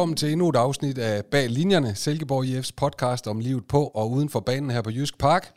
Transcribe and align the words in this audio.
velkommen 0.00 0.16
til 0.16 0.32
endnu 0.32 0.48
et 0.48 0.56
afsnit 0.56 0.98
af 0.98 1.24
Bag 1.24 1.50
Linjerne, 1.50 1.94
Silkeborg 1.94 2.44
IF's 2.44 2.70
podcast 2.76 3.26
om 3.26 3.40
livet 3.40 3.64
på 3.68 3.86
og 3.86 4.10
uden 4.10 4.28
for 4.28 4.40
banen 4.40 4.70
her 4.70 4.82
på 4.82 4.90
Jysk 4.90 5.18
Park. 5.18 5.52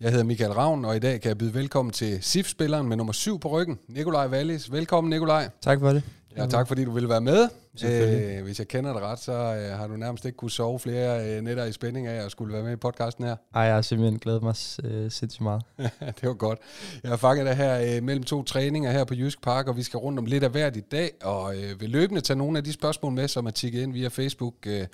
Jeg 0.00 0.10
hedder 0.10 0.24
Michael 0.24 0.52
Ravn, 0.52 0.84
og 0.84 0.96
i 0.96 0.98
dag 0.98 1.20
kan 1.20 1.28
jeg 1.28 1.38
byde 1.38 1.54
velkommen 1.54 1.92
til 1.92 2.18
SIF-spilleren 2.22 2.88
med 2.88 2.96
nummer 2.96 3.12
7 3.12 3.38
på 3.38 3.48
ryggen, 3.48 3.78
Nikolaj 3.88 4.26
Wallis. 4.26 4.72
Velkommen, 4.72 5.10
Nikolaj. 5.10 5.48
Tak 5.60 5.80
for 5.80 5.92
det. 5.92 6.02
Ja, 6.36 6.46
tak 6.46 6.68
fordi 6.68 6.84
du 6.84 6.90
ville 6.90 7.08
være 7.08 7.20
med. 7.20 7.48
Øh, 7.84 8.42
hvis 8.42 8.58
jeg 8.58 8.68
kender 8.68 8.92
dig 8.92 9.02
ret, 9.02 9.18
så 9.18 9.32
øh, 9.32 9.78
har 9.78 9.86
du 9.86 9.96
nærmest 9.96 10.24
ikke 10.24 10.36
kunne 10.36 10.50
sove 10.50 10.78
flere 10.78 11.36
øh, 11.36 11.42
nætter 11.42 11.64
i 11.64 11.72
spænding 11.72 12.06
af 12.06 12.24
at 12.24 12.30
skulle 12.30 12.54
være 12.54 12.62
med 12.62 12.72
i 12.72 12.76
podcasten 12.76 13.24
her. 13.24 13.36
Ej, 13.54 13.62
jeg 13.62 13.74
har 13.74 13.82
simpelthen 13.82 14.18
glædet 14.18 14.42
mig 14.42 14.54
øh, 14.84 15.10
sindssygt 15.10 15.40
meget. 15.40 15.62
det 16.20 16.22
var 16.22 16.34
godt. 16.34 16.58
Jeg 17.02 17.10
har 17.10 17.16
fanget 17.16 17.46
dig 17.46 17.56
her 17.56 17.96
øh, 17.96 18.02
mellem 18.02 18.24
to 18.24 18.42
træninger 18.42 18.90
her 18.90 19.04
på 19.04 19.14
Jysk 19.14 19.42
Park, 19.42 19.68
og 19.68 19.76
vi 19.76 19.82
skal 19.82 19.98
rundt 19.98 20.18
om 20.18 20.24
lidt 20.24 20.44
af 20.44 20.50
hvert 20.50 20.76
i 20.76 20.80
dag, 20.80 21.10
og 21.22 21.56
øh, 21.56 21.80
vil 21.80 21.90
løbende 21.90 22.20
tage 22.20 22.36
nogle 22.36 22.58
af 22.58 22.64
de 22.64 22.72
spørgsmål 22.72 23.12
med, 23.12 23.28
som 23.28 23.46
er 23.46 23.50
tikket 23.50 23.82
ind 23.82 23.92
via 23.92 24.08
Facebook. 24.08 24.54
Øh, 24.66 24.86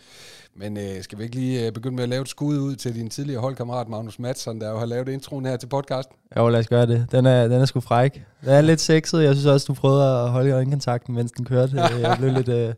men 0.59 0.77
øh, 0.77 1.03
skal 1.03 1.19
vi 1.19 1.23
ikke 1.23 1.35
lige 1.35 1.67
øh, 1.67 1.73
begynde 1.73 1.97
med 1.97 2.03
at 2.03 2.09
lave 2.09 2.23
et 2.23 2.29
skud 2.29 2.59
ud 2.59 2.77
til 2.77 2.95
din 2.95 3.11
tidligere 3.11 3.41
holdkammerat 3.41 3.89
Magnus 3.89 4.19
Madsen, 4.19 4.61
der 4.61 4.71
jo 4.71 4.79
har 4.79 4.87
lavet 4.87 5.09
introen 5.09 5.47
her 5.47 5.57
til 5.57 5.67
podcasten? 5.67 6.17
Jo, 6.37 6.49
lad 6.49 6.61
os 6.61 6.69
gøre 6.69 6.87
det. 6.87 7.07
Den 7.13 7.27
er, 7.27 7.49
den 7.49 7.61
er 7.61 7.65
sgu 7.65 7.81
fræk. 7.81 8.23
Den 8.41 8.51
er 8.51 8.61
lidt 8.61 8.81
sexet. 8.81 9.23
Jeg 9.23 9.35
synes 9.35 9.47
også, 9.47 9.65
du 9.69 9.75
prøvede 9.75 10.05
at 10.05 10.31
holde 10.31 10.51
øjenkontakten, 10.51 11.15
mens 11.15 11.33
den 11.33 11.45
kørte. 11.45 11.81
Jeg 11.81 12.17
blev 12.19 12.33
lidt... 12.33 12.49
Øh, 12.49 12.75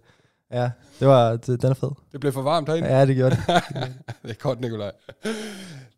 ja, 0.53 0.71
det 1.01 1.09
var, 1.09 1.37
det, 1.37 1.62
den 1.62 1.71
er 1.71 1.75
fed. 1.75 1.91
Det 2.12 2.21
blev 2.21 2.33
for 2.33 2.43
varmt 2.43 2.69
herinde? 2.69 2.89
Ja, 2.89 3.06
det 3.06 3.17
gjorde 3.17 3.37
det. 3.37 3.45
det 4.23 4.31
er 4.31 4.34
godt, 4.34 4.61
Nikolaj. 4.61 4.93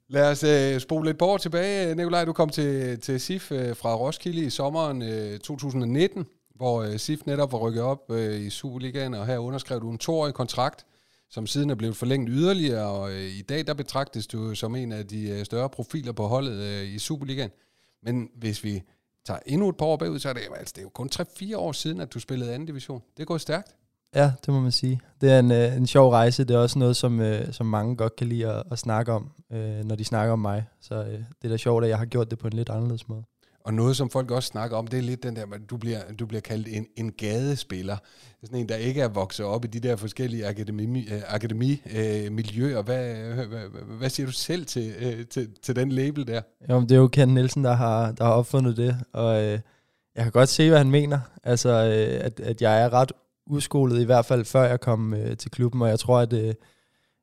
Lad 0.09 0.31
os 0.31 0.45
øh, 0.45 0.81
spole 0.81 1.07
lidt 1.07 1.19
på 1.19 1.27
år 1.27 1.37
tilbage. 1.37 1.95
Nikolaj, 1.95 2.25
du 2.25 2.33
kom 2.33 2.49
til, 2.49 3.01
til 3.01 3.21
SIF 3.21 3.53
øh, 3.53 3.77
fra 3.77 3.95
Roskilde 3.95 4.41
i 4.41 4.51
sommeren 4.51 5.03
øh, 5.03 5.39
2019, 5.39 6.27
hvor 6.57 6.83
øh, 6.83 6.99
SIF 6.99 7.21
netop 7.27 7.53
var 7.53 7.59
rykket 7.59 7.83
op 7.83 7.99
øh, 8.11 8.41
i 8.41 8.51
Superligaen, 8.51 9.15
og 9.15 9.27
her 9.27 9.39
underskrev 9.39 9.81
du 9.81 9.91
en 9.91 9.99
toårig 9.99 10.35
kontrakt 10.35 10.87
som 11.31 11.47
siden 11.47 11.71
er 11.71 11.75
blevet 11.75 11.97
forlænget 11.97 12.29
yderligere, 12.33 12.87
og 12.87 13.13
øh, 13.13 13.23
i 13.23 13.43
dag 13.43 13.67
der 13.67 13.75
betragtes 13.75 14.27
du 14.27 14.55
som 14.55 14.77
en 14.77 14.93
af 14.93 15.07
de 15.07 15.31
øh, 15.31 15.45
større 15.45 15.69
profiler 15.69 16.13
på 16.13 16.27
holdet 16.27 16.63
øh, 16.63 16.95
i 16.95 16.99
Superligaen. 16.99 17.51
Men 18.03 18.29
hvis 18.37 18.65
vi 18.65 18.83
tager 19.27 19.41
endnu 19.47 19.69
et 19.69 19.77
par 19.77 19.87
år 19.87 19.97
bagud, 19.97 20.19
så 20.19 20.29
er 20.29 20.33
det, 20.33 20.43
altså, 20.59 20.73
det 20.77 20.79
er 20.79 20.83
jo 20.83 20.89
kun 20.89 21.11
3-4 21.15 21.57
år 21.57 21.73
siden, 21.73 22.01
at 22.01 22.15
du 22.15 22.21
spillede 22.21 22.55
anden 22.55 22.67
division. 22.67 23.03
Det 23.17 23.27
går 23.27 23.39
stærkt. 23.39 23.75
Ja, 24.15 24.33
det 24.47 24.55
må 24.55 24.61
man 24.61 24.73
sige. 24.73 25.01
Det 25.21 25.31
er 25.31 25.39
en, 25.39 25.51
øh, 25.51 25.77
en 25.77 25.87
sjov 25.87 26.11
rejse. 26.11 26.45
Det 26.45 26.55
er 26.55 26.59
også 26.59 26.79
noget, 26.79 26.97
som, 26.97 27.21
øh, 27.21 27.53
som 27.53 27.67
mange 27.67 27.97
godt 27.97 28.17
kan 28.17 28.27
lide 28.27 28.49
at, 28.49 28.63
at 28.71 28.79
snakke 28.79 29.13
om, 29.13 29.31
øh, 29.53 29.85
når 29.85 29.97
de 29.97 30.05
snakker 30.05 30.33
om 30.33 30.39
mig. 30.39 30.65
Så 30.81 30.95
øh, 30.95 31.13
det 31.13 31.45
er 31.45 31.49
da 31.49 31.57
sjovt, 31.57 31.85
at 31.85 31.91
jeg 31.91 31.99
har 31.99 32.07
gjort 32.07 32.31
det 32.31 32.39
på 32.39 32.47
en 32.47 32.53
lidt 32.53 32.69
anderledes 32.69 33.09
måde. 33.09 33.25
Og 33.65 33.75
noget, 33.75 33.97
som 33.97 34.11
folk 34.11 34.31
også 34.31 34.47
snakker 34.47 34.77
om, 34.77 34.87
det 34.87 34.99
er 34.99 35.03
lidt 35.03 35.23
den 35.23 35.37
der, 35.37 35.47
du 35.71 35.77
bliver, 35.77 36.01
du 36.19 36.27
bliver 36.27 36.41
kaldt 36.41 36.69
en, 36.71 36.87
en 36.97 37.13
gadespiller. 37.13 37.97
Sådan 38.45 38.59
en, 38.59 38.69
der 38.69 38.77
ikke 38.77 39.01
er 39.01 39.09
vokset 39.09 39.47
op 39.47 39.65
i 39.65 39.69
de 39.69 39.81
der 39.81 39.97
forskellige 39.97 40.47
akademi, 40.47 41.09
øh, 41.13 41.23
akademimiljøer. 41.27 42.79
Øh, 42.79 42.85
hvad, 42.85 43.15
hvad, 43.47 43.97
hvad, 43.99 44.11
siger 44.11 44.27
du 44.27 44.33
selv 44.33 44.67
til, 44.67 44.95
øh, 45.01 45.27
til, 45.27 45.49
til 45.63 45.77
den 45.77 45.93
label 45.93 46.27
der? 46.27 46.43
Jo, 46.71 46.81
det 46.81 46.93
er 46.93 46.97
jo 46.97 47.09
Ken 47.09 47.29
Nielsen, 47.29 47.65
der 47.65 47.73
har, 47.73 48.13
der 48.13 48.25
har 48.25 48.33
opfundet 48.33 48.77
det, 48.77 48.97
og 49.13 49.43
øh, 49.43 49.59
jeg 50.15 50.23
kan 50.23 50.33
godt 50.33 50.49
se, 50.49 50.69
hvad 50.69 50.79
han 50.79 50.91
mener. 50.91 51.21
Altså, 51.43 51.69
øh, 51.69 52.25
at, 52.25 52.41
at 52.41 52.63
jeg 52.63 52.83
er 52.83 52.93
ret 52.93 53.13
uskolet, 53.47 54.01
i 54.01 54.05
hvert 54.05 54.27
fald 54.27 54.45
før 54.45 54.63
jeg 54.63 54.81
kom 54.81 55.15
øh, 55.15 55.37
til 55.37 55.51
klubben, 55.51 55.83
og 55.83 55.89
jeg 55.89 55.99
tror, 55.99 56.19
at... 56.19 56.33
Øh, 56.33 56.55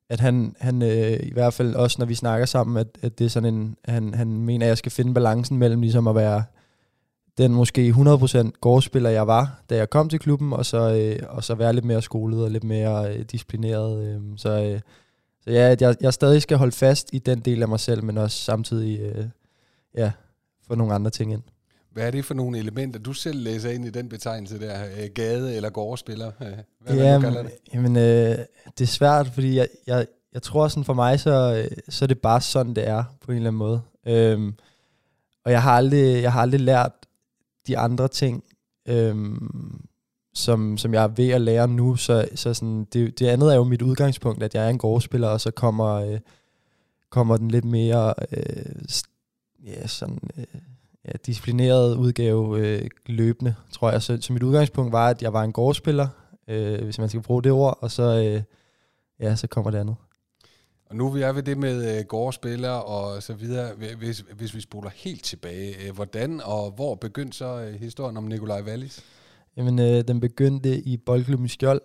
at 0.10 0.20
han, 0.20 0.56
han 0.60 0.82
øh, 0.82 1.20
i 1.24 1.34
hvert 1.34 1.54
fald 1.54 1.76
også, 1.76 1.96
når 2.00 2.06
vi 2.06 2.16
snakker 2.16 2.46
sammen, 2.46 2.78
at, 2.78 2.88
at 3.02 3.20
det 3.20 3.26
er 3.26 3.30
sådan 3.30 3.54
en, 3.54 3.78
han, 3.86 4.14
han 4.14 4.28
mener, 4.28 4.66
at 4.66 4.70
jeg 4.70 4.78
skal 4.78 4.92
finde 4.92 5.14
balancen 5.14 5.58
mellem 5.58 5.82
ligesom 5.82 6.08
at 6.08 6.16
være 6.16 6.44
den 7.38 7.54
måske 7.54 7.90
100% 7.90 8.52
gårdspiller, 8.62 9.10
jeg 9.10 9.28
var, 9.28 9.62
da 9.70 9.76
jeg 9.76 9.90
kom 9.90 10.10
til 10.10 10.20
klubben, 10.20 10.54
og 10.54 10.66
så, 10.66 10.96
øh, 10.96 11.28
og 11.30 11.44
så 11.44 11.56
være 11.56 11.74
lidt 11.74 11.86
mere 11.86 12.02
skolet 12.02 12.44
og 12.44 12.52
lidt 12.52 12.64
mere 12.64 13.16
øh, 13.16 13.26
disciplineret. 13.32 14.08
Øh, 14.08 14.22
så, 14.38 14.64
øh, 14.64 14.80
så 15.42 15.52
ja, 15.52 15.72
at 15.72 15.82
jeg, 15.82 15.96
jeg 16.02 16.14
stadig 16.14 16.42
skal 16.42 16.58
holde 16.58 16.72
fast 16.76 17.10
i 17.14 17.20
den 17.20 17.40
del 17.40 17.62
af 17.62 17.68
mig 17.68 17.80
selv, 17.80 18.04
men 18.04 18.18
også 18.18 18.38
samtidig 18.38 19.00
øh, 19.00 19.26
ja, 19.98 20.12
få 20.68 20.76
nogle 20.76 20.94
andre 20.94 21.12
ting 21.12 21.34
ind. 21.34 21.44
Hvad 21.98 22.08
er 22.08 22.12
det 22.12 22.26
for 22.26 22.34
nogle 22.34 22.58
elementer, 22.58 23.00
du 23.00 23.14
selv 23.14 23.40
læser 23.40 23.70
ind 23.70 23.86
i 23.86 23.90
den 23.90 24.10
betegnelse 24.10 24.60
der, 24.60 24.86
øh, 24.86 25.10
gade- 25.16 25.56
eller 25.56 25.70
gårdspiller? 25.70 26.32
Øh, 26.42 26.48
hvad 26.80 26.96
ja, 26.96 27.20
man 27.20 27.34
det? 27.34 27.52
Jamen, 27.74 27.96
øh, 27.96 28.38
det 28.78 28.82
er 28.82 28.86
svært, 28.86 29.28
fordi 29.28 29.56
jeg, 29.56 29.68
jeg, 29.88 30.08
jeg 30.34 30.42
tror 30.42 30.68
sådan 30.68 30.84
for 30.84 30.94
mig, 30.94 31.20
så, 31.20 31.68
så 31.90 32.06
er 32.06 32.08
det 32.08 32.20
bare 32.20 32.42
sådan, 32.42 32.74
det 32.74 32.88
er 32.88 33.04
på 33.22 33.32
en 33.32 33.36
eller 33.36 33.50
anden 33.50 33.58
måde. 33.58 33.82
Øhm, 34.08 34.54
og 35.46 35.52
jeg 35.52 35.64
har, 35.64 35.72
aldrig, 35.72 36.22
jeg 36.22 36.34
har 36.34 36.42
aldrig 36.42 36.62
lært 36.62 36.92
de 37.68 37.78
andre 37.78 38.08
ting, 38.08 38.44
øhm, 38.88 39.86
som, 40.34 40.78
som 40.78 40.94
jeg 40.94 41.04
er 41.04 41.08
ved 41.08 41.30
at 41.30 41.42
lære 41.42 41.68
nu. 41.68 41.96
Så, 41.96 42.28
så 42.36 42.54
sådan, 42.54 42.88
det, 42.94 43.20
det 43.20 43.28
andet 43.28 43.52
er 43.52 43.56
jo 43.56 43.64
mit 43.64 43.82
udgangspunkt, 43.82 44.44
at 44.44 44.56
jeg 44.56 44.66
er 44.66 44.70
en 44.70 44.78
gårdspiller, 44.78 45.28
og 45.28 45.42
så 45.42 45.52
kommer, 45.52 45.94
øh, 45.94 46.20
kommer 47.10 47.38
den 47.38 47.52
lidt 47.52 47.66
mere 47.66 48.14
øh, 48.32 48.66
ja, 49.66 49.88
sådan, 49.88 50.20
øh, 50.38 50.46
ja, 51.08 51.12
disciplineret 51.26 51.96
udgave 51.96 52.60
øh, 52.60 52.90
løbende, 53.06 53.56
tror 53.72 53.92
jeg. 53.92 54.02
Så, 54.02 54.18
så 54.22 54.34
mit 54.34 54.44
udgangspunkt 54.44 54.92
var, 54.92 55.10
at 55.10 55.22
jeg 55.22 55.34
var 55.34 55.44
en 55.44 55.52
gårdspiller, 55.52 56.08
øh, 56.48 56.84
hvis 56.84 57.00
man 57.00 57.10
skal 57.10 57.22
bruge 57.22 57.44
det 57.44 57.52
ord, 57.52 57.78
og 57.82 57.92
så, 57.92 58.04
øh, 58.04 58.42
ja, 59.20 59.36
så 59.36 59.48
kommer 59.48 59.72
det 59.72 59.78
andet. 59.78 59.96
Og 60.90 60.96
nu 60.96 61.08
er 61.08 61.12
vi 61.12 61.36
ved 61.36 61.44
det 61.44 61.58
med 61.58 61.98
øh, 61.98 62.06
gårdspillere 62.06 62.84
og 62.84 63.24
så 63.24 63.34
videre. 63.34 63.74
Hvis, 63.98 64.24
hvis 64.36 64.56
vi 64.56 64.62
spoler 64.62 64.90
helt 64.96 65.24
tilbage, 65.24 65.88
øh, 65.88 65.96
hvordan 65.96 66.42
og 66.44 66.72
hvor 66.72 66.96
begyndte 66.96 67.38
så 67.38 67.60
øh, 67.60 67.74
historien 67.74 68.18
om 68.18 68.24
Nikolaj 68.24 68.62
Wallis? 68.62 69.04
Jamen, 69.58 69.80
øh, 69.80 70.08
den 70.08 70.20
begyndte 70.20 70.82
i 70.82 70.98
boldklubben 70.98 71.48
Skjold, 71.48 71.82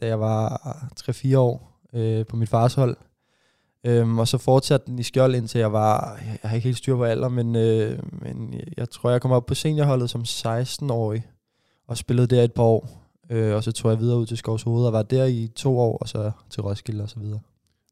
da 0.00 0.06
jeg 0.06 0.20
var 0.20 0.60
3-4 1.00 1.36
år 1.36 1.80
øh, 1.92 2.26
på 2.26 2.36
mit 2.36 2.48
fars 2.48 2.74
hold. 2.74 2.96
Øhm, 3.86 4.18
og 4.18 4.28
så 4.28 4.38
fortsatte 4.38 4.86
den 4.86 4.98
i 4.98 5.02
skjold, 5.02 5.34
indtil 5.34 5.58
jeg 5.58 5.72
var, 5.72 6.18
jeg 6.42 6.50
har 6.50 6.54
ikke 6.56 6.64
helt 6.64 6.78
styr 6.78 6.96
på 6.96 7.04
alder, 7.04 7.28
men, 7.28 7.56
øh, 7.56 7.98
men 8.12 8.60
jeg 8.76 8.90
tror, 8.90 9.10
jeg 9.10 9.22
kom 9.22 9.32
op 9.32 9.46
på 9.46 9.54
seniorholdet 9.54 10.10
som 10.10 10.20
16-årig, 10.20 11.26
og 11.88 11.96
spillede 11.96 12.36
der 12.36 12.42
et 12.42 12.52
par 12.52 12.62
år. 12.62 12.88
Øh, 13.30 13.54
og 13.54 13.64
så 13.64 13.72
tog 13.72 13.90
jeg 13.90 14.00
videre 14.00 14.18
ud 14.18 14.26
til 14.26 14.36
Skovs 14.36 14.62
Hoved, 14.62 14.86
og 14.86 14.92
var 14.92 15.02
der 15.02 15.24
i 15.24 15.50
to 15.56 15.78
år, 15.78 15.98
og 15.98 16.08
så 16.08 16.30
til 16.50 16.62
Roskilde 16.62 17.02
og 17.02 17.10
så 17.10 17.18
videre. 17.18 17.40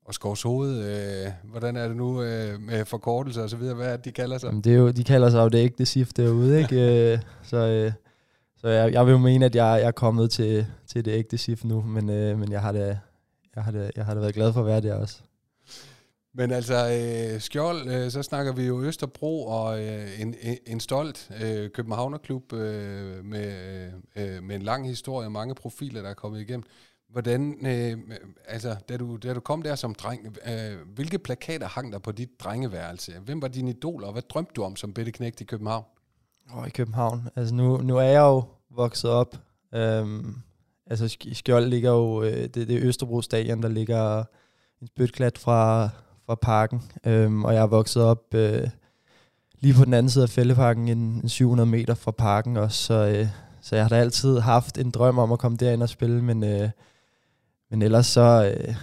Og 0.05 0.15
Skovs 0.15 0.43
Hoved, 0.43 0.85
øh, 0.85 1.33
hvordan 1.45 1.77
er 1.77 1.89
det 1.89 1.97
nu 1.97 2.23
øh, 2.23 2.61
med 2.61 2.85
forkortelser 2.85 3.43
og 3.43 3.51
så 3.51 3.57
videre? 3.57 3.75
Hvad 3.75 3.87
er 3.87 3.97
det, 3.97 4.05
de 4.05 4.13
kalder 4.13 4.39
sig? 4.39 4.47
Jamen, 4.47 4.61
det 4.61 4.73
er 4.73 4.77
jo, 4.77 4.91
de 4.91 5.05
kalder 5.05 5.31
sig 5.31 5.43
jo 5.43 5.49
det 5.49 5.59
ikke 5.59 5.75
det 5.79 5.89
SIF 5.89 6.13
derude, 6.13 6.59
ikke? 6.63 7.13
Øh, 7.13 7.19
så 7.43 7.57
øh, 7.57 7.93
så 8.57 8.69
jeg, 8.69 8.93
jeg 8.93 9.07
vil 9.07 9.13
jo 9.13 9.19
mene, 9.19 9.45
at 9.45 9.55
jeg, 9.55 9.79
jeg 9.81 9.87
er 9.87 9.91
kommet 9.91 10.31
til, 10.31 10.67
til 10.87 11.05
det 11.05 11.11
ægte 11.11 11.39
SIF 11.39 11.65
nu, 11.65 11.81
men, 11.81 12.11
øh, 12.11 12.39
men 12.39 12.53
jeg, 12.53 12.61
har 12.61 12.73
da, 12.73 12.99
jeg, 13.57 13.65
har 13.65 13.71
da, 13.71 13.91
jeg 13.97 14.05
har 14.05 14.15
da 14.15 14.21
været 14.21 14.35
glad 14.35 14.53
for 14.53 14.61
at 14.61 14.67
være 14.67 14.81
der 14.81 14.95
også. 14.95 15.23
Men 16.39 16.51
altså, 16.51 16.75
øh, 16.75 17.41
Skjold, 17.41 17.89
øh, 17.89 18.11
så 18.11 18.23
snakker 18.23 18.53
vi 18.53 18.63
jo 18.63 18.83
Østerbro 18.83 19.47
og 19.47 19.85
øh, 19.85 20.21
en, 20.21 20.35
en 20.67 20.81
stolt 20.81 21.31
øh, 21.43 21.71
Københavnerklub 21.71 22.53
øh, 22.53 23.25
med, 23.25 23.93
øh, 24.17 24.37
øh 24.37 24.43
med 24.43 24.57
en 24.57 24.63
lang 24.63 24.89
historie 24.89 25.27
og 25.27 25.33
mange 25.33 25.55
profiler, 25.55 26.03
der 26.03 26.11
er 26.11 26.15
kommet 26.15 26.41
igennem. 26.41 26.63
Hvordan, 27.09 27.67
øh, 27.67 27.99
altså, 28.49 28.77
da 28.89 28.97
du, 28.97 29.17
da 29.17 29.35
du 29.35 29.41
kom 29.41 29.63
der 29.63 29.75
som 29.75 29.95
dreng, 29.95 30.37
øh, 30.47 30.79
hvilke 30.95 31.19
plakater 31.19 31.67
hang 31.69 31.93
der 31.93 31.99
på 31.99 32.13
dit 32.13 32.41
drengeværelse? 32.41 33.13
Hvem 33.25 33.43
var 33.43 33.49
dine 33.49 33.71
idoler, 33.71 34.07
og 34.07 34.13
hvad 34.13 34.23
drømte 34.23 34.53
du 34.57 34.63
om 34.63 34.77
som 34.77 34.93
knægt 34.93 35.41
i 35.41 35.45
København? 35.45 35.85
Åh, 36.51 36.59
oh, 36.59 36.67
i 36.67 36.71
København. 36.71 37.29
Altså, 37.37 37.55
nu, 37.55 37.77
nu 37.77 37.97
er 37.97 38.03
jeg 38.03 38.21
jo 38.21 38.45
vokset 38.71 39.11
op. 39.11 39.37
Øhm, 39.75 40.35
altså, 40.87 41.17
Skjold 41.33 41.67
ligger 41.67 41.91
jo, 41.91 42.23
øh, 42.23 42.33
det, 42.33 42.55
det 42.55 42.71
er 42.71 42.83
Østerbro 42.83 43.23
Stadion, 43.23 43.63
der 43.63 43.69
ligger 43.69 44.25
en 44.81 44.87
spytklat 44.87 45.39
fra 45.39 45.91
fra 46.27 46.35
parken, 46.35 46.83
øhm, 47.07 47.45
og 47.45 47.55
jeg 47.55 47.63
er 47.63 47.67
vokset 47.67 48.03
op 48.03 48.35
øh, 48.35 48.69
lige 49.61 49.75
på 49.75 49.85
den 49.85 49.95
anden 49.95 50.11
side 50.11 50.25
af 50.25 50.31
fældeparken, 50.31 50.89
en, 50.89 50.99
en 50.99 51.29
700 51.29 51.71
meter 51.71 51.95
fra 51.95 52.11
parken 52.11 52.57
også, 52.57 52.83
så, 52.85 52.95
øh, 52.95 53.27
så 53.61 53.77
jeg 53.77 53.85
har 53.85 53.89
da 53.89 53.97
altid 53.97 54.39
haft 54.39 54.79
en 54.79 54.91
drøm 54.91 55.19
om 55.19 55.33
at 55.33 55.39
komme 55.39 55.57
derind 55.57 55.83
og 55.83 55.89
spille, 55.89 56.23
men, 56.23 56.45
øh, 56.45 56.71
men 57.71 57.83
ellers 57.83 58.07
så... 58.07 58.55
Øh, 58.59 58.75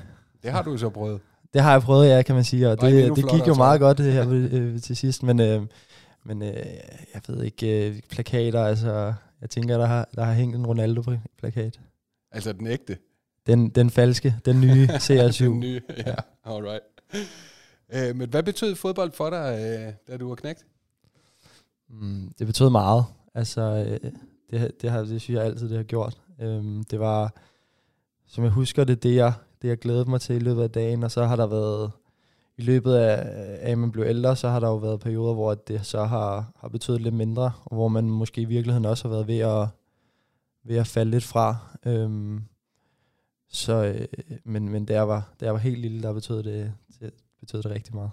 det 0.44 0.51
har 0.51 0.62
du 0.62 0.78
så 0.78 0.90
prøvet? 0.90 1.22
Det 1.54 1.62
har 1.62 1.72
jeg 1.72 1.81
prøvet, 1.81 2.10
ja, 2.10 2.22
kan 2.22 2.36
man 2.36 2.44
sige, 2.44 2.69
og 2.69 2.81
det, 2.81 3.16
det 3.16 3.30
gik 3.30 3.48
jo 3.48 3.54
meget 3.54 3.80
godt 3.80 3.98
det 3.98 4.13
her 4.13 4.25
øh, 4.30 4.81
til 4.81 4.95
sidst, 4.95 5.24
men, 5.24 5.40
øh, 5.40 5.62
men 6.25 6.42
øh, 6.42 6.54
jeg 7.13 7.22
ved 7.28 7.44
ikke, 7.44 7.88
øh, 7.88 8.00
plakater, 8.10 8.66
altså, 8.66 9.13
jeg 9.42 9.50
tænker, 9.50 9.78
der 9.78 9.86
har, 9.86 10.10
der 10.16 10.24
har 10.24 10.34
hængt 10.34 10.56
en 10.56 10.66
Ronaldo-plakat. 10.66 11.80
Altså 12.31 12.54
den 12.54 12.68
ægte? 12.68 12.98
Den, 13.48 13.69
den 13.69 13.90
falske, 13.90 14.36
den 14.45 14.62
nye 14.62 14.88
CR7. 15.06 15.44
den 15.44 15.60
nye, 15.60 15.81
ja, 15.98 16.04
ja. 16.10 16.16
alright 16.44 16.93
øh, 17.95 18.15
men 18.15 18.30
hvad 18.30 18.44
betød 18.44 18.75
fodbold 18.75 19.12
for 19.12 19.30
dig, 19.30 19.60
øh, 19.60 19.94
da 20.07 20.18
du 20.18 20.27
var 20.27 20.36
knægt? 20.36 20.65
Mm, 21.89 22.33
det 22.39 22.48
betød 22.48 22.69
meget. 22.69 23.06
Altså, 23.33 23.62
øh, 23.62 24.12
det, 24.51 24.81
det, 24.81 24.89
har, 24.89 25.00
det 25.00 25.21
synes 25.21 25.38
jeg 25.38 25.45
altid, 25.45 25.69
det 25.69 25.77
har 25.77 25.83
gjort. 25.83 26.18
Øhm, 26.42 26.83
det 26.83 27.00
var, 27.00 27.33
som 28.27 28.44
jeg 28.44 28.51
husker 28.51 28.83
det, 28.83 29.04
det 29.04 29.15
jeg, 29.15 29.33
det 29.62 29.68
jeg 29.68 29.77
glædede 29.77 30.10
mig 30.10 30.21
til 30.21 30.36
i 30.36 30.39
løbet 30.39 30.63
af 30.63 30.71
dagen, 30.71 31.04
og 31.04 31.12
så 31.12 31.25
har 31.25 31.36
der 31.36 31.48
været, 31.48 31.92
i 32.57 32.62
løbet 32.62 32.94
af, 32.94 33.24
af 33.62 33.71
at 33.71 33.77
man 33.77 33.92
blev 33.92 34.06
ældre, 34.06 34.36
så 34.36 34.50
har 34.50 34.59
der 34.59 34.68
jo 34.68 34.75
været 34.75 35.00
perioder, 35.00 35.33
hvor 35.33 35.54
det 35.54 35.86
så 35.86 36.04
har, 36.04 36.51
har 36.57 36.68
betydet 36.68 37.01
lidt 37.01 37.16
mindre, 37.16 37.51
og 37.66 37.75
hvor 37.75 37.88
man 37.88 38.09
måske 38.09 38.42
i 38.42 38.45
virkeligheden 38.45 38.86
også 38.86 39.07
har 39.07 39.16
været 39.16 39.27
ved 39.27 39.39
at, 39.39 39.68
ved 40.63 40.77
at 40.77 40.88
falde 40.88 41.12
lidt 41.12 41.24
fra. 41.24 41.56
Øhm, 41.86 42.44
så 43.53 43.73
øh, 43.83 44.07
men, 44.44 44.69
men 44.69 44.85
da 44.85 44.94
jeg, 44.94 45.07
var, 45.07 45.33
da 45.39 45.45
jeg 45.45 45.53
var 45.53 45.59
helt 45.59 45.79
lille, 45.79 46.01
der 46.01 46.13
betød 46.13 46.44
det, 46.44 46.73
det, 47.00 47.13
betød 47.39 47.63
det 47.63 47.71
rigtig 47.71 47.95
meget. 47.95 48.11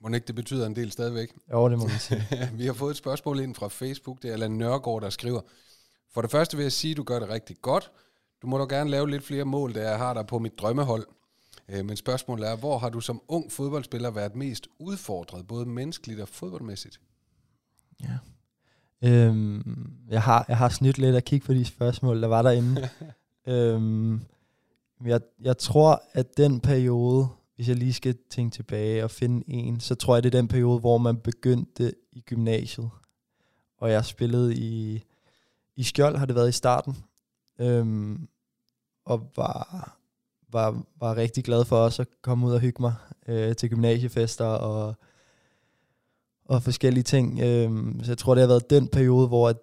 Må 0.00 0.08
ikke 0.08 0.26
det 0.26 0.34
betyder 0.34 0.66
en 0.66 0.76
del 0.76 0.92
stadigvæk? 0.92 1.32
Jo, 1.52 1.68
det 1.68 1.78
må 1.78 1.86
man 1.86 1.98
sige. 1.98 2.22
vi 2.58 2.66
har 2.66 2.72
fået 2.72 2.90
et 2.90 2.96
spørgsmål 2.96 3.40
ind 3.40 3.54
fra 3.54 3.68
Facebook. 3.68 4.22
Det 4.22 4.28
er 4.28 4.32
Allan 4.32 4.50
Nørgaard, 4.50 5.02
der 5.02 5.10
skriver. 5.10 5.40
For 6.12 6.20
det 6.20 6.30
første 6.30 6.56
vil 6.56 6.62
jeg 6.62 6.72
sige, 6.72 6.90
at 6.90 6.96
du 6.96 7.02
gør 7.02 7.18
det 7.18 7.28
rigtig 7.28 7.56
godt. 7.62 7.90
Du 8.42 8.46
må 8.46 8.58
da 8.58 8.76
gerne 8.76 8.90
lave 8.90 9.10
lidt 9.10 9.24
flere 9.24 9.44
mål, 9.44 9.74
da 9.74 9.88
jeg 9.88 9.98
har 9.98 10.14
dig 10.14 10.26
på 10.26 10.38
mit 10.38 10.58
drømmehold. 10.58 11.06
Øh, 11.68 11.84
men 11.84 11.96
spørgsmålet 11.96 12.48
er, 12.48 12.56
hvor 12.56 12.78
har 12.78 12.88
du 12.88 13.00
som 13.00 13.22
ung 13.28 13.52
fodboldspiller 13.52 14.10
været 14.10 14.36
mest 14.36 14.68
udfordret, 14.78 15.46
både 15.46 15.66
menneskeligt 15.66 16.20
og 16.20 16.28
fodboldmæssigt? 16.28 17.00
Ja. 18.02 18.18
Øhm, 19.08 19.92
jeg, 20.08 20.22
har, 20.22 20.44
jeg 20.48 20.56
har 20.56 20.68
snydt 20.68 20.98
lidt 20.98 21.16
at 21.16 21.24
kigge 21.24 21.46
på 21.46 21.54
de 21.54 21.64
spørgsmål, 21.64 22.22
der 22.22 22.28
var 22.28 22.42
derinde. 22.42 22.88
øhm, 23.46 24.20
jeg, 25.06 25.20
jeg 25.40 25.58
tror, 25.58 26.02
at 26.12 26.36
den 26.36 26.60
periode, 26.60 27.28
hvis 27.56 27.68
jeg 27.68 27.76
lige 27.76 27.92
skal 27.92 28.16
tænke 28.30 28.54
tilbage 28.54 29.04
og 29.04 29.10
finde 29.10 29.44
en, 29.48 29.80
så 29.80 29.94
tror 29.94 30.16
jeg, 30.16 30.22
det 30.22 30.34
er 30.34 30.38
den 30.38 30.48
periode, 30.48 30.80
hvor 30.80 30.98
man 30.98 31.16
begyndte 31.16 31.94
i 32.12 32.20
gymnasiet. 32.20 32.90
Og 33.78 33.90
jeg 33.90 34.04
spillede 34.04 34.54
i, 34.54 35.02
i 35.76 35.82
Skjold, 35.82 36.16
har 36.16 36.26
det 36.26 36.34
været 36.34 36.48
i 36.48 36.52
starten. 36.52 36.96
Øhm, 37.58 38.28
og 39.04 39.30
var, 39.36 39.96
var, 40.48 40.82
var 41.00 41.16
rigtig 41.16 41.44
glad 41.44 41.64
for 41.64 41.76
også 41.76 42.02
at 42.02 42.08
komme 42.22 42.46
ud 42.46 42.52
og 42.52 42.60
hygge 42.60 42.82
mig 42.82 42.94
øh, 43.28 43.56
til 43.56 43.70
gymnasiefester 43.70 44.44
og, 44.44 44.94
og 46.44 46.62
forskellige 46.62 47.04
ting. 47.04 47.40
Øhm, 47.40 48.04
så 48.04 48.10
jeg 48.10 48.18
tror, 48.18 48.34
det 48.34 48.42
har 48.42 48.48
været 48.48 48.70
den 48.70 48.88
periode, 48.88 49.28
hvor 49.28 49.54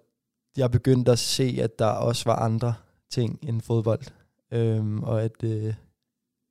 jeg 0.56 0.70
begyndte 0.70 1.12
at 1.12 1.18
se, 1.18 1.58
at 1.62 1.78
der 1.78 1.86
også 1.86 2.24
var 2.24 2.36
andre 2.36 2.74
ting 3.10 3.38
end 3.42 3.60
fodbold. 3.60 4.02
Øhm, 4.50 5.02
og 5.02 5.22
at, 5.22 5.44
øh, 5.44 5.74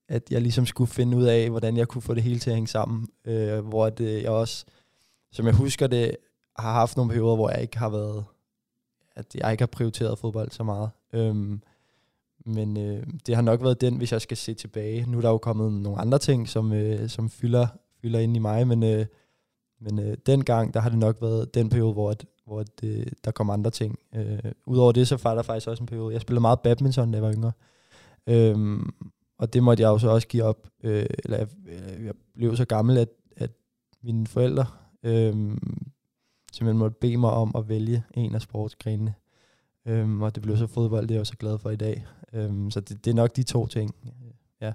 at 0.08 0.32
jeg 0.32 0.42
ligesom 0.42 0.66
skulle 0.66 0.92
finde 0.92 1.18
ud 1.18 1.24
af, 1.24 1.50
hvordan 1.50 1.78
jeg 1.78 1.88
kunne 1.88 2.02
få 2.02 2.14
det 2.14 2.24
hele 2.24 2.40
til 2.40 2.50
at 2.50 2.56
hænge 2.56 2.68
sammen. 2.68 3.08
Øh, 3.26 3.60
hvor 3.60 3.86
at, 3.86 4.00
øh, 4.00 4.24
jeg 4.24 4.32
også, 4.32 4.66
som 5.32 5.46
jeg 5.46 5.56
husker 5.56 5.88
det, 5.88 6.16
har 6.60 6.74
haft 6.74 6.98
nogle 6.98 7.12
perioder, 7.12 7.36
hvor 7.36 7.50
jeg 7.50 7.62
ikke 7.62 7.78
har 7.78 7.90
været, 7.90 8.26
at 9.16 9.36
jeg 9.36 9.52
ikke 9.52 9.62
har 9.62 9.68
prioriteret 9.68 10.20
fodbold 10.20 10.52
så 10.52 10.64
meget. 10.64 10.90
Øhm, 11.14 11.62
men 12.46 12.78
øh, 12.78 13.04
det 13.26 13.36
har 13.36 13.42
nok 13.42 13.64
været 13.64 13.82
den, 13.82 13.98
hvis 13.98 14.12
jeg 14.12 14.22
skal 14.22 14.38
se 14.38 14.54
tilbage. 14.54 15.06
Nu 15.10 15.18
er 15.18 15.22
der 15.22 15.30
jo 15.30 15.38
kommet 15.38 15.72
nogle 15.74 16.00
andre 16.02 16.20
ting, 16.20 16.50
som, 16.50 16.74
øh, 16.74 17.10
som 17.10 17.30
fylder, 17.30 17.68
fylder 18.02 18.20
ind 18.20 18.36
i 18.36 18.40
mig, 18.40 18.68
men, 18.68 18.84
øh, 18.84 19.06
men 19.80 20.00
øh, 20.00 20.18
dengang, 20.26 20.74
der 20.74 20.80
har 20.80 20.90
det 20.90 21.00
nok 21.00 21.22
været 21.22 21.54
den 21.54 21.70
periode, 21.70 21.94
hvor, 21.94 22.12
at, 22.12 22.26
hvor 22.46 22.60
at, 22.60 22.84
øh, 22.84 23.06
der 23.26 23.32
kom 23.32 23.50
andre 23.50 23.72
ting. 23.72 24.00
Øh, 24.16 24.40
Udover 24.66 24.92
det, 24.92 25.08
så 25.08 25.20
var 25.24 25.36
der 25.36 25.42
faktisk 25.42 25.68
også 25.68 25.84
en 25.84 25.88
periode. 25.88 26.14
Jeg 26.14 26.22
spillede 26.22 26.42
meget 26.42 26.60
badminton, 26.60 27.12
da 27.12 27.16
jeg 27.16 27.24
var 27.24 27.34
yngre. 27.34 27.52
Øhm, 28.28 28.94
og 29.38 29.54
det 29.54 29.64
måtte 29.64 29.84
jeg 29.84 29.90
jo 29.90 29.98
så 29.98 30.10
også 30.10 30.28
give 30.28 30.44
op. 30.44 30.68
Øh, 30.84 31.06
eller 31.24 31.38
jeg, 31.38 31.48
jeg 32.06 32.14
blev 32.36 32.56
så 32.56 32.66
gammel, 32.66 32.98
at, 32.98 33.10
at 33.38 33.52
mine 34.04 34.28
forældre 34.28 34.66
øh, 35.04 35.34
simpelthen 36.52 36.78
måtte 36.78 36.98
bede 37.02 37.18
mig 37.18 37.32
om 37.32 37.52
at 37.56 37.70
vælge 37.70 38.04
en 38.14 38.36
af 38.36 38.42
sportsgrenene. 38.42 39.14
Øhm, 39.86 40.22
og 40.22 40.36
det 40.36 40.44
blev 40.44 40.58
så 40.58 40.68
fodbold, 40.68 41.02
det 41.02 41.12
er 41.12 41.16
jeg 41.16 41.22
også 41.22 41.38
glad 41.38 41.58
for 41.58 41.70
i 41.70 41.76
dag. 41.76 42.06
Øhm, 42.34 42.72
så 42.72 42.80
det, 42.80 43.06
det 43.06 43.12
er 43.12 43.16
nok 43.16 43.36
de 43.36 43.44
to 43.44 43.68
ting. 43.68 43.96
Ja. 44.62 44.74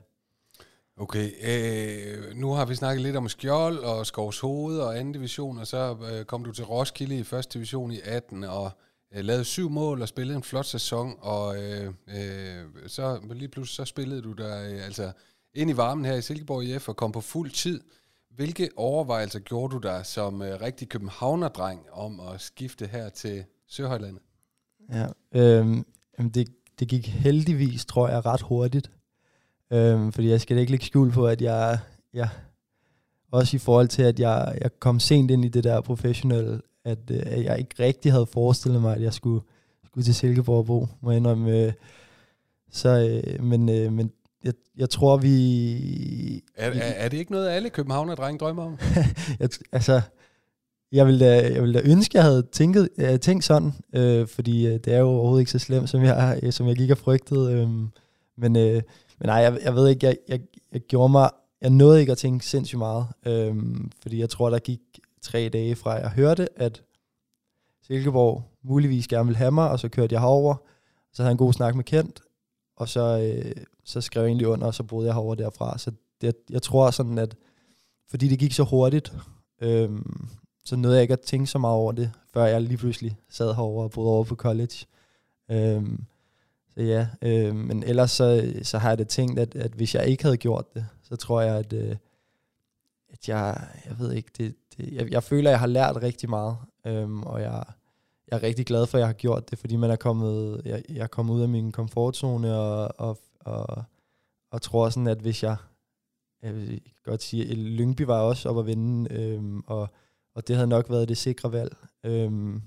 Okay, 0.96 1.31
øh, 1.43 2.37
nu 2.37 2.52
har 2.52 2.64
vi 2.64 2.75
snakket 2.75 3.02
lidt 3.02 3.16
om 3.16 3.28
Skjold 3.28 3.78
og 3.78 4.06
Skovs 4.06 4.40
Hoved 4.40 4.78
og 4.78 4.98
anden 4.98 5.12
division, 5.12 5.58
og 5.58 5.66
så 5.66 5.96
øh, 6.12 6.25
kom 6.25 6.44
du 6.44 6.52
til 6.52 6.64
Roskilde 6.64 7.19
i 7.19 7.22
første 7.22 7.58
division 7.58 7.93
i 7.93 7.98
18, 8.05 8.44
og 8.44 8.70
øh, 9.14 9.24
lavede 9.24 9.44
syv 9.44 9.70
mål 9.70 10.02
og 10.02 10.08
spillede 10.08 10.36
en 10.36 10.42
flot 10.42 10.66
sæson, 10.66 11.14
og 11.20 11.62
øh, 11.62 11.92
øh, 12.08 12.64
så 12.86 13.20
lige 13.32 13.48
pludselig 13.48 13.76
så 13.76 13.84
spillede 13.84 14.22
du 14.22 14.32
der 14.32 14.70
øh, 14.70 14.84
altså 14.84 15.12
ind 15.54 15.70
i 15.70 15.76
varmen 15.76 16.04
her 16.04 16.14
i 16.14 16.22
Silkeborg 16.22 16.64
IF 16.64 16.88
og 16.88 16.96
kom 16.96 17.12
på 17.12 17.20
fuld 17.20 17.50
tid. 17.50 17.80
Hvilke 18.30 18.68
overvejelser 18.76 19.38
gjorde 19.38 19.74
du 19.74 19.78
der 19.78 20.02
som 20.02 20.42
øh, 20.42 20.60
rigtig 20.60 20.88
københavnerdreng 20.88 21.80
om 21.92 22.20
at 22.20 22.40
skifte 22.40 22.86
her 22.86 23.08
til 23.08 23.44
Søhøjlandet? 23.68 24.22
Ja, 24.92 25.06
øh, 25.34 25.76
det, 26.34 26.48
det 26.78 26.88
gik 26.88 27.08
heldigvis, 27.08 27.84
tror 27.84 28.08
jeg, 28.08 28.26
ret 28.26 28.40
hurtigt. 28.40 28.90
Øh, 29.72 30.12
fordi 30.12 30.28
jeg 30.28 30.40
skal 30.40 30.58
ikke 30.58 30.72
lægge 30.72 30.86
skjul 30.86 31.12
på, 31.12 31.26
at 31.26 31.42
jeg, 31.42 31.78
jeg 32.12 32.28
også 33.32 33.56
i 33.56 33.58
forhold 33.58 33.88
til, 33.88 34.02
at 34.02 34.20
jeg, 34.20 34.58
jeg 34.60 34.78
kom 34.78 35.00
sent 35.00 35.30
ind 35.30 35.44
i 35.44 35.48
det 35.48 35.64
der 35.64 35.80
professionelle, 35.80 36.60
at, 36.84 36.99
øh, 37.11 37.23
at 37.26 37.44
jeg 37.44 37.58
ikke 37.58 37.75
rigtig 37.81 38.12
havde 38.12 38.26
forestillet 38.26 38.82
mig, 38.82 38.96
at 38.96 39.02
jeg 39.02 39.12
skulle, 39.12 39.44
skulle 39.87 40.05
til 40.05 40.14
Silkeborg 40.14 40.67
bo, 40.67 40.88
må 41.00 41.11
jeg 41.11 41.17
indrømme. 41.17 41.67
Øh, 41.67 41.73
så, 42.70 43.23
øh, 43.26 43.44
men, 43.44 43.67
men 43.94 44.12
jeg, 44.44 44.52
jeg 44.76 44.90
tror, 44.90 45.17
vi... 45.17 46.43
Er, 46.56 46.70
er, 46.70 46.73
er 46.81 47.08
det 47.08 47.17
ikke 47.17 47.32
noget, 47.32 47.49
alle 47.49 47.70
københavner 47.70 48.14
drenge 48.14 48.38
drømmer 48.38 48.64
om? 48.64 48.79
jeg, 49.40 49.49
altså, 49.73 50.00
jeg 50.93 51.06
ville 51.06 51.26
da, 51.26 51.52
jeg 51.52 51.62
ville 51.62 51.81
da 51.81 51.90
ønske, 51.90 52.17
jeg 52.17 52.25
havde 52.25 52.43
tænkt, 52.52 52.79
uh, 52.79 53.17
tænkt 53.20 53.44
sådan, 53.44 53.73
øh, 53.94 54.26
fordi 54.26 54.64
det 54.64 54.88
er 54.88 54.99
jo 54.99 55.08
overhovedet 55.08 55.40
ikke 55.40 55.50
så 55.50 55.58
slemt, 55.58 55.88
som 55.88 56.02
jeg, 56.02 56.38
som 56.50 56.69
jeg 56.69 56.76
gik 56.76 56.90
og 56.90 56.99
frygtede. 56.99 57.52
Øh, 57.52 57.69
men, 58.37 58.56
øh, 58.56 58.82
men 59.19 59.26
nej, 59.26 59.37
jeg, 59.37 59.58
jeg 59.64 59.75
ved 59.75 59.88
ikke, 59.88 60.06
jeg, 60.06 60.17
jeg, 60.29 60.40
jeg 60.73 60.81
gjorde 60.81 61.12
mig, 61.12 61.31
jeg 61.61 61.70
nåede 61.70 62.00
ikke 62.00 62.12
at 62.12 62.19
tænke 62.19 62.46
sindssygt 62.46 62.79
meget, 62.79 63.06
øh, 63.26 63.56
fordi 64.02 64.20
jeg 64.20 64.31
tror, 64.31 64.50
der 64.50 64.58
gik 64.58 64.81
tre 65.22 65.48
dage 65.48 65.76
fra, 65.76 65.92
jeg 65.92 66.10
hørte, 66.10 66.48
at 66.56 66.82
Silkeborg 67.82 68.42
muligvis 68.62 69.08
gerne 69.08 69.26
ville 69.26 69.38
have 69.38 69.52
mig, 69.52 69.70
og 69.70 69.78
så 69.80 69.88
kørte 69.88 70.12
jeg 70.12 70.20
herover, 70.20 70.54
så 71.12 71.22
havde 71.22 71.28
jeg 71.28 71.32
en 71.32 71.38
god 71.38 71.52
snak 71.52 71.74
med 71.74 71.84
Kent, 71.84 72.20
og 72.76 72.88
så, 72.88 73.32
øh, 73.34 73.64
så 73.84 74.00
skrev 74.00 74.22
jeg 74.22 74.28
egentlig 74.28 74.48
under, 74.48 74.66
og 74.66 74.74
så 74.74 74.82
boede 74.82 75.06
jeg 75.06 75.14
herover 75.14 75.34
derfra. 75.34 75.78
Så 75.78 75.92
det, 76.20 76.34
jeg 76.50 76.62
tror 76.62 76.90
sådan, 76.90 77.19
at 77.19 77.36
fordi 78.08 78.28
det 78.28 78.38
gik 78.38 78.52
så 78.52 78.62
hurtigt, 78.62 79.12
øh, 79.60 79.91
så 80.64 80.76
nåede 80.76 80.96
jeg 80.96 81.02
ikke 81.02 81.12
at 81.12 81.20
tænke 81.20 81.46
så 81.46 81.58
meget 81.58 81.76
over 81.76 81.93
det, 81.93 82.12
før 82.32 82.44
jeg 82.44 82.62
lige 82.62 82.76
pludselig 82.76 83.17
sad 83.31 83.55
herover 83.55 83.84
og 83.84 83.91
boede 83.91 84.10
over 84.10 84.24
på 84.24 84.34
college. 84.34 84.86
Øh, 85.50 85.84
så 86.74 86.82
ja, 86.82 87.06
øh, 87.22 87.55
men 87.55 87.82
ellers 87.82 88.10
så, 88.10 88.52
så 88.62 88.79
har 88.79 88.88
jeg 88.88 88.98
det 88.98 89.08
tænkt, 89.08 89.38
at, 89.38 89.56
at 89.56 89.72
hvis 89.72 89.94
jeg 89.94 90.06
ikke 90.06 90.22
havde 90.22 90.36
gjort 90.36 90.74
det, 90.74 90.86
så 91.02 91.17
tror 91.17 91.41
jeg, 91.41 91.56
at, 91.56 91.72
øh, 91.72 91.96
at 93.12 93.28
jeg, 93.28 93.69
jeg 93.86 93.98
ved 93.98 94.12
ikke, 94.12 94.31
det, 94.38 94.54
det, 94.76 94.92
jeg, 94.92 95.10
jeg 95.10 95.22
føler, 95.22 95.50
at 95.50 95.52
jeg 95.52 95.60
har 95.60 95.66
lært 95.66 95.96
rigtig 95.96 96.31
meget, 96.31 96.56
øhm, 96.86 97.22
og 97.22 97.40
jeg, 97.40 97.64
jeg 98.28 98.36
er 98.36 98.42
rigtig 98.42 98.66
glad 98.66 98.86
for, 98.86 98.98
at 98.98 99.00
jeg 99.00 99.08
har 99.08 99.12
gjort 99.12 99.50
det, 99.50 99.58
fordi 99.58 99.76
man 99.76 99.90
er 99.90 99.96
kommet, 99.96 100.62
jeg, 100.64 100.82
jeg 100.88 101.02
er 101.02 101.06
kommet 101.06 101.34
ud 101.34 101.42
af 101.42 101.48
min 101.48 101.72
komfortzone, 101.72 102.56
og, 102.56 102.94
og, 102.98 103.19
og, 103.40 103.84
og 104.50 104.62
tror 104.62 104.88
sådan, 104.88 105.06
at 105.06 105.19
hvis 105.19 105.42
jeg, 105.42 105.56
jeg 106.42 106.54
vil 106.54 106.81
godt 107.04 107.22
sige, 107.22 107.50
at 107.50 107.58
Lyngby 107.58 108.02
var 108.02 108.20
også 108.20 108.48
op 108.48 108.58
at 108.58 108.66
vinde, 108.66 109.14
øhm, 109.14 109.62
og 109.66 109.88
og 110.34 110.48
det 110.48 110.56
havde 110.56 110.69
nok 110.69 110.90
været 110.90 111.08
det 111.08 111.19
sikre 111.19 111.52
valg. 111.52 111.76
Øhm, 112.04 112.62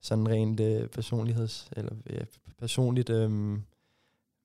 sådan 0.00 0.28
rent 0.28 0.60
øh, 0.60 0.88
personligheds, 0.88 1.70
eller 1.76 1.96
ja, 2.10 2.24
personligt. 2.58 3.10
Øhm, 3.10 3.62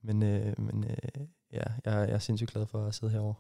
men 0.03 0.23
øh, 0.23 0.59
men 0.59 0.83
øh, 0.83 1.27
ja, 1.53 1.63
jeg, 1.85 2.07
jeg 2.07 2.09
er 2.09 2.19
sindssygt 2.19 2.51
glad 2.51 2.65
for 2.65 2.85
at 2.85 2.95
sidde 2.95 3.11
herovre. 3.11 3.35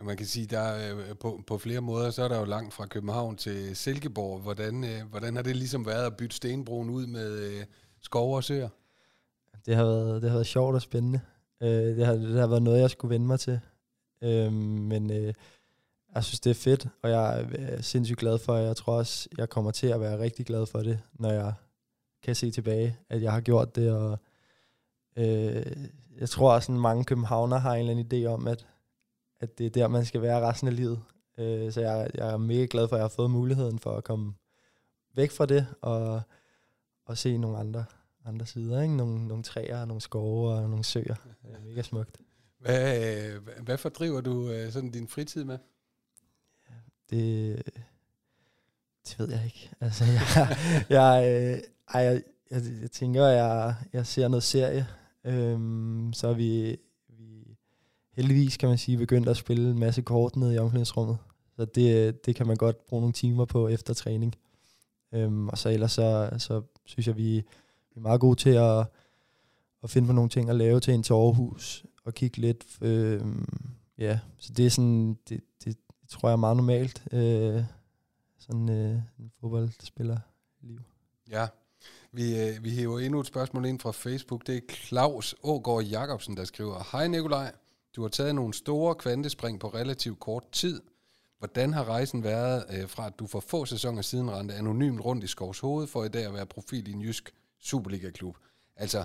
Man 0.00 0.16
kan 0.16 0.26
sige, 0.26 0.46
der 0.46 0.96
øh, 0.96 1.16
på, 1.16 1.42
på 1.46 1.58
flere 1.58 1.80
måder, 1.80 2.10
så 2.10 2.22
er 2.22 2.28
der 2.28 2.38
jo 2.38 2.44
langt 2.44 2.74
fra 2.74 2.86
København 2.86 3.36
til 3.36 3.76
Silkeborg. 3.76 4.40
Hvordan, 4.40 4.84
øh, 4.84 5.02
hvordan 5.10 5.36
har 5.36 5.42
det 5.42 5.56
ligesom 5.56 5.86
været 5.86 6.06
at 6.06 6.16
bytte 6.16 6.36
Stenbroen 6.36 6.90
ud 6.90 7.06
med 7.06 7.38
øh, 7.38 7.64
skov 8.00 8.36
og 8.36 8.44
søer? 8.44 8.68
Det 9.66 9.76
har 9.76 9.84
været, 9.84 10.22
det 10.22 10.30
har 10.30 10.36
været 10.36 10.46
sjovt 10.46 10.74
og 10.74 10.82
spændende. 10.82 11.20
Det, 11.60 12.06
har, 12.06 12.12
det 12.12 12.40
har 12.40 12.46
været 12.46 12.62
noget, 12.62 12.80
jeg 12.80 12.90
skulle 12.90 13.14
vende 13.14 13.26
mig 13.26 13.40
til. 13.40 13.60
Øhm, 14.22 14.52
men 14.52 15.10
jeg 16.14 16.24
synes, 16.24 16.40
det 16.40 16.50
er 16.50 16.54
fedt, 16.54 16.86
og 17.02 17.10
jeg 17.10 17.46
er 17.54 17.82
sindssygt 17.82 18.18
glad 18.18 18.38
for, 18.38 18.56
jeg 18.56 18.76
tror 18.76 18.92
også, 18.92 19.28
jeg 19.38 19.48
kommer 19.48 19.70
til 19.70 19.86
at 19.86 20.00
være 20.00 20.18
rigtig 20.18 20.46
glad 20.46 20.66
for 20.66 20.78
det, 20.78 21.00
når 21.12 21.32
jeg 21.32 21.52
kan 22.22 22.34
se 22.34 22.50
tilbage, 22.50 22.96
at 23.08 23.22
jeg 23.22 23.32
har 23.32 23.40
gjort 23.40 23.76
det, 23.76 23.92
og 23.92 24.18
øh, 25.16 25.66
jeg 26.20 26.28
tror 26.28 26.52
også, 26.52 26.72
at 26.72 26.78
mange 26.78 27.04
københavner 27.04 27.58
har 27.58 27.74
en 27.74 27.80
eller 27.80 27.92
anden 27.92 28.24
idé 28.24 28.26
om, 28.26 28.48
at, 28.48 28.66
at 29.42 29.58
det 29.58 29.66
er 29.66 29.70
der, 29.70 29.88
man 29.88 30.04
skal 30.04 30.22
være 30.22 30.40
resten 30.40 30.68
af 30.68 30.76
livet. 30.76 31.02
Øh, 31.38 31.72
så 31.72 31.80
jeg, 31.80 32.10
jeg 32.14 32.32
er 32.32 32.36
mega 32.36 32.66
glad 32.70 32.88
for, 32.88 32.96
at 32.96 33.00
jeg 33.00 33.04
har 33.04 33.08
fået 33.16 33.30
muligheden 33.30 33.78
for 33.78 33.96
at 33.96 34.04
komme 34.04 34.34
væk 35.14 35.30
fra 35.30 35.46
det, 35.46 35.66
og, 35.80 36.22
og 37.06 37.18
se 37.18 37.38
nogle 37.38 37.58
andre, 37.58 37.84
andre 38.24 38.46
sider, 38.46 38.82
ikke? 38.82 38.96
Nogle, 38.96 39.28
nogle 39.28 39.42
træer, 39.42 39.84
nogle 39.84 40.00
skove 40.00 40.54
og 40.54 40.70
nogle 40.70 40.84
søer. 40.84 41.14
Det 41.42 41.54
er 41.54 41.60
mega 41.64 41.82
smukt. 41.82 42.20
Hvad, 42.58 43.32
øh, 43.34 43.48
hvad 43.62 43.78
fordriver 43.78 44.20
du 44.20 44.50
øh, 44.50 44.72
sådan 44.72 44.90
din 44.90 45.08
fritid 45.08 45.44
med? 45.44 45.58
Det, 47.10 47.62
det 49.08 49.18
ved 49.18 49.30
jeg 49.30 49.44
ikke. 49.44 49.70
Altså, 49.80 50.04
jeg, 50.04 50.56
jeg, 51.00 51.24
øh, 51.26 51.58
ej, 51.94 52.00
jeg, 52.00 52.22
jeg, 52.50 52.62
jeg 52.82 52.90
tænker, 52.90 53.26
at 53.26 53.36
jeg, 53.36 53.74
jeg 53.92 54.06
ser 54.06 54.28
noget 54.28 54.42
serie. 54.42 54.86
Øhm, 55.24 56.12
så 56.12 56.28
er 56.28 56.34
vi 56.34 56.78
heldigvis, 58.12 58.56
kan 58.56 58.68
man 58.68 58.78
sige, 58.78 58.98
begyndt 58.98 59.28
at 59.28 59.36
spille 59.36 59.70
en 59.70 59.78
masse 59.78 60.02
kort 60.02 60.36
ned 60.36 60.54
i 60.54 60.58
omklædningsrummet. 60.58 61.18
Så 61.56 61.64
det, 61.64 62.26
det 62.26 62.36
kan 62.36 62.46
man 62.46 62.56
godt 62.56 62.86
bruge 62.86 63.00
nogle 63.00 63.12
timer 63.12 63.44
på 63.44 63.68
efter 63.68 63.94
træning. 63.94 64.34
Øhm, 65.12 65.48
og 65.48 65.58
så 65.58 65.68
ellers 65.68 65.92
så, 65.92 66.30
så 66.38 66.62
synes 66.84 67.06
jeg, 67.06 67.16
vi, 67.16 67.32
vi 67.94 67.96
er 67.96 68.00
meget 68.00 68.20
gode 68.20 68.36
til 68.36 68.50
at, 68.50 68.86
at 69.82 69.90
finde 69.90 70.06
på 70.06 70.12
nogle 70.12 70.30
ting 70.30 70.50
at 70.50 70.56
lave 70.56 70.80
til 70.80 70.94
en 70.94 71.02
til 71.02 71.12
Aarhus, 71.12 71.84
og 72.04 72.14
kigge 72.14 72.38
lidt. 72.38 72.78
Øhm, 72.80 73.48
ja, 73.98 74.18
så 74.38 74.52
det 74.52 74.66
er 74.66 74.70
sådan, 74.70 75.18
det, 75.28 75.40
det, 75.64 75.76
det 76.02 76.08
tror 76.08 76.28
jeg 76.28 76.32
er 76.32 76.36
meget 76.36 76.56
normalt, 76.56 77.02
øh, 77.12 77.62
sådan 78.38 78.68
øh, 78.68 79.00
en 79.18 79.32
fodboldspiller 79.40 80.18
liv. 80.60 80.80
Ja, 81.30 81.46
vi, 82.12 82.40
øh, 82.40 82.64
vi 82.64 82.70
hæver 82.70 82.98
endnu 82.98 83.20
et 83.20 83.26
spørgsmål 83.26 83.64
ind 83.64 83.80
fra 83.80 83.90
Facebook. 83.90 84.46
Det 84.46 84.56
er 84.56 84.60
Claus 84.70 85.34
Ågaard 85.42 85.84
Jacobsen, 85.84 86.36
der 86.36 86.44
skriver, 86.44 86.88
Hej 86.92 87.08
Nikolaj, 87.08 87.52
du 87.96 88.02
har 88.02 88.08
taget 88.08 88.34
nogle 88.34 88.54
store 88.54 88.94
kvantespring 88.94 89.60
på 89.60 89.68
relativt 89.68 90.20
kort 90.20 90.52
tid. 90.52 90.82
Hvordan 91.38 91.72
har 91.72 91.84
rejsen 91.84 92.24
været 92.24 92.64
øh, 92.70 92.88
fra, 92.88 93.06
at 93.06 93.18
du 93.18 93.26
for 93.26 93.40
få 93.40 93.64
sæsoner 93.64 94.02
siden 94.02 94.30
rendte 94.30 94.54
anonymt 94.54 95.00
rundt 95.00 95.24
i 95.24 95.26
Skovs 95.26 95.58
Hoved, 95.58 95.86
for 95.86 96.04
i 96.04 96.08
dag 96.08 96.26
at 96.26 96.34
være 96.34 96.46
profil 96.46 96.88
i 96.88 96.92
en 96.92 97.02
jysk 97.02 97.34
Superliga-klub? 97.58 98.36
Altså, 98.76 99.04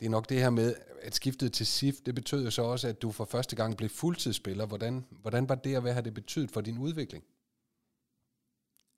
det 0.00 0.06
er 0.06 0.10
nok 0.10 0.28
det 0.28 0.40
her 0.40 0.50
med, 0.50 0.74
at 1.02 1.14
skiftet 1.14 1.52
til 1.52 1.66
SIF, 1.66 1.96
det 2.06 2.14
betød 2.14 2.44
jo 2.44 2.50
så 2.50 2.62
også, 2.62 2.88
at 2.88 3.02
du 3.02 3.12
for 3.12 3.24
første 3.24 3.56
gang 3.56 3.76
blev 3.76 3.90
fuldtidsspiller. 3.90 4.66
Hvordan, 4.66 5.06
hvordan 5.10 5.48
var 5.48 5.54
det, 5.54 5.76
og 5.76 5.82
hvad 5.82 5.92
har 5.92 6.00
det 6.00 6.14
betydet 6.14 6.50
for 6.50 6.60
din 6.60 6.78
udvikling? 6.78 7.24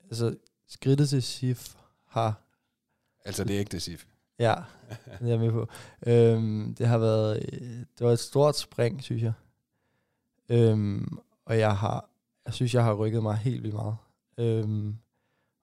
Altså, 0.03 0.35
skridtet 0.67 1.09
til 1.09 1.23
SIF 1.23 1.75
har... 2.05 2.41
Altså, 3.25 3.43
det 3.43 3.55
er 3.55 3.59
ikke 3.59 3.71
det 3.71 3.81
SIF? 3.81 4.05
Ja, 4.39 4.55
det 5.19 5.21
er 5.21 5.27
jeg 5.27 5.39
med 5.39 5.51
på. 5.51 5.67
Øhm, 6.07 6.75
det 6.75 6.87
har 6.87 6.97
været 6.97 7.49
det 7.97 8.07
var 8.07 8.11
et 8.11 8.19
stort 8.19 8.57
spring, 8.57 9.03
synes 9.03 9.23
jeg. 9.23 9.33
Øhm, 10.49 11.17
og 11.45 11.59
jeg 11.59 11.77
har, 11.77 12.09
jeg 12.45 12.53
synes, 12.53 12.73
jeg 12.73 12.83
har 12.83 12.93
rykket 12.93 13.23
mig 13.23 13.37
helt 13.37 13.63
vildt 13.63 13.75
meget. 13.75 13.97
Øhm, 14.37 14.97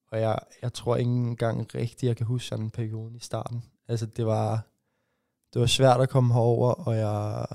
og 0.06 0.20
jeg, 0.20 0.38
jeg 0.62 0.72
tror 0.72 0.96
ikke 0.96 1.10
engang 1.10 1.74
rigtigt, 1.74 2.08
jeg 2.08 2.16
kan 2.16 2.26
huske 2.26 2.48
sådan 2.48 2.64
en 2.64 2.70
periode 2.70 3.16
i 3.16 3.20
starten. 3.20 3.64
Altså, 3.88 4.06
det 4.06 4.26
var, 4.26 4.66
det 5.52 5.60
var 5.60 5.66
svært 5.66 6.00
at 6.00 6.08
komme 6.08 6.34
herover, 6.34 6.72
og 6.72 6.96
jeg, 6.96 7.46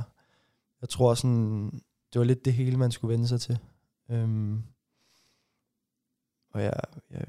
jeg 0.82 0.90
tror 0.90 1.14
sådan, 1.14 1.82
det 2.14 2.20
var 2.20 2.26
lidt 2.26 2.46
det 2.46 2.54
hele, 2.54 2.78
man 2.78 2.92
skulle 2.92 3.12
vende 3.12 3.28
sig 3.28 3.42
til. 3.42 3.60
Øhm, 4.10 4.64
og 6.52 6.64
jeg, 6.64 6.74
jeg, 7.12 7.26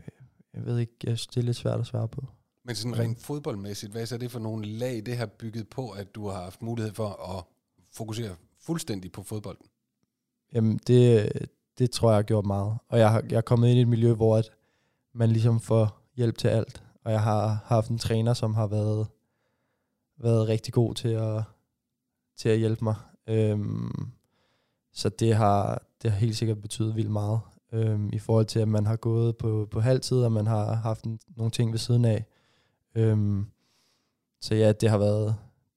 jeg 0.55 0.65
ved 0.65 0.79
ikke, 0.79 0.93
jeg 1.05 1.19
synes, 1.19 1.27
det 1.27 1.41
er 1.41 1.45
lidt 1.45 1.57
svært 1.57 1.81
at 1.81 1.87
svare 1.87 2.09
på. 2.09 2.27
Men 2.65 2.75
sådan 2.75 2.99
rent 2.99 3.23
fodboldmæssigt, 3.23 3.93
hvad 3.93 4.03
er 4.03 4.07
så 4.07 4.19
det 4.19 4.31
for 4.31 4.39
nogle 4.39 4.67
lag, 4.67 5.03
det 5.07 5.17
har 5.17 5.27
bygget 5.27 5.69
på, 5.69 5.91
at 5.91 6.15
du 6.15 6.29
har 6.29 6.43
haft 6.43 6.63
mulighed 6.63 6.95
for 6.95 7.37
at 7.39 7.45
fokusere 7.93 8.37
fuldstændig 8.61 9.13
på 9.13 9.23
fodbolden? 9.23 9.67
Jamen, 10.53 10.81
det, 10.87 11.33
det 11.79 11.91
tror 11.91 12.11
jeg 12.11 12.17
har 12.17 12.23
gjort 12.23 12.47
meget. 12.47 12.79
Og 12.89 12.99
jeg, 12.99 13.11
har, 13.11 13.25
jeg 13.31 13.37
er 13.37 13.41
kommet 13.41 13.69
ind 13.69 13.79
i 13.79 13.83
et 13.83 13.89
miljø, 13.89 14.13
hvor 14.13 14.37
at 14.37 14.51
man 15.13 15.31
ligesom 15.31 15.61
får 15.61 16.01
hjælp 16.17 16.39
til 16.39 16.49
alt. 16.49 16.83
Og 17.05 17.13
jeg 17.13 17.23
har 17.23 17.65
haft 17.65 17.91
en 17.91 17.99
træner, 17.99 18.35
som 18.35 18.55
har 18.55 18.67
været, 18.67 19.07
været 20.19 20.49
rigtig 20.49 20.73
god 20.75 20.95
til 20.95 21.09
at, 21.09 21.43
til 22.37 22.49
at 22.49 22.59
hjælpe 22.59 22.85
mig. 22.85 22.95
Øhm, 23.27 24.11
så 24.93 25.09
det 25.09 25.35
har, 25.35 25.83
det 26.03 26.11
har 26.11 26.19
helt 26.19 26.37
sikkert 26.37 26.63
betydet 26.63 26.97
vildt 26.97 27.11
meget. 27.11 27.41
Øhm, 27.73 28.11
I 28.13 28.19
forhold 28.19 28.47
til, 28.47 28.59
at 28.59 28.69
man 28.69 28.87
har 28.87 28.97
gået 28.97 29.37
på, 29.37 29.69
på 29.71 29.81
halvtid, 29.81 30.17
og 30.17 30.33
man 30.33 30.47
har 30.47 30.75
haft 30.75 31.05
en, 31.05 31.21
nogle 31.37 31.51
ting 31.51 31.73
ved 31.73 31.79
siden 31.79 32.05
af. 32.05 32.27
Øhm, 32.95 33.47
så 34.41 34.55
ja, 34.55 34.73
det 34.73 34.91
har 34.91 34.99
været, 34.99 35.37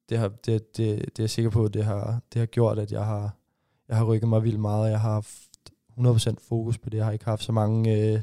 det, 0.09 0.17
har, 0.17 0.27
det, 0.27 0.77
det, 0.77 0.99
det 0.99 1.19
er 1.19 1.23
jeg 1.23 1.29
sikker 1.29 1.51
på, 1.51 1.67
det 1.67 1.85
har, 1.85 2.21
det 2.33 2.39
har 2.39 2.45
gjort, 2.45 2.79
at 2.79 2.91
jeg 2.91 3.05
har, 3.05 3.37
jeg 3.87 3.97
har 3.97 4.05
rykket 4.05 4.29
mig 4.29 4.43
vildt 4.43 4.59
meget, 4.59 4.83
og 4.83 4.89
jeg 4.89 4.99
har 4.99 5.13
haft 5.13 5.53
100% 5.99 6.35
fokus 6.47 6.77
på 6.77 6.89
det. 6.89 6.97
Jeg 6.97 7.05
har 7.05 7.11
ikke 7.11 7.25
haft 7.25 7.43
så 7.43 7.51
mange 7.51 7.97
øh, 7.97 8.21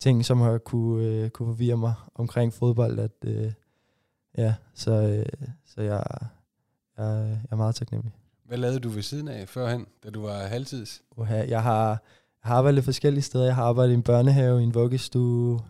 ting, 0.00 0.24
som 0.24 0.40
har 0.40 0.58
kunne, 0.58 1.04
øh, 1.04 1.30
kunne 1.30 1.46
forvirre 1.46 1.76
mig 1.76 1.94
omkring 2.14 2.52
fodbold, 2.52 2.98
at 2.98 3.24
øh, 3.24 3.52
ja, 4.38 4.54
så, 4.74 4.92
øh, 4.92 5.48
så 5.66 5.80
jeg, 5.80 6.04
jeg, 6.98 7.06
jeg 7.30 7.38
er 7.50 7.56
meget 7.56 7.74
taknemmelig. 7.74 8.12
Hvad 8.44 8.58
lavede 8.58 8.80
du 8.80 8.88
ved 8.88 9.02
siden 9.02 9.28
af 9.28 9.48
førhen, 9.48 9.86
da 10.04 10.10
du 10.10 10.22
var 10.22 10.38
halvtids? 10.38 11.02
Jeg 11.18 11.26
har, 11.26 11.36
jeg 11.36 11.62
har 11.62 12.54
arbejdet 12.54 12.74
lidt 12.74 12.84
forskellige 12.84 13.22
steder. 13.22 13.44
Jeg 13.44 13.54
har 13.54 13.64
arbejdet 13.64 13.92
i 13.92 13.94
en 13.94 14.02
børnehave, 14.02 14.60
i 14.60 14.64
en 14.64 14.74
vuggestue, 14.74 15.60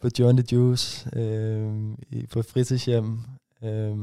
på 0.00 0.08
John 0.18 0.36
the 0.36 0.46
Juice, 0.52 1.10
øh, 1.18 2.26
på 2.30 2.38
et 2.38 2.46
fritidshjem. 2.46 3.18
Øh, 3.62 3.96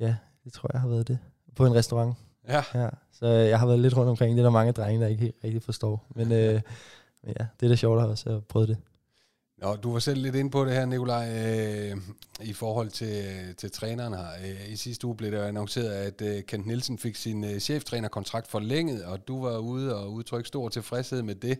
ja, 0.00 0.16
det 0.44 0.52
tror 0.52 0.70
jeg 0.72 0.80
har 0.80 0.88
været 0.88 1.08
det. 1.08 1.18
På 1.56 1.66
en 1.66 1.74
restaurant. 1.74 2.16
Ja. 2.48 2.62
ja. 2.74 2.88
Så 3.12 3.26
jeg 3.26 3.58
har 3.58 3.66
været 3.66 3.78
lidt 3.78 3.96
rundt 3.96 4.10
omkring. 4.10 4.36
Det 4.36 4.38
er 4.40 4.46
der 4.46 4.50
mange 4.50 4.72
drenge, 4.72 5.00
der 5.00 5.08
ikke 5.08 5.22
helt 5.22 5.36
rigtig 5.44 5.62
forstår. 5.62 6.06
Men, 6.14 6.32
øh, 6.32 6.60
ja, 7.38 7.46
det 7.60 7.66
er 7.66 7.68
det 7.68 7.78
sjovt 7.78 8.02
at 8.02 8.08
også 8.08 8.30
at 8.30 8.44
prøve 8.44 8.66
det. 8.66 8.76
Nå, 9.58 9.76
du 9.76 9.92
var 9.92 9.98
selv 9.98 10.20
lidt 10.20 10.34
inde 10.34 10.50
på 10.50 10.64
det 10.64 10.72
her, 10.72 10.86
Nikolaj, 10.86 11.28
øh, 11.30 11.96
i 12.40 12.52
forhold 12.52 12.90
til, 12.90 13.24
til 13.56 13.70
træneren 13.70 14.14
her. 14.14 14.26
Øh, 14.44 14.72
I 14.72 14.76
sidste 14.76 15.06
uge 15.06 15.16
blev 15.16 15.32
det 15.32 15.38
annonceret, 15.38 15.90
at 15.90 16.22
øh, 16.22 16.42
Kent 16.42 16.66
Nielsen 16.66 16.98
fik 16.98 17.16
sin 17.16 17.44
øh, 17.44 17.58
cheftrænerkontrakt 17.58 18.48
forlænget, 18.48 19.04
og 19.04 19.28
du 19.28 19.42
var 19.42 19.58
ude 19.58 19.96
og 19.96 20.12
udtrykke 20.12 20.48
stor 20.48 20.68
tilfredshed 20.68 21.22
med 21.22 21.34
det. 21.34 21.58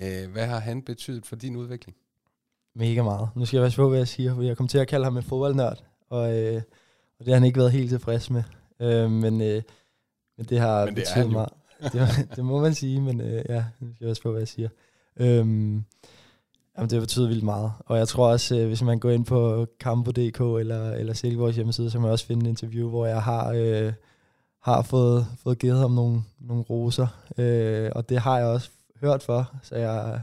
Øh, 0.00 0.30
hvad 0.32 0.46
har 0.46 0.58
han 0.58 0.82
betydet 0.82 1.26
for 1.26 1.36
din 1.36 1.56
udvikling? 1.56 1.96
Mega 2.74 3.02
meget. 3.02 3.28
Nu 3.34 3.44
skal 3.44 3.56
jeg 3.56 3.62
være 3.62 3.72
på, 3.76 3.88
hvad 3.88 3.98
jeg 3.98 4.08
siger, 4.08 4.34
for 4.34 4.42
jeg 4.42 4.56
kom 4.56 4.68
til 4.68 4.78
at 4.78 4.88
kalde 4.88 5.04
ham 5.04 5.16
en 5.16 5.22
fodboldnørd, 5.22 5.84
og, 6.10 6.38
øh, 6.38 6.62
og 7.18 7.24
det 7.24 7.28
har 7.28 7.34
han 7.34 7.44
ikke 7.44 7.58
været 7.58 7.72
helt 7.72 7.90
tilfreds 7.90 8.30
med. 8.30 8.42
Øh, 8.80 9.10
men, 9.10 9.40
øh, 9.40 9.62
men 10.36 10.46
det 10.46 10.60
har 10.60 10.84
men 10.84 10.94
det 10.96 11.04
betydet 11.04 11.30
meget. 11.30 11.48
det, 11.92 12.08
det 12.36 12.44
må 12.44 12.60
man 12.60 12.74
sige, 12.74 13.00
men 13.00 13.20
øh, 13.20 13.44
ja, 13.48 13.64
nu 13.80 13.94
skal 13.94 14.04
jeg 14.04 14.06
være 14.06 14.16
på, 14.22 14.30
hvad 14.30 14.40
jeg 14.40 14.48
siger. 14.48 14.68
Øhm, 15.16 15.84
jamen, 16.76 16.90
det 16.90 17.00
betyder 17.00 17.28
vildt 17.28 17.44
meget. 17.44 17.72
Og 17.86 17.98
jeg 17.98 18.08
tror 18.08 18.28
også, 18.28 18.56
øh, 18.56 18.66
hvis 18.66 18.82
man 18.82 18.98
går 18.98 19.10
ind 19.10 19.24
på 19.24 19.66
kampo.dk 19.80 20.40
eller, 20.40 20.90
eller 20.90 21.12
Silkeborgs 21.12 21.56
hjemmeside, 21.56 21.90
så 21.90 21.98
kan 21.98 22.02
man 22.02 22.10
også 22.10 22.26
finde 22.26 22.44
et 22.44 22.48
interview, 22.48 22.88
hvor 22.88 23.06
jeg 23.06 23.22
har, 23.22 23.52
øh, 23.56 23.92
har 24.60 24.82
fået, 24.82 25.26
fået 25.42 25.58
givet 25.58 25.78
ham 25.78 25.90
nogle, 25.90 26.22
nogle 26.40 26.62
roser. 26.62 27.06
Øh, 27.38 27.90
og 27.94 28.08
det 28.08 28.18
har 28.18 28.38
jeg 28.38 28.46
også 28.46 28.70
hørt 29.00 29.22
for, 29.22 29.54
så 29.62 29.76
jeg, 29.76 30.20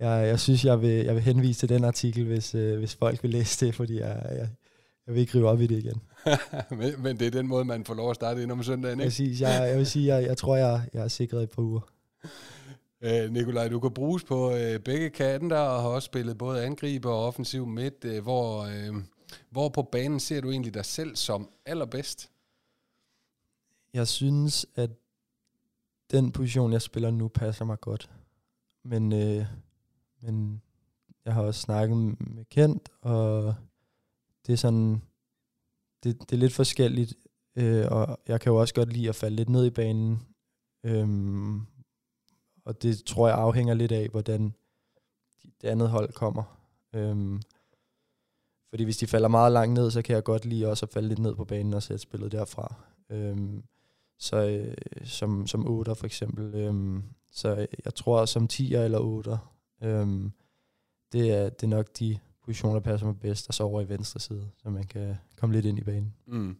jeg, 0.00 0.28
jeg 0.28 0.40
synes, 0.40 0.64
jeg 0.64 0.82
vil, 0.82 1.04
jeg 1.04 1.14
vil 1.14 1.22
henvise 1.22 1.60
til 1.60 1.68
den 1.68 1.84
artikel, 1.84 2.24
hvis, 2.24 2.54
øh, 2.54 2.78
hvis 2.78 2.94
folk 2.94 3.22
vil 3.22 3.30
læse 3.30 3.66
det, 3.66 3.74
fordi 3.74 3.98
jeg, 3.98 4.22
jeg, 4.30 4.48
jeg 5.06 5.14
vil 5.14 5.20
ikke 5.20 5.38
rive 5.38 5.48
op 5.48 5.60
i 5.60 5.66
det 5.66 5.78
igen. 5.78 6.02
men, 6.78 7.02
men 7.02 7.18
det 7.18 7.26
er 7.26 7.30
den 7.30 7.46
måde, 7.46 7.64
man 7.64 7.84
får 7.84 7.94
lov 7.94 8.10
at 8.10 8.16
starte 8.16 8.42
ind 8.42 8.52
om 8.52 8.62
søndagen, 8.62 9.00
ikke? 9.00 9.08
Præcis. 9.08 9.40
Jeg, 9.40 9.68
jeg 9.68 9.78
vil 9.78 9.86
sige, 9.86 10.14
jeg, 10.14 10.24
jeg 10.24 10.36
tror, 10.36 10.56
jeg, 10.56 10.82
jeg 10.94 11.04
er 11.04 11.08
sikret 11.08 11.42
et 11.42 11.50
par 11.50 11.62
uger. 11.62 11.80
Øh, 13.02 13.32
Nikolaj, 13.32 13.68
du 13.68 13.80
kan 13.80 13.90
bruges 13.90 14.24
på 14.24 14.54
øh, 14.54 14.80
begge 14.80 15.10
kanter 15.10 15.58
og 15.58 15.82
har 15.82 15.88
også 15.88 16.06
spillet 16.06 16.38
både 16.38 16.64
angriber 16.64 17.10
og 17.10 17.26
offensiv 17.26 17.66
midt. 17.66 18.04
Øh, 18.04 18.22
hvor, 18.22 18.62
øh, 18.62 18.94
hvor 19.50 19.68
på 19.68 19.82
banen 19.82 20.20
ser 20.20 20.40
du 20.40 20.50
egentlig 20.50 20.74
dig 20.74 20.84
selv 20.84 21.16
som 21.16 21.50
allerbedst? 21.66 22.30
Jeg 23.94 24.08
synes, 24.08 24.66
at 24.74 24.90
den 26.10 26.32
position, 26.32 26.72
jeg 26.72 26.82
spiller 26.82 27.10
nu, 27.10 27.28
passer 27.28 27.64
mig 27.64 27.80
godt. 27.80 28.10
Men, 28.84 29.12
øh, 29.12 29.46
men 30.20 30.62
jeg 31.24 31.34
har 31.34 31.42
også 31.42 31.60
snakket 31.60 31.96
med 31.96 32.44
Kent, 32.44 32.88
og 33.00 33.54
det 34.46 34.52
er 34.52 34.56
sådan, 34.56 35.02
det, 36.04 36.20
det 36.20 36.32
er 36.32 36.36
lidt 36.36 36.52
forskelligt, 36.52 37.14
øh, 37.56 37.86
og 37.90 38.18
jeg 38.28 38.40
kan 38.40 38.50
jo 38.50 38.60
også 38.60 38.74
godt 38.74 38.92
lide 38.92 39.08
at 39.08 39.14
falde 39.14 39.36
lidt 39.36 39.48
ned 39.48 39.66
i 39.66 39.70
banen, 39.70 40.22
øhm, 40.84 41.60
og 42.64 42.82
det 42.82 43.04
tror 43.04 43.28
jeg 43.28 43.36
afhænger 43.36 43.74
lidt 43.74 43.92
af, 43.92 44.08
hvordan 44.08 44.52
det 45.62 45.68
andet 45.68 45.88
hold 45.88 46.12
kommer. 46.12 46.58
Øhm, 46.92 47.42
fordi 48.70 48.84
hvis 48.84 48.96
de 48.96 49.06
falder 49.06 49.28
meget 49.28 49.52
langt 49.52 49.74
ned, 49.74 49.90
så 49.90 50.02
kan 50.02 50.14
jeg 50.14 50.24
godt 50.24 50.44
lide 50.44 50.66
også 50.66 50.86
at 50.86 50.92
falde 50.92 51.08
lidt 51.08 51.18
ned 51.18 51.34
på 51.34 51.44
banen 51.44 51.74
og 51.74 51.82
sætte 51.82 52.02
spillet 52.02 52.32
derfra. 52.32 52.74
Øhm, 53.10 53.64
så 54.18 54.36
øh, 54.36 54.76
som, 55.04 55.46
som 55.46 55.66
8 55.66 55.94
for 55.94 56.06
eksempel. 56.06 56.54
Øhm, 56.54 57.02
så 57.32 57.66
jeg 57.84 57.94
tror 57.94 58.24
som 58.24 58.48
10 58.48 58.74
eller 58.74 58.98
8 58.98 59.38
øhm, 59.82 60.32
det, 61.12 61.30
er, 61.30 61.48
det 61.48 61.62
er 61.62 61.66
nok 61.66 61.86
de 61.98 62.18
positioner, 62.44 62.74
der 62.74 62.80
passer 62.80 63.06
mig 63.06 63.20
bedst, 63.20 63.48
og 63.48 63.54
så 63.54 63.62
over 63.62 63.80
i 63.80 63.88
venstre 63.88 64.20
side, 64.20 64.50
så 64.62 64.70
man 64.70 64.84
kan 64.84 65.16
komme 65.36 65.54
lidt 65.54 65.66
ind 65.66 65.78
i 65.78 65.84
banen. 65.84 66.14
Mm. 66.26 66.56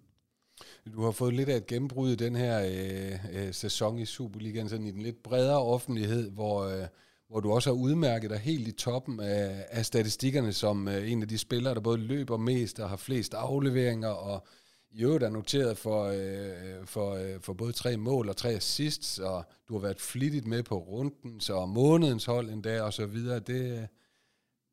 Du 0.95 1.03
har 1.05 1.11
fået 1.11 1.35
lidt 1.35 1.49
af 1.49 1.57
et 1.57 1.67
gennembrud 1.67 2.11
i 2.11 2.17
den 2.17 2.37
her 2.37 2.61
øh, 2.61 3.47
øh, 3.47 3.55
sæson 3.55 3.99
i 3.99 4.05
Superligaen, 4.05 4.69
sådan 4.69 4.87
i 4.87 4.91
den 4.91 5.03
lidt 5.03 5.23
bredere 5.23 5.63
offentlighed, 5.63 6.31
hvor, 6.31 6.65
øh, 6.65 6.87
hvor 7.29 7.41
du 7.41 7.53
også 7.53 7.71
har 7.71 7.75
udmærket 7.75 8.31
dig 8.31 8.39
helt 8.39 8.69
i 8.69 8.73
toppen 8.73 9.21
af, 9.21 9.67
af 9.71 9.87
statistikkerne 9.87 10.53
som 10.53 10.89
øh, 10.89 11.13
en 11.13 11.23
af 11.23 11.29
de 11.29 11.39
spillere, 11.39 11.75
der 11.75 11.81
både 11.81 11.99
løber 11.99 12.37
mest 12.37 12.81
og 12.81 12.89
har 12.89 12.97
flest 12.97 13.35
afleveringer, 13.35 14.09
og 14.09 14.47
i 14.91 15.05
øvrigt 15.05 15.25
er 15.25 15.31
noteret 15.31 15.79
for, 15.79 16.05
øh, 16.05 16.87
for, 16.87 17.15
øh, 17.15 17.41
for 17.41 17.53
både 17.53 17.73
tre 17.73 17.97
mål 17.97 18.29
og 18.29 18.37
tre 18.37 18.49
assists, 18.49 19.19
og 19.19 19.45
du 19.69 19.75
har 19.75 19.81
været 19.81 20.01
flittigt 20.01 20.47
med 20.47 20.63
på 20.63 20.79
runden, 20.79 21.41
så 21.41 21.67
månedens 21.67 22.25
hold 22.25 22.51
endda, 22.51 22.83
og 22.83 22.93
så 22.93 23.07
videre. 23.07 23.39
Det, 23.39 23.89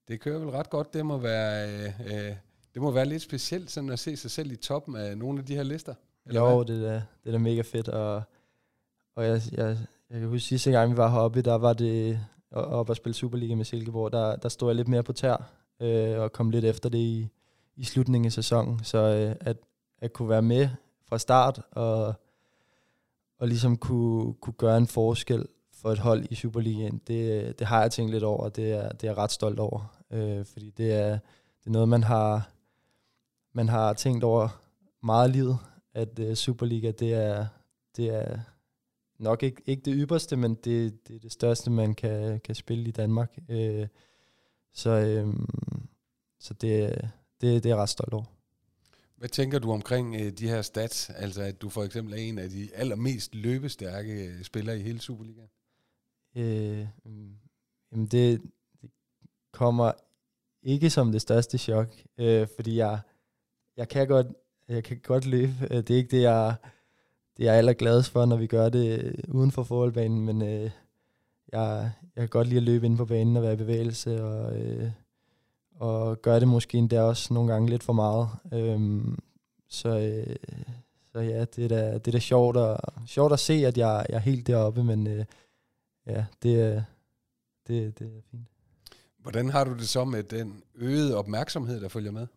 det 0.08 0.20
kører 0.20 0.40
vel 0.40 0.50
ret 0.50 0.70
godt. 0.70 0.94
Det 0.94 1.06
må 1.06 1.18
være... 1.18 1.70
Øh, 1.70 2.28
øh 2.28 2.36
det 2.76 2.82
må 2.82 2.92
være 2.92 3.06
lidt 3.06 3.22
specielt 3.22 3.72
sådan 3.72 3.90
at 3.90 4.00
se 4.00 4.18
sig 4.18 4.32
selv 4.32 4.52
i 4.52 4.56
toppen 4.56 4.96
af 4.96 5.18
nogle 5.18 5.40
af 5.40 5.46
de 5.46 5.56
her 5.56 5.64
lister. 5.64 5.94
Eller 6.26 6.42
jo, 6.42 6.64
hvad? 6.64 6.76
det 6.76 6.90
er, 6.90 7.02
det 7.24 7.30
er 7.30 7.32
da 7.32 7.38
mega 7.38 7.62
fedt, 7.62 7.88
og, 7.88 8.22
og 9.16 9.26
jeg, 9.26 9.42
jeg, 9.52 9.78
jeg 10.10 10.20
kan 10.20 10.30
huske 10.30 10.48
sidste 10.48 10.72
gang, 10.72 10.92
vi 10.92 10.98
var 10.98 11.10
heroppe, 11.10 11.42
der 11.42 11.56
var 11.56 11.74
det 11.74 12.20
op 12.52 12.90
at 12.90 12.98
spille 12.98 13.14
Superliga 13.14 13.56
med 13.56 13.66
Silkeborg, 13.66 14.12
der, 14.12 14.36
der 14.36 14.50
stod 14.50 14.70
jeg 14.70 14.76
lidt 14.76 14.88
mere 14.88 15.04
på 15.04 15.14
tær, 15.14 15.52
øh, 15.82 16.20
og 16.20 16.32
kom 16.32 16.50
lidt 16.50 16.66
efter 16.66 16.90
det 16.90 16.98
i, 16.98 17.30
i 17.76 17.84
slutningen 17.84 18.26
af 18.26 18.32
sæsonen. 18.32 18.84
Så 18.84 18.98
øh, 18.98 19.36
at, 19.40 19.58
at 20.00 20.14
kunne 20.14 20.30
være 20.30 20.42
med 20.42 20.70
fra 21.10 21.18
start 21.18 21.62
og, 21.72 22.14
og 23.38 23.48
ligesom 23.48 23.78
kunne, 23.78 24.34
kunne 24.34 24.54
gøre 24.54 24.78
en 24.78 24.88
forskel 24.88 25.48
for 25.74 25.92
et 25.92 26.00
hold 26.00 26.26
i 26.30 26.36
Superligaen, 26.36 27.02
det, 27.08 27.60
det 27.60 27.68
har 27.68 27.82
jeg 27.82 27.92
tænkt 27.92 28.12
lidt 28.12 28.24
over, 28.24 28.44
og 28.44 28.56
det 28.56 28.72
er, 28.72 28.90
det 28.90 29.04
er 29.04 29.12
jeg 29.12 29.18
ret 29.18 29.32
stolt 29.32 29.60
over. 29.60 29.98
Øh, 30.12 30.46
fordi 30.46 30.70
det 30.70 30.94
er, 30.94 31.12
det 31.60 31.68
er 31.68 31.70
noget, 31.70 31.90
man 31.90 32.04
har, 32.04 32.50
man 33.54 33.70
har 33.70 33.94
tænkt 33.94 34.24
over 34.24 34.62
meget 35.04 35.30
livet, 35.30 35.58
at 35.94 36.20
øh, 36.20 36.36
Superliga, 36.36 36.92
det 36.92 37.14
er, 37.14 37.48
det 37.96 38.10
er 38.10 38.40
nok 39.20 39.44
ikke, 39.44 39.62
ikke 39.66 39.82
det 39.86 39.94
ypperste, 39.98 40.36
men 40.36 40.56
det, 40.56 41.08
det 41.08 41.16
er 41.16 41.20
det 41.20 41.32
største, 41.32 41.72
man 41.72 41.94
kan, 41.94 42.40
kan 42.40 42.56
spille 42.56 42.88
i 42.88 42.92
Danmark. 42.92 43.38
Øh, 43.50 43.88
så 44.74 44.90
øh, 44.90 45.34
så 46.40 46.54
det, 46.54 47.02
det, 47.42 47.64
det 47.64 47.66
er 47.66 47.70
jeg 47.70 47.78
ret 47.78 47.90
stolt 47.90 48.14
over. 48.14 48.24
Hvad 49.18 49.30
tænker 49.30 49.60
du 49.60 49.72
omkring 49.72 50.16
øh, 50.16 50.32
de 50.32 50.48
her 50.48 50.62
stats? 50.62 51.10
Altså 51.10 51.42
at 51.42 51.62
du 51.62 51.70
for 51.70 51.84
eksempel 51.84 52.14
er 52.14 52.18
en 52.18 52.40
af 52.40 52.50
de 52.50 52.70
allermest 52.74 53.36
løbestærke 53.36 54.26
øh, 54.28 54.44
spillere 54.44 54.80
i 54.80 54.82
hele 54.82 55.02
Superligaen? 55.02 55.50
Øh, 56.38 56.88
jamen 57.92 58.06
det, 58.08 58.42
det 58.82 58.92
kommer 59.54 59.92
ikke 60.64 60.90
som 60.90 61.12
det 61.12 61.22
største 61.22 61.58
chok, 61.58 61.88
øh, 62.18 62.48
fordi 62.56 62.78
jeg, 62.78 63.00
jeg 63.78 63.90
kan 63.90 64.08
godt 64.08 64.28
jeg 64.68 64.84
kan 64.84 65.00
godt 65.04 65.26
løbe. 65.26 65.54
Øh, 65.72 65.78
det 65.78 65.90
er 65.90 65.96
ikke 65.96 66.18
det, 66.18 66.22
jeg, 66.22 66.56
det 67.38 67.44
jeg 67.44 67.54
er 67.54 67.58
allergladest 67.58 68.10
for, 68.12 68.26
når 68.26 68.38
vi 68.38 68.48
gør 68.48 68.70
det 68.70 69.00
øh, 69.00 69.14
uden 69.28 69.52
for 69.52 69.64
fodboldbanen, 69.64 70.26
men 70.26 70.42
øh, 70.42 70.72
jeg, 71.52 71.92
jeg 72.16 72.22
kan 72.22 72.30
godt 72.30 72.48
lide 72.48 72.58
at 72.58 72.64
løbe 72.64 72.86
ind 72.86 72.98
på 72.98 73.06
banen 73.06 73.38
og 73.38 73.44
være 73.44 73.54
i 73.54 73.58
bevægelse, 73.58 74.24
og, 74.24 74.60
øh, 74.60 74.92
og 75.76 76.22
gøre 76.22 76.40
det 76.40 76.48
måske 76.48 76.78
endda 76.78 77.02
også 77.02 77.34
nogle 77.34 77.54
gange 77.54 77.70
lidt 77.70 77.84
for 77.84 77.94
meget. 77.94 78.30
Øhm, 78.54 79.20
så, 79.68 79.90
øh, 79.90 80.36
så 81.12 81.20
ja, 81.20 81.46
det 81.46 81.64
er 81.64 81.68
da, 81.68 81.94
det 81.94 82.08
er 82.08 82.12
da 82.12 82.20
sjovt, 82.20 82.58
at, 82.58 82.80
sjovt 83.08 83.34
at 83.34 83.40
se, 83.40 83.54
at 83.54 83.78
jeg, 83.78 84.06
jeg 84.10 84.16
er 84.16 84.20
helt 84.20 84.48
deroppe, 84.48 84.84
men 84.84 85.08
øh, 85.08 85.26
ja, 86.08 86.26
det, 86.44 86.86
det, 87.68 88.00
det 88.00 88.08
er 88.08 88.22
fint. 88.32 88.48
Hvordan 89.18 89.50
har 89.50 89.64
du 89.64 89.74
det 89.74 89.90
så 89.90 90.06
med 90.06 90.24
den 90.24 90.64
øgede 90.76 91.18
opmærksomhed, 91.18 91.82
der 91.82 91.88
følger 91.88 92.12
med? 92.12 92.28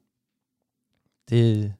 Det, 1.30 1.74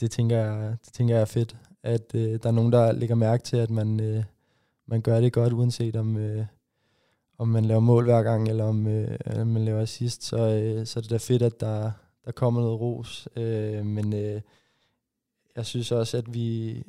det, 0.00 0.10
tænker, 0.10 0.36
jeg, 0.36 0.76
det 0.84 0.92
tænker 0.92 1.14
jeg 1.14 1.22
er 1.22 1.26
fedt, 1.26 1.56
at 1.82 2.14
øh, 2.14 2.38
der 2.42 2.48
er 2.48 2.52
nogen, 2.52 2.72
der 2.72 2.92
lægger 2.92 3.14
mærke 3.14 3.42
til, 3.42 3.56
at 3.56 3.70
man, 3.70 4.00
øh, 4.00 4.24
man 4.86 5.02
gør 5.02 5.20
det 5.20 5.32
godt, 5.32 5.52
uanset 5.52 5.96
om, 5.96 6.16
øh, 6.16 6.46
om 7.38 7.48
man 7.48 7.64
laver 7.64 7.80
mål 7.80 8.04
hver 8.04 8.22
gang, 8.22 8.48
eller 8.48 8.64
om 8.64 8.86
øh, 8.86 9.46
man 9.46 9.64
laver 9.64 9.80
assist, 9.80 10.22
så, 10.24 10.36
øh, 10.36 10.86
så 10.86 10.98
er 10.98 11.02
det 11.02 11.10
da 11.10 11.16
fedt, 11.16 11.42
at 11.42 11.60
der, 11.60 11.90
der 12.24 12.32
kommer 12.32 12.60
noget 12.60 12.80
ros. 12.80 13.28
Øh, 13.36 13.86
men 13.86 14.12
øh, 14.12 14.40
jeg 15.56 15.66
synes 15.66 15.92
også, 15.92 16.16
at 16.16 16.34
vi, 16.34 16.82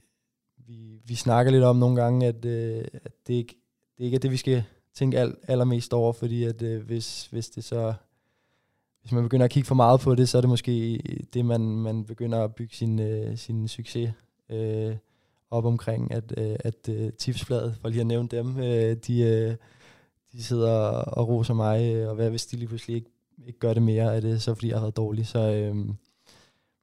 vi, 0.58 1.02
vi 1.06 1.16
snakker 1.16 1.52
lidt 1.52 1.64
om 1.64 1.75
nogle 1.75 2.02
gange, 2.02 2.28
at, 2.28 2.46
øh, 2.46 2.86
at 2.94 3.12
det, 3.28 3.34
ikke, 3.34 3.56
det 3.98 4.04
ikke 4.04 4.16
er 4.16 4.20
det, 4.20 4.32
vi 4.32 4.38
skal 4.38 4.64
tænke 4.94 5.20
al, 5.20 5.36
allermest 5.48 5.94
over, 5.94 6.14
fordi 6.14 6.44
at 6.44 6.62
øh, 6.62 6.86
hvis, 6.86 7.28
hvis 7.32 7.50
det 7.50 7.63
så 7.63 7.93
hvis 9.02 9.12
man 9.12 9.24
begynder 9.24 9.46
at 9.46 9.52
kigge 9.52 9.67
for 9.67 9.76
meget 9.76 10.00
på 10.00 10.15
det, 10.15 10.30
så 10.30 10.38
er 10.38 10.41
det 10.41 10.50
måske 10.50 11.00
det, 11.34 11.46
man, 11.46 11.62
man 11.62 12.06
begynder 12.06 12.43
at 12.43 12.56
bygge 12.56 12.76
sin, 12.76 13.00
øh, 13.00 13.38
sin 13.38 13.67
succes 13.67 14.13
øh, 14.50 14.96
op 15.52 15.65
omkring, 15.65 16.12
at, 16.12 16.34
øh, 16.38 16.56
at 16.60 16.89
øh, 16.89 17.13
tipsfladet, 17.13 17.78
for 17.82 17.89
lige 17.89 18.02
at 18.02 18.08
nævne 18.08 18.28
dem, 18.28 18.60
øh, 18.60 18.96
de, 19.08 19.22
øh, 19.22 19.56
de 20.36 20.43
sidder 20.43 20.71
og 20.91 21.28
roser 21.28 21.54
mig, 21.54 21.95
øh, 21.95 22.10
og 22.10 22.15
hvad 22.15 22.30
hvis 22.30 22.45
de 22.45 22.58
lige 22.58 22.67
pludselig 22.67 22.95
ikke, 22.95 23.10
ikke 23.45 23.60
gør 23.60 23.74
det 23.74 23.84
mere, 23.84 24.15
er 24.15 24.19
det 24.19 24.41
så 24.41 24.54
fordi 24.54 24.67
jeg 24.67 24.76
har 24.78 24.82
været 24.82 24.98
dårlig. 24.98 25.28
Så, 25.28 25.39
øh, 25.39 25.76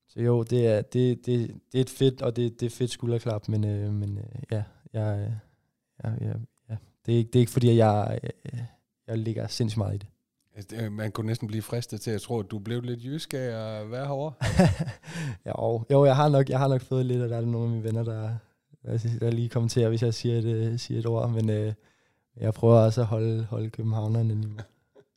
så 0.09 0.21
jo, 0.21 0.43
det 0.43 0.67
er, 0.67 0.83
det, 0.83 1.27
det, 1.27 1.55
det 1.73 1.79
er 1.79 1.83
et 1.83 1.91
fedt, 1.91 2.23
og 2.23 2.37
det, 2.37 2.61
det 2.61 2.67
er 2.67 2.71
fedt 2.71 2.91
skulderklap, 2.91 3.49
men, 3.49 3.65
øh, 3.65 3.93
men 3.93 4.19
øh, 4.19 4.43
ja, 4.51 4.62
jeg, 4.93 5.33
jeg, 6.03 6.19
jeg, 6.21 6.37
ja, 6.71 6.77
det, 7.07 7.15
er 7.15 7.19
ikke, 7.19 7.29
det 7.29 7.37
er 7.37 7.41
ikke 7.41 7.53
fordi, 7.53 7.69
at 7.69 7.77
jeg, 7.77 8.21
jeg, 8.23 8.67
jeg 9.07 9.19
ligger 9.19 9.47
sindssygt 9.47 9.79
meget 9.79 9.95
i 9.95 9.99
det. 9.99 10.07
Altså, 10.57 10.91
man 10.91 11.12
kunne 11.12 11.27
næsten 11.27 11.49
blive 11.49 11.62
fristet 11.62 12.01
til 12.01 12.11
at 12.11 12.21
tro, 12.21 12.38
at 12.38 12.51
du 12.51 12.59
blev 12.59 12.83
lidt 12.83 13.05
jysk 13.05 13.35
af 13.35 13.38
at 13.38 13.91
være 13.91 14.07
herovre. 14.07 14.33
jo, 15.47 15.85
jo, 15.91 16.05
jeg 16.05 16.17
har 16.17 16.29
nok, 16.29 16.49
jeg 16.49 16.59
har 16.59 16.69
nok 16.69 16.83
fået 16.83 17.07
lidt, 17.07 17.23
og 17.23 17.29
der 17.29 17.37
er 17.37 17.41
nogle 17.41 17.67
af 17.67 17.71
mine 17.73 17.85
venner, 17.85 18.05
der, 18.05 18.37
der 19.21 19.31
lige 19.31 19.49
kommenterer, 19.49 19.88
hvis 19.88 20.03
jeg 20.03 20.15
siger 20.15 20.38
et, 20.38 20.45
øh, 20.45 20.79
siger 20.79 21.01
et 21.01 21.07
ord, 21.07 21.31
men 21.31 21.51
øh, 21.51 21.73
jeg 22.40 22.55
prøver 22.55 22.79
også 22.79 23.01
at 23.01 23.07
holde, 23.07 23.45
holde 23.45 23.71
københavnerne 23.71 24.33
i 24.33 24.37
mig. 24.37 24.62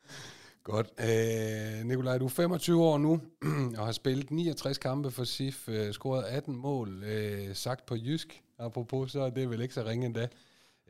Godt. 0.64 0.88
Øh, 1.00 1.86
Nikolaj, 1.86 2.18
du 2.18 2.26
er 2.26 2.30
25 2.30 2.84
år 2.84 2.98
nu, 2.98 3.22
og 3.78 3.86
har 3.86 3.92
spillet 3.92 4.32
69 4.32 4.78
kampe 4.78 5.12
for 5.12 5.24
SIF, 5.24 5.70
øh, 5.70 5.92
scoret 5.92 6.24
18 6.24 6.56
mål, 6.56 7.04
øh, 7.04 7.56
sagt 7.56 7.86
på 7.86 7.96
jysk, 7.96 8.42
apropos, 8.60 9.12
så 9.12 9.22
er 9.22 9.30
det 9.30 9.50
vel 9.50 9.62
ikke 9.62 9.74
så 9.74 9.84
ringe 9.84 10.06
endda. 10.06 10.28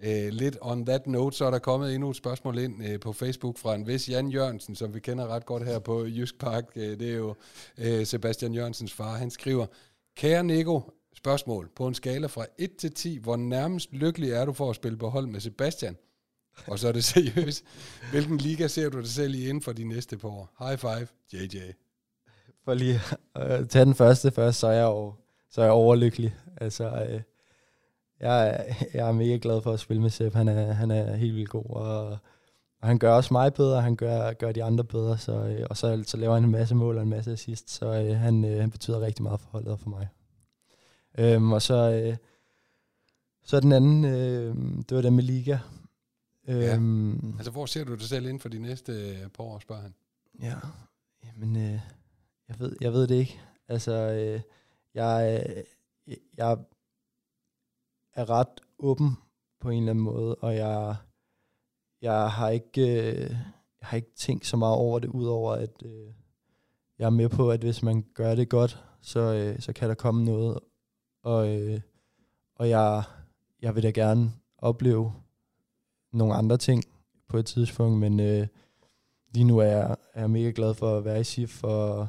Øh, 0.04 0.30
lidt 0.30 0.58
on 0.62 0.86
that 0.86 1.08
note, 1.08 1.38
så 1.38 1.46
er 1.46 1.52
der 1.52 1.60
kommet 1.60 1.94
endnu 1.94 2.10
et 2.10 2.16
spørgsmål 2.16 2.58
ind 2.58 2.86
øh, 2.86 3.00
på 3.00 3.14
Facebook 3.14 3.58
fra 3.58 3.76
en 3.76 3.88
vis 3.88 4.10
Jan 4.10 4.30
Jørgensen, 4.30 4.76
som 4.76 4.94
vi 4.94 5.00
kender 5.00 5.28
ret 5.28 5.46
godt 5.46 5.66
her 5.66 5.80
på 5.80 6.06
Jysk 6.06 6.40
Park. 6.40 6.66
Øh, 6.76 7.00
det 7.00 7.12
er 7.12 7.16
jo 7.16 7.36
øh, 7.78 8.06
Sebastian 8.06 8.54
Jørgensens 8.54 8.94
far. 8.94 9.18
Han 9.18 9.32
skriver, 9.32 9.66
Kære 10.16 10.44
Nico, 10.44 10.82
spørgsmål. 11.16 11.70
På 11.76 11.88
en 11.88 11.94
skala 11.94 12.28
fra 12.28 12.46
1 12.58 12.76
til 12.76 12.94
10, 12.94 13.18
hvor 13.18 13.36
nærmest 13.36 13.94
lykkelig 13.94 14.32
er 14.32 14.46
du 14.46 14.54
for 14.54 14.70
at 14.70 14.76
spille 14.76 14.98
på 14.98 15.10
hold 15.10 15.28
med 15.28 15.40
Sebastian? 15.40 15.98
Og 16.68 16.80
så 16.80 16.88
er 16.88 16.92
det 16.92 17.04
seriøst. 17.04 17.64
Hvilken 18.12 18.38
liga 18.38 18.68
ser 18.68 18.90
du 18.90 19.00
dig 19.00 19.10
selv 19.10 19.36
i 19.36 19.44
inden 19.50 19.62
for 19.62 19.74
de 19.74 19.84
næste 19.84 20.18
par 20.18 20.30
år? 20.30 20.50
High 20.60 20.78
five, 20.78 21.08
JJ. 21.34 21.72
For 22.66 22.74
lige 22.74 23.00
at 23.36 23.62
øh, 23.62 23.68
tage 23.68 23.86
den 23.86 23.96
første 23.96 24.32
først, 24.32 24.60
så 24.60 24.68
er 24.68 24.72
jeg, 24.72 24.84
jo, 24.84 25.14
så 25.50 25.62
er 25.62 25.66
jeg 25.66 25.74
overlykkelig. 25.74 26.36
Altså, 26.58 27.06
øh, 27.10 27.22
jeg, 28.20 28.66
jeg 28.94 29.08
er 29.08 29.12
mega 29.12 29.38
glad 29.42 29.62
for 29.62 29.74
at 29.74 29.80
spille 29.80 30.02
med 30.02 30.10
Sepp. 30.10 30.36
Han 30.36 30.48
er, 30.48 30.72
han 30.74 30.92
er 30.92 31.16
helt 31.16 31.36
vildt 31.36 31.50
god, 31.50 31.70
og, 31.70 32.08
og 32.82 32.88
han 32.88 33.00
gør 33.00 33.14
også 33.14 33.34
mig 33.34 33.54
bedre, 33.54 33.82
han 33.82 33.96
gør, 33.96 34.34
gør 34.34 34.52
de 34.52 34.64
andre 34.64 34.84
bedre, 34.84 35.18
så, 35.18 35.32
øh, 35.32 35.66
og 35.70 35.78
så, 35.78 36.04
så 36.08 36.18
laver 36.18 36.34
han 36.34 36.44
en 36.44 36.52
masse 36.52 36.76
mål 36.76 36.98
og 36.98 37.04
en 37.04 37.10
masse 37.10 37.32
assist, 37.32 37.72
så 37.72 37.86
øh, 37.86 38.18
han, 38.18 38.46
øh, 38.46 38.60
han 38.60 38.72
betyder 38.72 39.02
rigtig 39.02 39.24
meget 39.24 39.40
for 39.40 39.50
holdet 39.52 39.72
og 39.72 39.80
for 39.80 39.90
mig. 39.90 40.08
Øhm, 41.18 41.52
og 41.52 41.62
så, 41.62 41.92
øh, 41.92 42.16
så 43.44 43.60
den 43.60 43.72
anden, 43.72 44.06
øh, 44.06 44.56
det 44.90 44.96
var 44.96 45.02
den 45.02 45.16
med 45.16 45.24
Liga. 45.24 45.58
Øhm, 46.48 47.14
ja. 47.16 47.38
Altså, 47.38 47.52
hvor 47.52 47.66
ser 47.66 47.84
du 47.84 47.94
dig 47.94 48.02
selv 48.02 48.26
inden 48.26 48.40
for 48.40 48.50
de 48.50 48.60
næste 48.60 48.92
øh, 48.92 49.30
par 49.30 49.44
år, 49.44 49.60
spørger 49.60 49.82
han? 49.82 49.94
Ja, 50.42 50.56
jamen, 51.26 51.56
øh, 51.56 51.80
jeg, 52.48 52.60
ved, 52.60 52.76
jeg 52.82 52.94
ved 52.94 53.08
det 53.08 53.16
ikke. 53.16 53.42
Altså, 53.68 53.92
øh, 53.92 54.42
jeg, 54.94 55.44
øh, 56.08 56.18
jeg 56.38 56.58
er 58.14 58.30
ret 58.30 58.62
åben 58.80 59.18
på 59.60 59.70
en 59.70 59.78
eller 59.78 59.92
anden 59.92 60.04
måde, 60.04 60.36
og 60.36 60.56
jeg, 60.56 60.96
jeg 62.02 62.32
har 62.32 62.50
ikke, 62.50 62.82
øh, 62.82 63.30
jeg 63.80 63.88
har 63.88 63.98
ikke 63.98 64.14
tænkt 64.16 64.46
så 64.46 64.58
meget 64.58 64.76
over 64.76 65.00
det, 65.00 65.08
udover 65.08 65.54
at 65.54 65.84
øh, 65.86 66.14
jeg 67.00 67.06
er 67.06 67.10
med 67.10 67.30
på, 67.30 67.52
at 67.52 67.60
hvis 67.60 67.84
man 67.84 68.06
gør 68.14 68.36
det 68.36 68.50
godt, 68.50 68.84
så, 69.02 69.20
øh, 69.20 69.60
så 69.60 69.74
kan 69.74 69.90
der 69.90 69.96
komme 69.96 70.26
noget, 70.26 70.60
og, 71.24 71.56
øh, 71.56 71.82
og 72.56 72.70
jeg, 72.70 73.04
jeg 73.62 73.76
vil 73.76 73.84
da 73.84 73.90
gerne 73.90 74.32
opleve 74.58 75.14
nogle 76.16 76.34
andre 76.34 76.58
ting 76.58 76.84
på 77.28 77.38
et 77.38 77.46
tidspunkt, 77.46 78.00
men 78.00 78.20
øh, 78.20 78.48
lige 79.34 79.44
nu 79.44 79.58
er 79.58 79.66
jeg, 79.66 79.96
er 80.14 80.20
jeg 80.20 80.30
mega 80.30 80.52
glad 80.56 80.74
for 80.74 80.98
at 80.98 81.06
være 81.06 81.20
i 81.20 81.24
SIF, 81.24 81.64
og, 81.64 82.08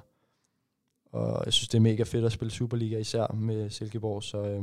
og 1.13 1.43
jeg 1.45 1.53
synes, 1.53 1.69
det 1.69 1.79
er 1.79 1.83
mega 1.83 2.03
fedt 2.03 2.25
at 2.25 2.33
spille 2.33 2.53
Superliga, 2.53 2.99
især 2.99 3.33
med 3.33 3.71
Silkeborg, 3.71 4.23
så, 4.23 4.39
øh, 4.39 4.63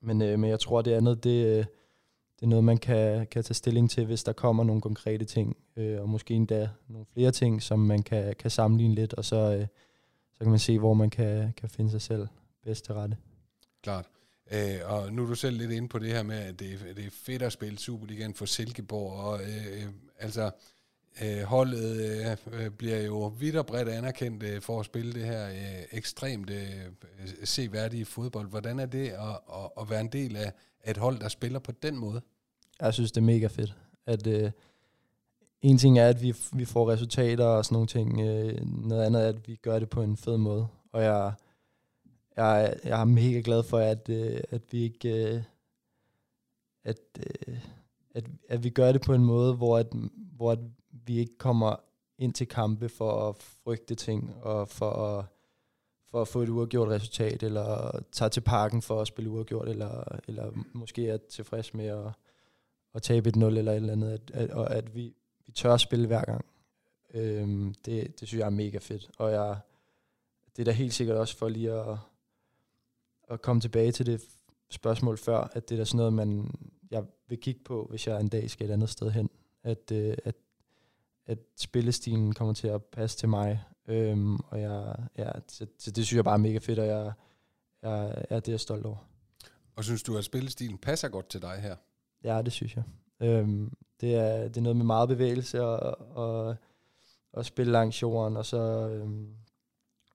men, 0.00 0.22
øh, 0.22 0.38
men 0.38 0.50
jeg 0.50 0.60
tror, 0.60 0.82
det 0.82 0.92
andet, 0.92 1.24
det, 1.24 1.46
øh, 1.46 1.64
det 2.36 2.42
er 2.42 2.46
noget, 2.46 2.64
man 2.64 2.78
kan, 2.78 3.26
kan 3.26 3.44
tage 3.44 3.54
stilling 3.54 3.90
til, 3.90 4.06
hvis 4.06 4.24
der 4.24 4.32
kommer 4.32 4.64
nogle 4.64 4.82
konkrete 4.82 5.24
ting, 5.24 5.56
øh, 5.76 6.00
og 6.00 6.08
måske 6.08 6.34
endda 6.34 6.68
nogle 6.88 7.06
flere 7.12 7.30
ting, 7.30 7.62
som 7.62 7.78
man 7.78 8.02
kan, 8.02 8.34
kan 8.38 8.50
sammenligne 8.50 8.94
lidt, 8.94 9.14
og 9.14 9.24
så, 9.24 9.36
øh, 9.36 9.66
så 10.32 10.38
kan 10.40 10.50
man 10.50 10.58
se, 10.58 10.78
hvor 10.78 10.94
man 10.94 11.10
kan, 11.10 11.52
kan 11.56 11.68
finde 11.68 11.90
sig 11.90 12.02
selv 12.02 12.26
bedst 12.64 12.84
til 12.84 12.94
rette. 12.94 13.16
Klart. 13.82 14.06
Øh, 14.52 14.78
og 14.84 15.12
nu 15.12 15.22
er 15.22 15.26
du 15.26 15.34
selv 15.34 15.58
lidt 15.58 15.70
inde 15.70 15.88
på 15.88 15.98
det 15.98 16.12
her 16.12 16.22
med, 16.22 16.36
at 16.36 16.58
det, 16.58 16.80
det 16.96 17.06
er 17.06 17.10
fedt 17.10 17.42
at 17.42 17.52
spille 17.52 17.78
Superligaen 17.78 18.34
for 18.34 18.44
Silkeborg, 18.44 19.12
og 19.12 19.40
øh, 19.40 19.86
altså 20.18 20.50
øh, 21.22 21.42
holdet 21.42 22.00
øh, 22.00 22.36
øh, 22.60 22.70
bliver 22.70 23.02
jo 23.02 23.26
vidt 23.26 23.56
og 23.56 23.66
bredt 23.66 23.88
anerkendt 23.88 24.42
øh, 24.42 24.60
for 24.60 24.80
at 24.80 24.86
spille 24.86 25.12
det 25.12 25.24
her 25.24 25.48
øh, 25.48 25.82
ekstremt 25.92 26.50
øh, 26.50 26.86
seværdige 27.44 28.04
fodbold. 28.04 28.48
Hvordan 28.48 28.78
er 28.78 28.86
det 28.86 29.08
at, 29.08 29.38
at, 29.54 29.70
at 29.80 29.90
være 29.90 30.00
en 30.00 30.08
del 30.08 30.36
af, 30.36 30.52
af 30.84 30.90
et 30.90 30.96
hold, 30.96 31.18
der 31.18 31.28
spiller 31.28 31.58
på 31.58 31.72
den 31.72 31.96
måde? 31.96 32.20
Jeg 32.80 32.94
synes, 32.94 33.12
det 33.12 33.20
er 33.20 33.24
mega 33.24 33.46
fedt. 33.46 33.74
At, 34.06 34.26
øh, 34.26 34.50
en 35.62 35.78
ting 35.78 35.98
er, 35.98 36.08
at 36.08 36.22
vi, 36.22 36.34
vi 36.52 36.64
får 36.64 36.90
resultater 36.90 37.44
og 37.44 37.64
sådan 37.64 37.74
nogle 37.74 37.86
ting. 37.86 38.20
Øh, 38.20 38.66
noget 38.66 39.04
andet 39.04 39.22
er, 39.24 39.28
at 39.28 39.48
vi 39.48 39.56
gør 39.56 39.78
det 39.78 39.90
på 39.90 40.02
en 40.02 40.16
fed 40.16 40.36
måde. 40.36 40.66
Og 40.92 41.02
jeg, 41.02 41.32
jeg, 42.36 42.76
jeg 42.84 43.00
er 43.00 43.04
mega 43.04 43.40
glad 43.44 43.62
for, 43.62 43.78
at, 43.78 44.08
øh, 44.08 44.40
at 44.50 44.62
vi 44.70 44.82
ikke... 44.82 45.34
Øh, 45.34 45.42
at, 46.84 46.98
øh, 47.18 47.58
at, 48.14 48.24
at 48.48 48.64
vi 48.64 48.70
gør 48.70 48.92
det 48.92 49.00
på 49.00 49.14
en 49.14 49.24
måde, 49.24 49.54
hvor, 49.54 49.78
at, 49.78 49.86
hvor 50.36 50.52
at 50.52 50.58
vi 50.90 51.18
ikke 51.18 51.38
kommer 51.38 51.76
ind 52.18 52.32
til 52.34 52.48
kampe 52.48 52.88
for 52.88 53.28
at 53.28 53.36
frygte 53.64 53.94
ting, 53.94 54.34
og 54.42 54.68
for 54.68 54.90
at, 54.90 55.24
for 56.10 56.22
at 56.22 56.28
få 56.28 56.42
et 56.42 56.48
uafgjort 56.48 56.88
resultat, 56.88 57.42
eller 57.42 58.00
tage 58.12 58.28
til 58.28 58.40
parken 58.40 58.82
for 58.82 59.00
at 59.00 59.06
spille 59.06 59.30
uafgjort, 59.30 59.68
eller, 59.68 60.04
eller 60.28 60.50
måske 60.72 61.08
er 61.08 61.16
tilfreds 61.16 61.74
med 61.74 61.86
at, 61.86 62.12
at 62.94 63.02
tabe 63.02 63.28
et 63.28 63.36
0 63.36 63.56
eller 63.56 63.72
et 63.72 63.76
eller 63.76 63.92
andet, 63.92 64.10
at, 64.10 64.30
at, 64.34 64.50
og 64.50 64.74
at 64.74 64.94
vi, 64.94 65.14
vi 65.46 65.52
tør 65.52 65.74
at 65.74 65.80
spille 65.80 66.06
hver 66.06 66.24
gang. 66.24 66.44
Øhm, 67.14 67.74
det, 67.84 68.20
det 68.20 68.28
synes 68.28 68.40
jeg 68.40 68.46
er 68.46 68.50
mega 68.50 68.78
fedt, 68.78 69.10
og 69.18 69.32
jeg, 69.32 69.58
det 70.56 70.62
er 70.62 70.64
da 70.64 70.70
helt 70.70 70.94
sikkert 70.94 71.16
også 71.16 71.36
for 71.36 71.48
lige 71.48 71.72
at, 71.72 71.98
at 73.28 73.42
komme 73.42 73.60
tilbage 73.60 73.92
til 73.92 74.06
det 74.06 74.20
spørgsmål 74.70 75.18
før, 75.18 75.38
at 75.52 75.68
det 75.68 75.74
er 75.74 75.78
da 75.78 75.84
sådan 75.84 75.96
noget, 75.96 76.12
man, 76.12 76.50
jeg 76.90 77.04
vil 77.28 77.38
kigge 77.40 77.60
på, 77.64 77.86
hvis 77.90 78.06
jeg 78.06 78.20
en 78.20 78.28
dag 78.28 78.50
skal 78.50 78.68
et 78.68 78.72
andet 78.72 78.90
sted 78.90 79.10
hen. 79.10 79.30
At, 79.62 79.92
øh, 79.92 80.16
at, 80.24 80.34
at 81.26 81.38
spillestilen 81.56 82.34
kommer 82.34 82.54
til 82.54 82.68
at 82.68 82.84
passe 82.84 83.18
til 83.18 83.28
mig. 83.28 83.64
Øhm, 83.88 84.36
og 84.36 84.60
jeg, 84.60 84.96
ja, 85.18 85.30
så, 85.48 85.66
så 85.78 85.90
det 85.90 86.06
synes 86.06 86.16
jeg 86.16 86.24
bare 86.24 86.34
er 86.34 86.38
mega 86.38 86.58
fedt, 86.58 86.78
og 86.78 86.86
jeg, 86.86 87.12
jeg, 87.82 88.24
det 88.30 88.48
er 88.48 88.52
jeg 88.52 88.60
stolt 88.60 88.86
over. 88.86 88.96
Og 89.76 89.84
synes 89.84 90.02
du, 90.02 90.16
at 90.16 90.24
spillestilen 90.24 90.78
passer 90.78 91.08
godt 91.08 91.28
til 91.28 91.42
dig 91.42 91.58
her? 91.60 91.76
Ja, 92.24 92.42
det 92.42 92.52
synes 92.52 92.76
jeg. 92.76 92.84
Øhm, 93.20 93.72
det, 94.00 94.14
er, 94.14 94.48
det 94.48 94.56
er 94.56 94.60
noget 94.60 94.76
med 94.76 94.84
meget 94.84 95.08
bevægelse 95.08 95.64
og, 95.64 96.00
og, 96.16 96.56
og 97.32 97.44
spille 97.46 97.72
langs 97.72 98.02
jorden, 98.02 98.36
og 98.36 98.46
så, 98.46 98.88
øhm, 98.88 99.34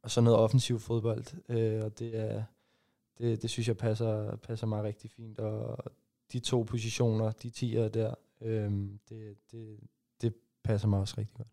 og 0.04 0.12
så 0.12 0.22
noget 0.22 0.40
offensiv 0.40 0.80
fodbold. 0.80 1.26
Øh, 1.50 1.84
og 1.84 2.00
det 2.00 2.20
er 2.20 2.44
det, 3.22 3.42
det 3.42 3.50
synes 3.50 3.68
jeg 3.68 3.78
passer, 3.78 4.36
passer 4.36 4.68
mig 4.68 4.84
rigtig 4.84 5.12
fint. 5.12 5.40
Og 5.40 5.78
de 6.34 6.40
to 6.40 6.62
positioner, 6.64 7.32
de 7.32 7.50
tiger 7.50 7.90
der, 7.90 8.14
øhm, 8.42 9.00
det, 9.10 9.38
det, 9.52 9.80
det 10.22 10.34
passer 10.64 10.88
mig 10.88 11.00
også 11.00 11.16
rigtig 11.18 11.38
godt. 11.38 11.48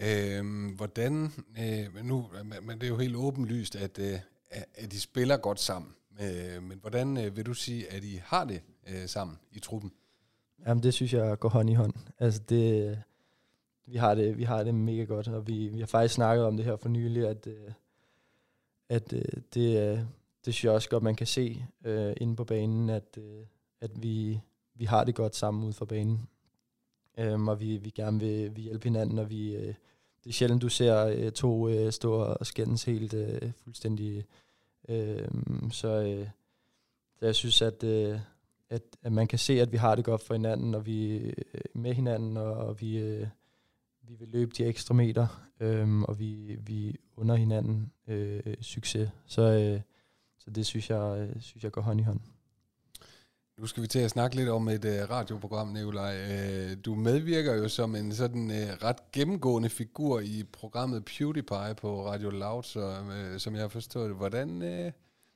Øhm, 0.00 0.68
hvordan, 0.76 1.32
øh, 1.58 2.04
nu, 2.04 2.26
men 2.62 2.80
det 2.80 2.82
er 2.82 2.88
jo 2.88 2.96
helt 2.96 3.16
åbenlyst, 3.16 3.76
at, 3.76 3.98
øh, 3.98 4.18
at 4.74 4.92
de 4.92 5.00
spiller 5.00 5.36
godt 5.36 5.60
sammen. 5.60 5.94
Øh, 6.20 6.62
men 6.62 6.78
hvordan 6.78 7.16
øh, 7.16 7.36
vil 7.36 7.46
du 7.46 7.54
sige, 7.54 7.92
at 7.92 8.04
I 8.04 8.20
har 8.24 8.44
det 8.44 8.62
øh, 8.88 9.08
sammen 9.08 9.38
i 9.52 9.58
truppen? 9.58 9.92
Jamen 10.66 10.82
det 10.82 10.94
synes 10.94 11.12
jeg 11.12 11.38
går 11.38 11.48
hånd 11.48 11.70
i 11.70 11.74
hånd. 11.74 11.94
Altså 12.18 12.40
det, 12.48 13.02
vi 13.86 13.96
har 13.96 14.14
det, 14.14 14.38
vi 14.38 14.44
har 14.44 14.62
det 14.62 14.74
mega 14.74 15.04
godt, 15.04 15.28
og 15.28 15.46
vi, 15.46 15.68
vi 15.68 15.78
har 15.78 15.86
faktisk 15.86 16.14
snakket 16.14 16.46
om 16.46 16.56
det 16.56 16.66
her 16.66 16.76
for 16.76 16.88
nylig, 16.88 17.28
at, 17.28 17.46
øh, 17.46 17.72
at 18.88 19.12
øh, 19.12 19.42
det, 19.54 20.08
det 20.44 20.54
synes 20.54 20.64
jeg 20.64 20.72
også 20.72 20.88
godt, 20.88 21.02
man 21.02 21.14
kan 21.14 21.26
se 21.26 21.64
øh, 21.84 22.14
inde 22.20 22.36
på 22.36 22.44
banen, 22.44 22.90
at, 22.90 23.18
øh, 23.18 23.46
at 23.80 24.02
vi, 24.02 24.40
vi 24.74 24.84
har 24.84 25.04
det 25.04 25.14
godt 25.14 25.36
sammen 25.36 25.64
ude 25.64 25.72
for 25.72 25.84
banen. 25.84 26.28
Øhm, 27.18 27.48
og 27.48 27.60
vi, 27.60 27.76
vi 27.76 27.90
gerne 27.90 28.20
vil, 28.20 28.56
vi 28.56 28.62
hjælpe 28.62 28.84
hinanden, 28.84 29.18
og 29.18 29.30
vi, 29.30 29.56
øh, 29.56 29.74
det 30.24 30.30
er 30.30 30.32
sjældent, 30.32 30.62
du 30.62 30.68
ser 30.68 31.06
øh, 31.06 31.32
to 31.32 31.68
øh, 31.68 31.92
stå 31.92 32.12
og 32.12 32.46
skændes 32.46 32.84
helt 32.84 33.14
øh, 33.14 33.52
fuldstændig. 33.64 34.24
Øh, 34.88 35.28
så, 35.70 35.88
øh, 35.88 36.28
så 37.18 37.26
jeg 37.26 37.34
synes, 37.34 37.62
at, 37.62 37.84
øh, 37.84 38.20
at, 38.70 38.82
at 39.02 39.12
man 39.12 39.26
kan 39.26 39.38
se, 39.38 39.60
at 39.60 39.72
vi 39.72 39.76
har 39.76 39.94
det 39.94 40.04
godt 40.04 40.22
for 40.22 40.34
hinanden, 40.34 40.74
og 40.74 40.86
vi 40.86 41.16
øh, 41.16 41.34
med 41.74 41.94
hinanden, 41.94 42.36
og, 42.36 42.52
og 42.52 42.80
vi, 42.80 42.98
øh, 42.98 43.26
vi 44.02 44.14
vil 44.14 44.28
løbe 44.28 44.52
de 44.58 44.64
ekstra 44.64 44.94
meter, 44.94 45.26
øh, 45.60 46.02
og 46.02 46.18
vi, 46.18 46.56
vi 46.60 46.96
under 47.16 47.34
hinanden 47.34 47.92
øh, 48.06 48.54
succes. 48.60 49.10
Så 49.26 49.42
øh, 49.42 49.80
så 50.48 50.52
det 50.52 50.66
synes 50.66 50.90
jeg, 50.90 51.18
øh, 51.18 51.40
synes 51.40 51.64
jeg 51.64 51.72
går 51.72 51.80
hånd 51.80 52.00
i 52.00 52.02
hånd. 52.02 52.20
Nu 53.58 53.66
skal 53.66 53.82
vi 53.82 53.88
til 53.88 53.98
at 53.98 54.10
snakke 54.10 54.36
lidt 54.36 54.48
om 54.48 54.68
et 54.68 54.84
uh, 54.84 55.10
radioprogram, 55.10 55.68
Nikolaj. 55.68 56.14
Uh, 56.14 56.72
du 56.84 56.94
medvirker 56.94 57.54
jo 57.54 57.68
som 57.68 57.94
en 57.94 58.12
sådan 58.12 58.50
uh, 58.50 58.84
ret 58.84 58.96
gennemgående 59.12 59.68
figur 59.68 60.20
i 60.20 60.44
programmet 60.52 61.04
PewDiePie 61.04 61.74
på 61.80 62.06
Radio 62.06 62.30
Loud, 62.30 62.62
så, 62.62 62.80
uh, 62.80 63.38
som 63.38 63.54
jeg 63.54 63.62
har 63.62 63.68
forstået. 63.68 64.14
Hvordan, 64.14 64.62
uh, 64.62 64.92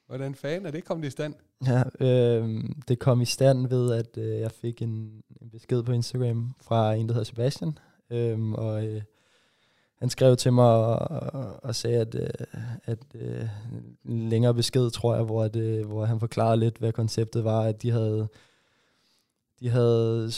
hvordan 0.07 0.35
fanden 0.35 0.67
er 0.67 0.71
det 0.71 0.85
kommet 0.85 1.07
i 1.07 1.11
stand? 1.11 1.35
Ja, 1.67 1.83
øh, 2.01 2.65
det 2.89 2.99
kom 2.99 3.21
i 3.21 3.25
stand 3.25 3.69
ved, 3.69 3.93
at 3.93 4.17
uh, 4.17 4.41
jeg 4.41 4.53
fik 4.53 4.83
en, 4.83 5.23
en 5.41 5.51
besked 5.51 5.83
på 5.83 5.93
Instagram 5.93 6.55
fra 6.61 6.95
en, 6.95 7.09
der 7.09 7.15
hedder 7.15 7.25
Sebastian. 7.25 7.79
Øh, 8.11 8.53
og 8.53 8.85
uh, 8.85 9.03
han 10.03 10.11
skrev 10.11 10.37
til 10.37 10.53
mig 10.53 10.67
og, 10.67 11.47
og 11.63 11.75
sagde, 11.75 12.01
at, 12.01 12.15
øh, 12.15 12.29
at, 12.85 12.99
at 13.15 13.21
øh, 13.21 13.49
en 14.05 14.29
længere 14.29 14.55
besked, 14.55 14.91
tror 14.91 15.15
jeg, 15.15 15.25
hvor, 15.25 15.43
at, 15.43 15.57
øh, 15.57 15.87
hvor 15.87 16.05
han 16.05 16.21
forklarede 16.21 16.57
lidt, 16.57 16.79
hvad 16.79 16.93
konceptet 16.93 17.45
var, 17.45 17.61
at 17.61 17.83
de 17.83 17.91
havde, 17.91 18.29
de 19.61 19.69
havde 19.69 20.33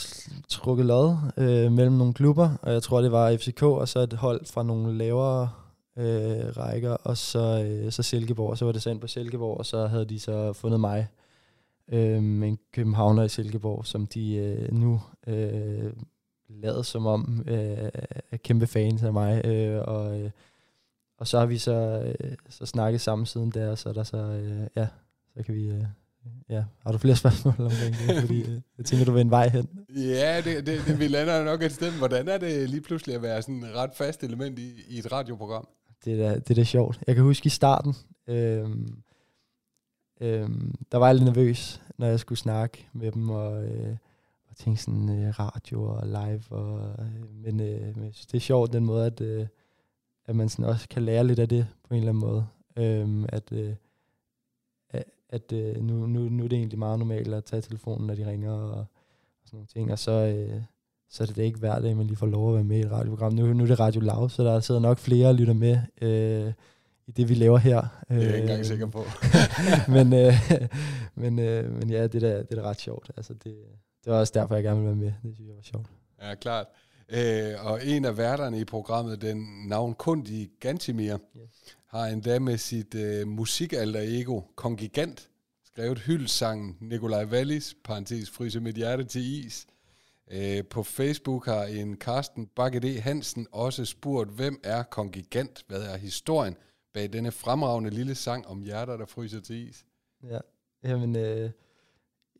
trukket 0.48 0.86
lod 0.86 1.16
øh, 1.36 1.72
mellem 1.72 1.94
nogle 1.94 2.14
klubber, 2.14 2.50
og 2.62 2.72
jeg 2.72 2.82
tror, 2.82 3.00
det 3.00 3.12
var 3.12 3.36
FCK, 3.36 3.62
og 3.62 3.88
så 3.88 4.00
et 4.00 4.12
hold 4.12 4.46
fra 4.46 4.62
nogle 4.62 4.98
lavere 4.98 5.50
øh, 5.96 6.56
rækker, 6.56 6.92
og 6.92 7.16
så, 7.16 7.64
øh, 7.66 7.92
så 7.92 8.02
Silkeborg, 8.02 8.50
og 8.50 8.58
så 8.58 8.64
var 8.64 8.72
det 8.72 8.82
sendt 8.82 9.00
på 9.00 9.06
Silkeborg, 9.06 9.58
og 9.58 9.66
så 9.66 9.86
havde 9.86 10.04
de 10.04 10.20
så 10.20 10.52
fundet 10.52 10.80
mig, 10.80 11.06
øh, 11.92 12.16
en 12.16 12.58
københavner 12.72 13.22
i 13.22 13.28
Silkeborg, 13.28 13.86
som 13.86 14.06
de 14.06 14.34
øh, 14.34 14.72
nu 14.72 15.00
øh, 15.26 15.92
lavet 16.48 16.86
som 16.86 17.06
om 17.06 17.44
øh, 17.46 17.90
er 18.30 18.36
kæmpe 18.36 18.66
fans 18.66 19.02
af 19.02 19.12
mig, 19.12 19.46
øh, 19.46 19.82
og, 19.86 20.20
øh, 20.20 20.30
og 21.18 21.26
så 21.26 21.38
har 21.38 21.46
vi 21.46 21.58
så, 21.58 22.02
øh, 22.20 22.36
så 22.48 22.66
snakket 22.66 23.00
sammen 23.00 23.26
siden 23.26 23.50
der, 23.50 23.74
så 23.74 23.92
der 23.92 24.02
så, 24.02 24.16
øh, 24.16 24.66
ja, 24.76 24.86
så 25.36 25.42
kan 25.42 25.54
vi, 25.54 25.68
øh, 25.68 25.84
ja, 26.48 26.64
har 26.82 26.92
du 26.92 26.98
flere 26.98 27.16
spørgsmål 27.24 27.54
omkring 27.58 27.94
det, 27.94 28.20
fordi 28.20 28.40
øh, 28.40 28.60
jeg 28.78 28.86
tænker, 28.86 29.04
du 29.04 29.12
vil 29.12 29.20
en 29.20 29.30
vej 29.30 29.48
hen. 29.48 29.68
Ja, 29.88 30.40
det, 30.44 30.66
det, 30.66 30.80
det, 30.86 30.98
vi 30.98 31.08
lander 31.08 31.44
nok 31.44 31.62
et 31.62 31.72
sted. 31.72 31.92
Hvordan 31.98 32.28
er 32.28 32.38
det 32.38 32.70
lige 32.70 32.80
pludselig 32.80 33.14
at 33.14 33.22
være 33.22 33.42
sådan 33.42 33.62
et 33.62 33.74
ret 33.74 33.90
fast 33.94 34.22
element 34.22 34.58
i, 34.58 34.82
i 34.88 34.98
et 34.98 35.12
radioprogram? 35.12 35.68
Det 36.04 36.20
er, 36.20 36.28
da, 36.28 36.34
det 36.34 36.50
er 36.50 36.54
da 36.54 36.64
sjovt. 36.64 37.00
Jeg 37.06 37.14
kan 37.14 37.24
huske 37.24 37.46
i 37.46 37.50
starten, 37.50 37.94
øh, 38.26 38.70
øh, 40.20 40.50
der 40.92 40.98
var 40.98 41.06
jeg 41.06 41.14
lidt 41.14 41.24
nervøs, 41.24 41.80
når 41.98 42.06
jeg 42.06 42.20
skulle 42.20 42.38
snakke 42.38 42.88
med 42.92 43.12
dem, 43.12 43.30
og 43.30 43.64
øh, 43.64 43.96
og 44.54 44.58
tænke 44.58 44.82
sådan 44.82 45.24
øh, 45.24 45.38
radio 45.38 45.84
og 45.84 46.06
live. 46.06 46.42
Og, 46.50 46.80
øh, 46.98 47.42
men, 47.44 47.60
øh, 47.60 47.96
men 47.96 48.12
det 48.32 48.34
er 48.34 48.38
sjovt 48.38 48.72
den 48.72 48.84
måde, 48.84 49.06
at, 49.06 49.20
øh, 49.20 49.46
at 50.26 50.36
man 50.36 50.48
sådan 50.48 50.64
også 50.64 50.88
kan 50.88 51.02
lære 51.02 51.26
lidt 51.26 51.38
af 51.38 51.48
det 51.48 51.66
på 51.88 51.94
en 51.94 51.98
eller 51.98 52.12
anden 52.12 52.20
måde. 52.20 52.46
Øh, 52.76 53.24
at 53.28 53.52
øh, 53.52 53.74
at 55.34 55.52
øh, 55.52 55.82
nu, 55.82 56.06
nu, 56.06 56.20
nu 56.28 56.44
er 56.44 56.48
det 56.48 56.56
egentlig 56.56 56.78
meget 56.78 56.98
normalt 56.98 57.34
at 57.34 57.44
tage 57.44 57.62
telefonen, 57.62 58.06
når 58.06 58.14
de 58.14 58.26
ringer 58.26 58.52
og, 58.52 58.70
og 58.70 58.86
sådan 59.44 59.56
nogle 59.56 59.66
ting. 59.66 59.92
Og 59.92 59.98
så, 59.98 60.10
øh, 60.10 60.62
så 61.08 61.22
er 61.22 61.26
det 61.26 61.42
ikke 61.42 61.58
hver 61.58 61.80
dag, 61.80 61.96
man 61.96 62.06
lige 62.06 62.16
får 62.16 62.26
lov 62.26 62.48
at 62.48 62.54
være 62.54 62.64
med 62.64 62.76
i 62.76 62.80
et 62.80 62.90
radioprogram. 62.90 63.32
Nu, 63.32 63.52
nu 63.52 63.62
er 63.62 63.68
det 63.68 63.80
Radio 63.80 64.00
Lav, 64.00 64.28
så 64.28 64.44
der 64.44 64.60
sidder 64.60 64.80
nok 64.80 64.98
flere 64.98 65.28
og 65.28 65.34
lytter 65.34 65.54
med 65.54 65.78
øh, 66.02 66.52
i 67.06 67.10
det, 67.10 67.28
vi 67.28 67.34
laver 67.34 67.58
her. 67.58 67.80
Det 68.08 68.16
er 68.16 68.20
jeg 68.20 68.26
ikke 68.26 68.38
engang 68.38 68.66
sikker 68.66 68.86
på. 68.86 69.04
men, 69.94 70.12
øh, 70.12 70.32
men, 71.22 71.38
øh, 71.38 71.72
men 71.72 71.90
ja, 71.90 72.06
det 72.06 72.22
er, 72.22 72.42
det 72.42 72.58
er 72.58 72.62
ret 72.62 72.80
sjovt. 72.80 73.10
Altså, 73.16 73.34
det, 73.34 73.56
det 74.04 74.12
var 74.12 74.18
også 74.18 74.32
derfor, 74.36 74.54
jeg 74.54 74.64
gerne 74.64 74.80
ville 74.80 74.88
være 74.88 75.10
med. 75.10 75.12
Det 75.30 75.36
synes 75.36 75.48
jeg 75.48 75.56
var 75.56 75.62
sjovt. 75.62 75.86
Ja, 76.22 76.34
klart. 76.34 76.66
Øh, 77.08 77.66
og 77.66 77.86
en 77.86 78.04
af 78.04 78.16
værterne 78.16 78.60
i 78.60 78.64
programmet, 78.64 79.22
den 79.22 79.68
navnkundige 79.68 80.50
Gantimir, 80.60 81.16
yes. 81.36 81.76
har 81.86 82.06
endda 82.06 82.38
med 82.38 82.58
sit 82.58 82.94
øh, 82.94 83.28
musikalter 83.28 84.00
ego 84.00 84.40
Kongigant 84.54 85.30
skrevet 85.74 85.98
hyldsangen 85.98 86.76
Nikolaj 86.80 87.24
Wallis, 87.24 87.76
parentes 87.84 88.30
fryse 88.30 88.60
mit 88.60 88.76
hjerte 88.76 89.04
til 89.04 89.46
is. 89.46 89.66
Øh, 90.30 90.64
på 90.64 90.82
Facebook 90.82 91.46
har 91.46 91.64
en 91.64 91.96
Carsten 91.96 92.46
Bakke 92.46 93.00
Hansen 93.00 93.46
også 93.52 93.84
spurgt, 93.84 94.30
hvem 94.30 94.60
er 94.64 94.82
Kongigant? 94.82 95.64
Hvad 95.68 95.82
er 95.82 95.96
historien 95.96 96.56
bag 96.92 97.12
denne 97.12 97.32
fremragende 97.32 97.90
lille 97.90 98.14
sang 98.14 98.46
om 98.46 98.62
hjerter, 98.62 98.96
der 98.96 99.06
fryser 99.06 99.40
til 99.40 99.68
is? 99.68 99.84
Ja, 100.22 100.38
jamen... 100.84 101.16
Øh 101.16 101.50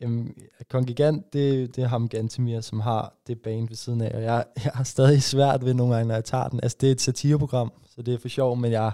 Jamen, 0.04 0.34
Kongigant, 0.70 1.32
det, 1.32 1.76
det 1.76 1.84
er 1.84 1.88
ham 1.88 2.08
Gantemir, 2.08 2.60
som 2.60 2.80
har 2.80 3.14
det 3.26 3.42
band 3.42 3.68
ved 3.68 3.76
siden 3.76 4.00
af, 4.00 4.10
og 4.14 4.22
jeg, 4.22 4.44
jeg 4.64 4.72
har 4.74 4.84
stadig 4.84 5.22
svært 5.22 5.64
ved 5.64 5.74
nogle 5.74 5.94
gange, 5.94 6.08
når 6.08 6.14
jeg 6.14 6.24
tager 6.24 6.48
den. 6.48 6.60
Altså, 6.62 6.78
det 6.80 6.86
er 6.86 6.92
et 6.92 7.00
satireprogram, 7.00 7.72
så 7.94 8.02
det 8.02 8.14
er 8.14 8.18
for 8.18 8.28
sjov, 8.28 8.56
men 8.56 8.72
jeg 8.72 8.92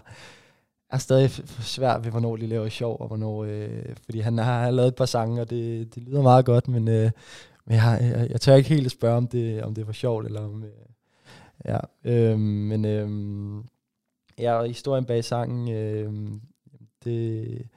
er 0.91 0.99
stadig 0.99 1.31
for 1.31 1.63
svært 1.63 2.05
ved, 2.05 2.11
hvornår 2.11 2.37
de 2.37 2.47
laver 2.47 2.69
sjov, 2.69 2.97
og 3.01 3.07
hvornår, 3.07 3.45
øh, 3.45 3.97
fordi 4.05 4.21
han 4.21 4.39
har 4.39 4.71
lavet 4.71 4.89
et 4.89 4.95
par 4.95 5.05
sange, 5.07 5.41
og 5.41 5.51
det, 5.51 5.95
det 5.95 6.03
lyder 6.03 6.23
meget 6.23 6.45
godt, 6.45 6.69
men, 6.69 6.89
øh, 6.89 7.11
men 7.67 7.77
jeg, 7.77 7.99
jeg, 8.01 8.31
jeg 8.31 8.41
tør 8.41 8.55
ikke 8.55 8.69
helt 8.69 8.87
at 8.87 8.93
spørge, 8.93 9.17
om 9.17 9.27
det, 9.27 9.63
om 9.63 9.75
det 9.75 9.83
er 9.83 9.87
for 9.87 9.93
sjovt, 9.93 10.27
eller 10.27 10.41
om, 10.41 10.65
øh, 10.65 10.71
ja, 11.65 11.79
øh, 12.05 12.39
men 12.39 12.85
øh, 12.85 13.09
ja, 14.39 14.65
historien 14.65 15.05
bag 15.05 15.25
sangen, 15.25 15.71
øh, 15.71 16.13
det, 17.05 17.69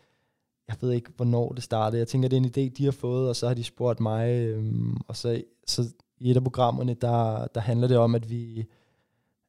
jeg 0.73 0.87
ved 0.87 0.91
ikke, 0.91 1.11
hvornår 1.15 1.51
det 1.53 1.63
startede. 1.63 1.99
Jeg 1.99 2.07
tænker, 2.07 2.29
det 2.29 2.37
er 2.37 2.41
en 2.41 2.69
idé, 2.69 2.73
de 2.77 2.85
har 2.85 2.91
fået, 2.91 3.29
og 3.29 3.35
så 3.35 3.47
har 3.47 3.53
de 3.53 3.63
spurgt 3.63 3.99
mig. 3.99 4.29
Øhm, 4.29 4.97
og 5.07 5.17
så, 5.17 5.43
så 5.67 5.93
i 6.19 6.31
et 6.31 6.37
af 6.37 6.43
programmerne, 6.43 6.93
der, 6.93 7.47
der 7.47 7.61
handler 7.61 7.87
det 7.87 7.97
om, 7.97 8.15
at 8.15 8.29
vi 8.29 8.65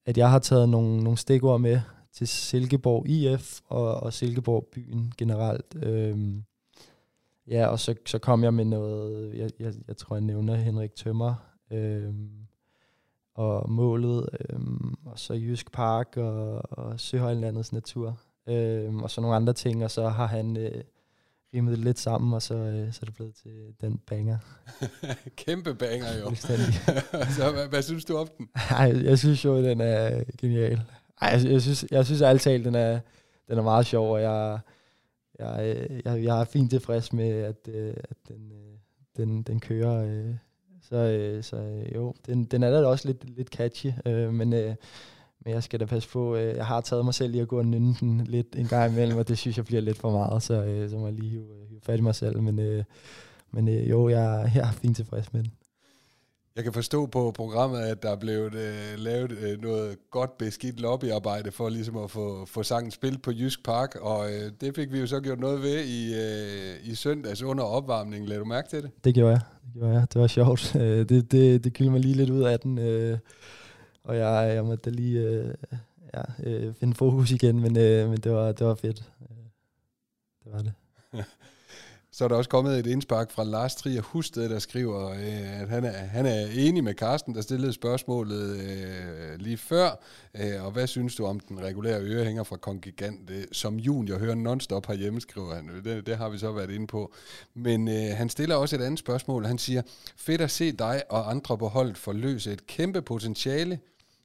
at 0.06 0.18
jeg 0.18 0.30
har 0.30 0.38
taget 0.38 0.68
nogle, 0.68 1.02
nogle 1.02 1.18
stikord 1.18 1.60
med 1.60 1.80
til 2.12 2.28
Silkeborg 2.28 3.08
IF 3.08 3.60
og, 3.68 3.94
og 3.94 4.12
Silkeborg 4.12 4.66
byen 4.72 5.12
generelt. 5.18 5.76
Øhm, 5.82 6.44
ja, 7.46 7.66
og 7.66 7.78
så, 7.80 7.94
så 8.06 8.18
kom 8.18 8.44
jeg 8.44 8.54
med 8.54 8.64
noget, 8.64 9.34
jeg, 9.34 9.50
jeg, 9.60 9.74
jeg 9.88 9.96
tror, 9.96 10.16
jeg 10.16 10.24
nævner 10.24 10.54
Henrik 10.54 10.94
Tømmer. 10.94 11.34
Øhm, 11.70 12.30
og 13.34 13.70
målet, 13.70 14.28
øhm, 14.50 14.94
og 15.04 15.18
så 15.18 15.34
Jysk 15.34 15.72
Park 15.72 16.16
og, 16.16 16.62
og 16.70 17.00
Søhøjlandets 17.00 17.72
natur, 17.72 18.18
øhm, 18.46 19.02
og 19.02 19.10
så 19.10 19.20
nogle 19.20 19.36
andre 19.36 19.52
ting, 19.52 19.84
og 19.84 19.90
så 19.90 20.08
har 20.08 20.26
han 20.26 20.56
øh, 20.56 20.82
rimet 21.54 21.78
lidt 21.78 21.98
sammen, 21.98 22.34
og 22.34 22.42
så, 22.42 22.54
øh, 22.54 22.92
så 22.92 22.98
er 23.02 23.04
det 23.04 23.14
blevet 23.14 23.34
til 23.34 23.74
den 23.80 23.98
banger. 23.98 24.38
Kæmpe 25.46 25.74
banger 25.74 26.18
jo. 26.18 26.34
så 27.36 27.50
hvad, 27.52 27.68
hvad 27.68 27.82
synes 27.82 28.04
du 28.04 28.16
om 28.16 28.28
den? 28.38 28.48
Ej, 28.70 29.04
jeg 29.04 29.18
synes 29.18 29.44
jo, 29.44 29.62
den 29.62 29.80
er 29.80 30.24
genial. 30.38 30.82
Ej, 31.20 31.28
jeg, 31.28 31.50
jeg 31.50 31.62
synes, 31.62 31.86
jeg 31.90 32.06
synes 32.06 32.22
ærligt 32.22 32.42
talt, 32.42 32.64
den 32.64 32.74
er, 32.74 33.00
den 33.48 33.58
er 33.58 33.62
meget 33.62 33.86
sjov, 33.86 34.12
og 34.12 34.22
jeg, 34.22 34.58
jeg, 35.38 35.88
jeg, 36.04 36.24
jeg 36.24 36.40
er 36.40 36.44
fint 36.44 36.70
tilfreds 36.70 37.12
med, 37.12 37.30
at, 37.30 37.68
øh, 37.68 37.94
at 37.96 38.16
den, 38.28 38.52
øh, 38.52 38.78
den, 39.16 39.42
den 39.42 39.60
kører. 39.60 40.24
Så, 40.82 41.38
så 41.42 41.84
jo, 41.94 42.14
den, 42.26 42.44
den 42.44 42.62
er 42.62 42.70
da 42.70 42.86
også 42.86 43.08
lidt, 43.08 43.36
lidt 43.36 43.48
catchy, 43.48 43.90
men, 44.30 44.76
men 45.44 45.54
jeg 45.54 45.62
skal 45.62 45.80
da 45.80 45.84
passe 45.84 46.08
på. 46.08 46.36
Jeg 46.36 46.66
har 46.66 46.80
taget 46.80 47.04
mig 47.04 47.14
selv 47.14 47.34
i 47.34 47.38
at 47.38 47.48
gå 47.48 47.58
og 47.58 47.66
nynne 47.66 47.96
den 48.00 48.20
lidt 48.20 48.56
en 48.56 48.66
gang 48.66 48.92
imellem, 48.92 49.18
og 49.18 49.28
det 49.28 49.38
synes 49.38 49.56
jeg 49.56 49.64
bliver 49.64 49.82
lidt 49.82 49.98
for 49.98 50.10
meget, 50.10 50.42
så, 50.42 50.86
så 50.90 50.96
må 50.96 51.06
jeg 51.06 51.14
lige 51.14 51.30
hive, 51.30 51.46
hive 51.68 51.80
fat 51.82 51.98
i 51.98 52.02
mig 52.02 52.14
selv. 52.14 52.40
Men, 52.40 52.84
men 53.50 53.68
jo, 53.68 54.08
jeg, 54.08 54.52
jeg 54.54 54.68
er 54.68 54.72
fint 54.72 54.96
tilfreds 54.96 55.32
med 55.32 55.42
den. 55.42 55.52
Jeg 56.56 56.64
kan 56.64 56.72
forstå 56.72 57.06
på 57.06 57.30
programmet, 57.30 57.78
at 57.78 58.02
der 58.02 58.10
er 58.10 58.16
blevet 58.16 58.54
øh, 58.54 58.98
lavet 58.98 59.32
øh, 59.32 59.62
noget 59.62 59.96
godt 60.10 60.38
beskidt 60.38 60.80
lobbyarbejde 60.80 61.52
for 61.52 61.68
ligesom 61.68 61.96
at 61.96 62.10
få, 62.10 62.46
få 62.46 62.62
sangen 62.62 62.90
spillet 62.90 63.22
på 63.22 63.30
Jysk 63.30 63.64
Park, 63.64 63.96
og 64.00 64.32
øh, 64.32 64.50
det 64.60 64.74
fik 64.74 64.92
vi 64.92 65.00
jo 65.00 65.06
så 65.06 65.20
gjort 65.20 65.40
noget 65.40 65.62
ved 65.62 65.84
i, 65.84 66.14
øh, 66.14 66.90
i 66.90 66.94
søndags 66.94 67.42
under 67.42 67.64
opvarmningen. 67.64 68.28
Lad 68.28 68.38
du 68.38 68.44
mærke 68.44 68.68
til 68.68 68.82
det? 68.82 68.90
Det 69.04 69.14
gjorde 69.14 69.30
jeg. 69.30 69.40
Det, 69.64 69.72
gjorde 69.72 69.94
jeg. 69.94 70.06
det 70.12 70.20
var 70.20 70.26
sjovt. 70.26 70.74
Øh, 70.80 71.08
det, 71.08 71.32
det, 71.32 71.64
det 71.64 71.72
kyldte 71.72 71.90
mig 71.90 72.00
lige 72.00 72.14
lidt 72.14 72.30
ud 72.30 72.42
af 72.42 72.60
den, 72.60 72.78
øh, 72.78 73.18
og 74.04 74.16
jeg, 74.16 74.54
jeg 74.54 74.64
måtte 74.64 74.90
lige 74.90 75.20
øh, 75.20 75.54
ja, 76.14 76.22
øh, 76.42 76.74
finde 76.74 76.94
fokus 76.94 77.30
igen, 77.30 77.60
men, 77.60 77.78
øh, 77.78 78.10
men 78.10 78.18
det, 78.18 78.32
var, 78.32 78.52
det 78.52 78.66
var 78.66 78.74
fedt. 78.74 79.10
Øh, 79.22 79.36
det 80.44 80.52
var 80.52 80.62
det. 80.62 80.72
Så 82.14 82.24
er 82.24 82.28
der 82.28 82.36
også 82.36 82.50
kommet 82.50 82.78
et 82.78 82.86
indspark 82.86 83.30
fra 83.30 83.44
Lars 83.44 83.74
Trier 83.74 84.02
Husted, 84.02 84.48
der 84.48 84.58
skriver, 84.58 85.10
øh, 85.10 85.60
at 85.62 85.68
han 85.68 85.84
er, 85.84 85.90
han 85.92 86.26
er 86.26 86.46
enig 86.54 86.84
med 86.84 86.94
Carsten, 86.94 87.34
der 87.34 87.40
stillede 87.40 87.72
spørgsmålet 87.72 88.56
øh, 88.60 89.38
lige 89.38 89.56
før. 89.56 90.00
Øh, 90.34 90.64
og 90.64 90.70
hvad 90.70 90.86
synes 90.86 91.16
du 91.16 91.24
om 91.24 91.40
den 91.40 91.60
regulære 91.60 92.00
ørehænger 92.00 92.42
fra 92.42 92.56
Kongigant, 92.56 93.30
øh, 93.30 93.44
som 93.52 93.76
junior 93.76 94.18
hører 94.18 94.34
nonstop 94.34 94.86
herhjemme, 94.86 95.20
skriver 95.20 95.54
han. 95.54 95.70
Øh, 95.70 95.84
det, 95.84 96.06
det 96.06 96.16
har 96.16 96.28
vi 96.28 96.38
så 96.38 96.52
været 96.52 96.70
inde 96.70 96.86
på. 96.86 97.12
Men 97.54 97.88
øh, 97.88 98.16
han 98.16 98.28
stiller 98.28 98.56
også 98.56 98.76
et 98.76 98.82
andet 98.82 98.98
spørgsmål. 98.98 99.44
Han 99.44 99.58
siger, 99.58 99.82
fedt 100.16 100.40
at 100.40 100.50
se 100.50 100.72
dig 100.72 101.02
og 101.08 101.30
andre 101.30 101.58
på 101.58 101.68
holdet 101.68 101.98
forløse 101.98 102.52
et 102.52 102.66
kæmpe 102.66 103.02
potentiale. 103.02 103.78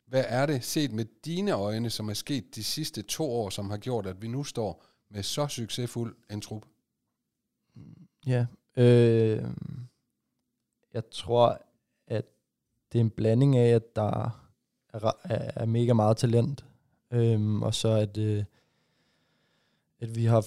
Hvad 0.09 0.25
er 0.27 0.45
det 0.45 0.63
set 0.63 0.91
med 0.91 1.05
dine 1.25 1.51
øjne, 1.51 1.89
som 1.89 2.09
er 2.09 2.13
sket 2.13 2.55
de 2.55 2.63
sidste 2.63 3.01
to 3.01 3.31
år, 3.31 3.49
som 3.49 3.69
har 3.69 3.77
gjort, 3.77 4.05
at 4.05 4.21
vi 4.21 4.27
nu 4.27 4.43
står 4.43 4.85
med 5.09 5.23
så 5.23 5.47
succesfuld 5.47 6.15
en 6.31 6.41
trup? 6.41 6.65
Ja, 8.25 8.45
øh, 8.77 9.45
jeg 10.93 11.03
tror, 11.11 11.61
at 12.07 12.25
det 12.91 12.99
er 12.99 13.03
en 13.03 13.09
blanding 13.09 13.57
af, 13.57 13.75
at 13.75 13.95
der 13.95 14.41
er, 14.93 15.11
er, 15.55 15.65
mega 15.65 15.93
meget 15.93 16.17
talent, 16.17 16.65
øh, 17.11 17.61
og 17.61 17.73
så 17.73 17.89
at, 17.89 18.17
øh, 18.17 18.43
at 19.99 20.15
vi 20.15 20.25
har, 20.25 20.45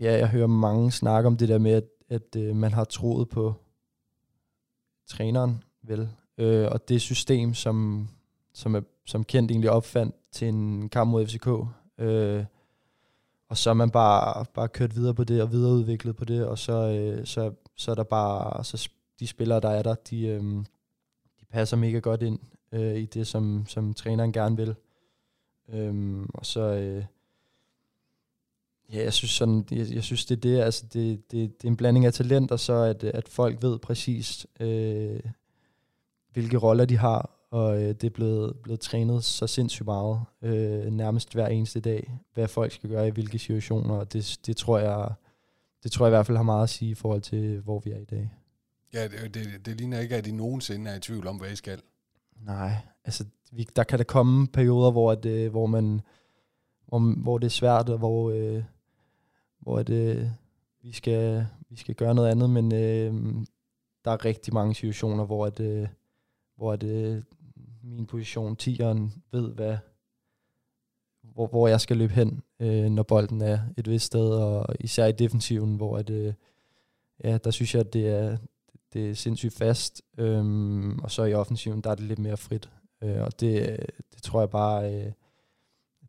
ja, 0.00 0.12
jeg 0.12 0.28
hører 0.28 0.46
mange 0.46 0.92
snakke 0.92 1.26
om 1.26 1.36
det 1.36 1.48
der 1.48 1.58
med, 1.58 1.72
at, 1.72 1.88
at 2.08 2.36
øh, 2.36 2.56
man 2.56 2.72
har 2.72 2.84
troet 2.84 3.28
på 3.28 3.54
træneren, 5.06 5.62
vel, 5.82 6.10
øh, 6.40 6.68
og 6.70 6.88
det 6.88 7.00
system, 7.00 7.54
som, 7.54 8.08
som, 8.52 8.74
er, 8.74 8.80
som 9.06 9.24
Kent 9.24 9.50
egentlig 9.50 9.70
opfandt 9.70 10.14
til 10.32 10.48
en 10.48 10.88
kamp 10.88 11.10
mod 11.10 11.26
FCK, 11.26 11.48
øh, 11.98 12.44
og 13.48 13.56
så 13.56 13.70
er 13.70 13.74
man 13.74 13.90
bare, 13.90 14.44
bare 14.54 14.68
kørt 14.68 14.96
videre 14.96 15.14
på 15.14 15.24
det, 15.24 15.42
og 15.42 15.52
videreudviklet 15.52 16.16
på 16.16 16.24
det, 16.24 16.46
og 16.46 16.58
så, 16.58 16.72
øh, 16.72 17.26
så, 17.26 17.52
så 17.76 17.90
er 17.90 17.94
der 17.94 18.02
bare, 18.02 18.64
så 18.64 18.88
de 19.20 19.26
spillere, 19.26 19.60
der 19.60 19.70
er 19.70 19.82
der, 19.82 19.94
de, 19.94 20.26
øh, 20.26 20.42
de 21.40 21.44
passer 21.50 21.76
mega 21.76 21.98
godt 21.98 22.22
ind 22.22 22.38
øh, 22.72 22.96
i 22.96 23.06
det, 23.06 23.26
som, 23.26 23.64
som 23.68 23.94
træneren 23.94 24.32
gerne 24.32 24.56
vil. 24.56 24.74
Øh, 25.68 26.22
og 26.34 26.46
så, 26.46 26.60
øh, 26.60 27.04
ja, 28.92 29.02
jeg 29.02 29.12
synes, 29.12 29.30
sådan, 29.30 29.66
jeg, 29.70 29.86
jeg 29.94 30.02
synes 30.02 30.24
det 30.24 30.36
er 30.36 30.40
det, 30.40 30.60
altså 30.60 30.86
det, 30.92 31.30
det, 31.30 31.62
det 31.62 31.68
er 31.68 31.70
en 31.70 31.76
blanding 31.76 32.06
af 32.06 32.12
talent, 32.12 32.50
og 32.50 32.60
så 32.60 32.74
at, 32.74 33.04
at 33.04 33.28
folk 33.28 33.62
ved 33.62 33.78
præcis, 33.78 34.46
øh, 34.60 35.20
hvilke 36.32 36.56
roller 36.56 36.84
de 36.84 36.96
har, 36.96 37.30
og 37.50 37.82
øh, 37.82 37.88
det 37.88 38.04
er 38.04 38.10
blevet, 38.10 38.56
blevet 38.62 38.80
trænet 38.80 39.24
så 39.24 39.46
sindssygt 39.46 39.86
meget, 39.86 40.20
øh, 40.42 40.84
nærmest 40.84 41.34
hver 41.34 41.46
eneste 41.46 41.80
dag, 41.80 42.10
hvad 42.34 42.48
folk 42.48 42.72
skal 42.72 42.90
gøre 42.90 43.08
i 43.08 43.10
hvilke 43.10 43.38
situationer, 43.38 43.94
og 43.94 44.12
det, 44.12 44.38
det, 44.46 44.56
tror 44.56 44.78
jeg, 44.78 45.12
det 45.82 45.92
tror 45.92 46.06
jeg 46.06 46.10
i 46.10 46.16
hvert 46.16 46.26
fald 46.26 46.36
har 46.36 46.44
meget 46.44 46.62
at 46.62 46.70
sige 46.70 46.90
i 46.90 46.94
forhold 46.94 47.20
til, 47.20 47.60
hvor 47.60 47.78
vi 47.78 47.90
er 47.90 47.98
i 47.98 48.04
dag. 48.04 48.30
Ja, 48.94 49.08
det, 49.08 49.34
det, 49.34 49.66
det 49.66 49.76
ligner 49.76 50.00
ikke, 50.00 50.16
at 50.16 50.26
I 50.26 50.32
nogensinde 50.32 50.90
er 50.90 50.96
i 50.96 51.00
tvivl 51.00 51.26
om, 51.26 51.36
hvad 51.36 51.50
I 51.50 51.56
skal. 51.56 51.80
Nej, 52.36 52.72
altså 53.04 53.24
vi, 53.52 53.68
der 53.76 53.84
kan 53.84 53.98
der 53.98 54.04
komme 54.04 54.46
perioder, 54.46 54.90
hvor, 54.90 55.14
det, 55.14 55.50
hvor 55.50 55.66
man 55.66 56.00
hvor, 56.90 57.22
hvor 57.22 57.38
det 57.38 57.46
er 57.46 57.50
svært, 57.50 57.88
og 57.88 57.98
hvor, 57.98 58.30
øh, 58.30 58.62
hvor 59.60 59.82
det, 59.82 60.34
vi, 60.82 60.92
skal, 60.92 61.46
vi 61.68 61.76
skal 61.76 61.94
gøre 61.94 62.14
noget 62.14 62.30
andet, 62.30 62.50
men 62.50 62.74
øh, 62.74 63.14
der 64.04 64.10
er 64.10 64.24
rigtig 64.24 64.54
mange 64.54 64.74
situationer, 64.74 65.24
hvor, 65.24 65.46
at, 65.46 65.60
øh, 65.60 65.88
hvor 66.60 66.76
det, 66.76 67.16
øh, 67.16 67.22
min 67.82 68.06
position, 68.06 68.56
tieren, 68.56 69.12
ved, 69.32 69.54
hvad, 69.54 69.76
hvor, 71.22 71.46
hvor 71.46 71.68
jeg 71.68 71.80
skal 71.80 71.96
løbe 71.96 72.12
hen, 72.12 72.42
øh, 72.60 72.84
når 72.84 73.02
bolden 73.02 73.40
er 73.40 73.58
et 73.76 73.90
vist 73.90 74.06
sted, 74.06 74.30
og 74.30 74.66
især 74.80 75.06
i 75.06 75.12
defensiven, 75.12 75.74
hvor 75.76 75.98
at, 75.98 76.10
øh, 76.10 76.34
ja, 77.24 77.38
der 77.38 77.50
synes 77.50 77.74
jeg, 77.74 77.80
at 77.80 77.92
det 77.92 78.08
er, 78.08 78.36
det 78.92 79.10
er 79.10 79.14
sindssygt 79.14 79.54
fast, 79.54 80.02
øhm, 80.18 80.98
og 80.98 81.10
så 81.10 81.24
i 81.24 81.34
offensiven, 81.34 81.80
der 81.80 81.90
er 81.90 81.94
det 81.94 82.04
lidt 82.04 82.18
mere 82.18 82.36
frit. 82.36 82.70
Øh, 83.02 83.22
og 83.22 83.40
det, 83.40 83.76
det 84.14 84.22
tror 84.22 84.40
jeg 84.40 84.50
bare, 84.50 84.94
øh, 84.94 85.12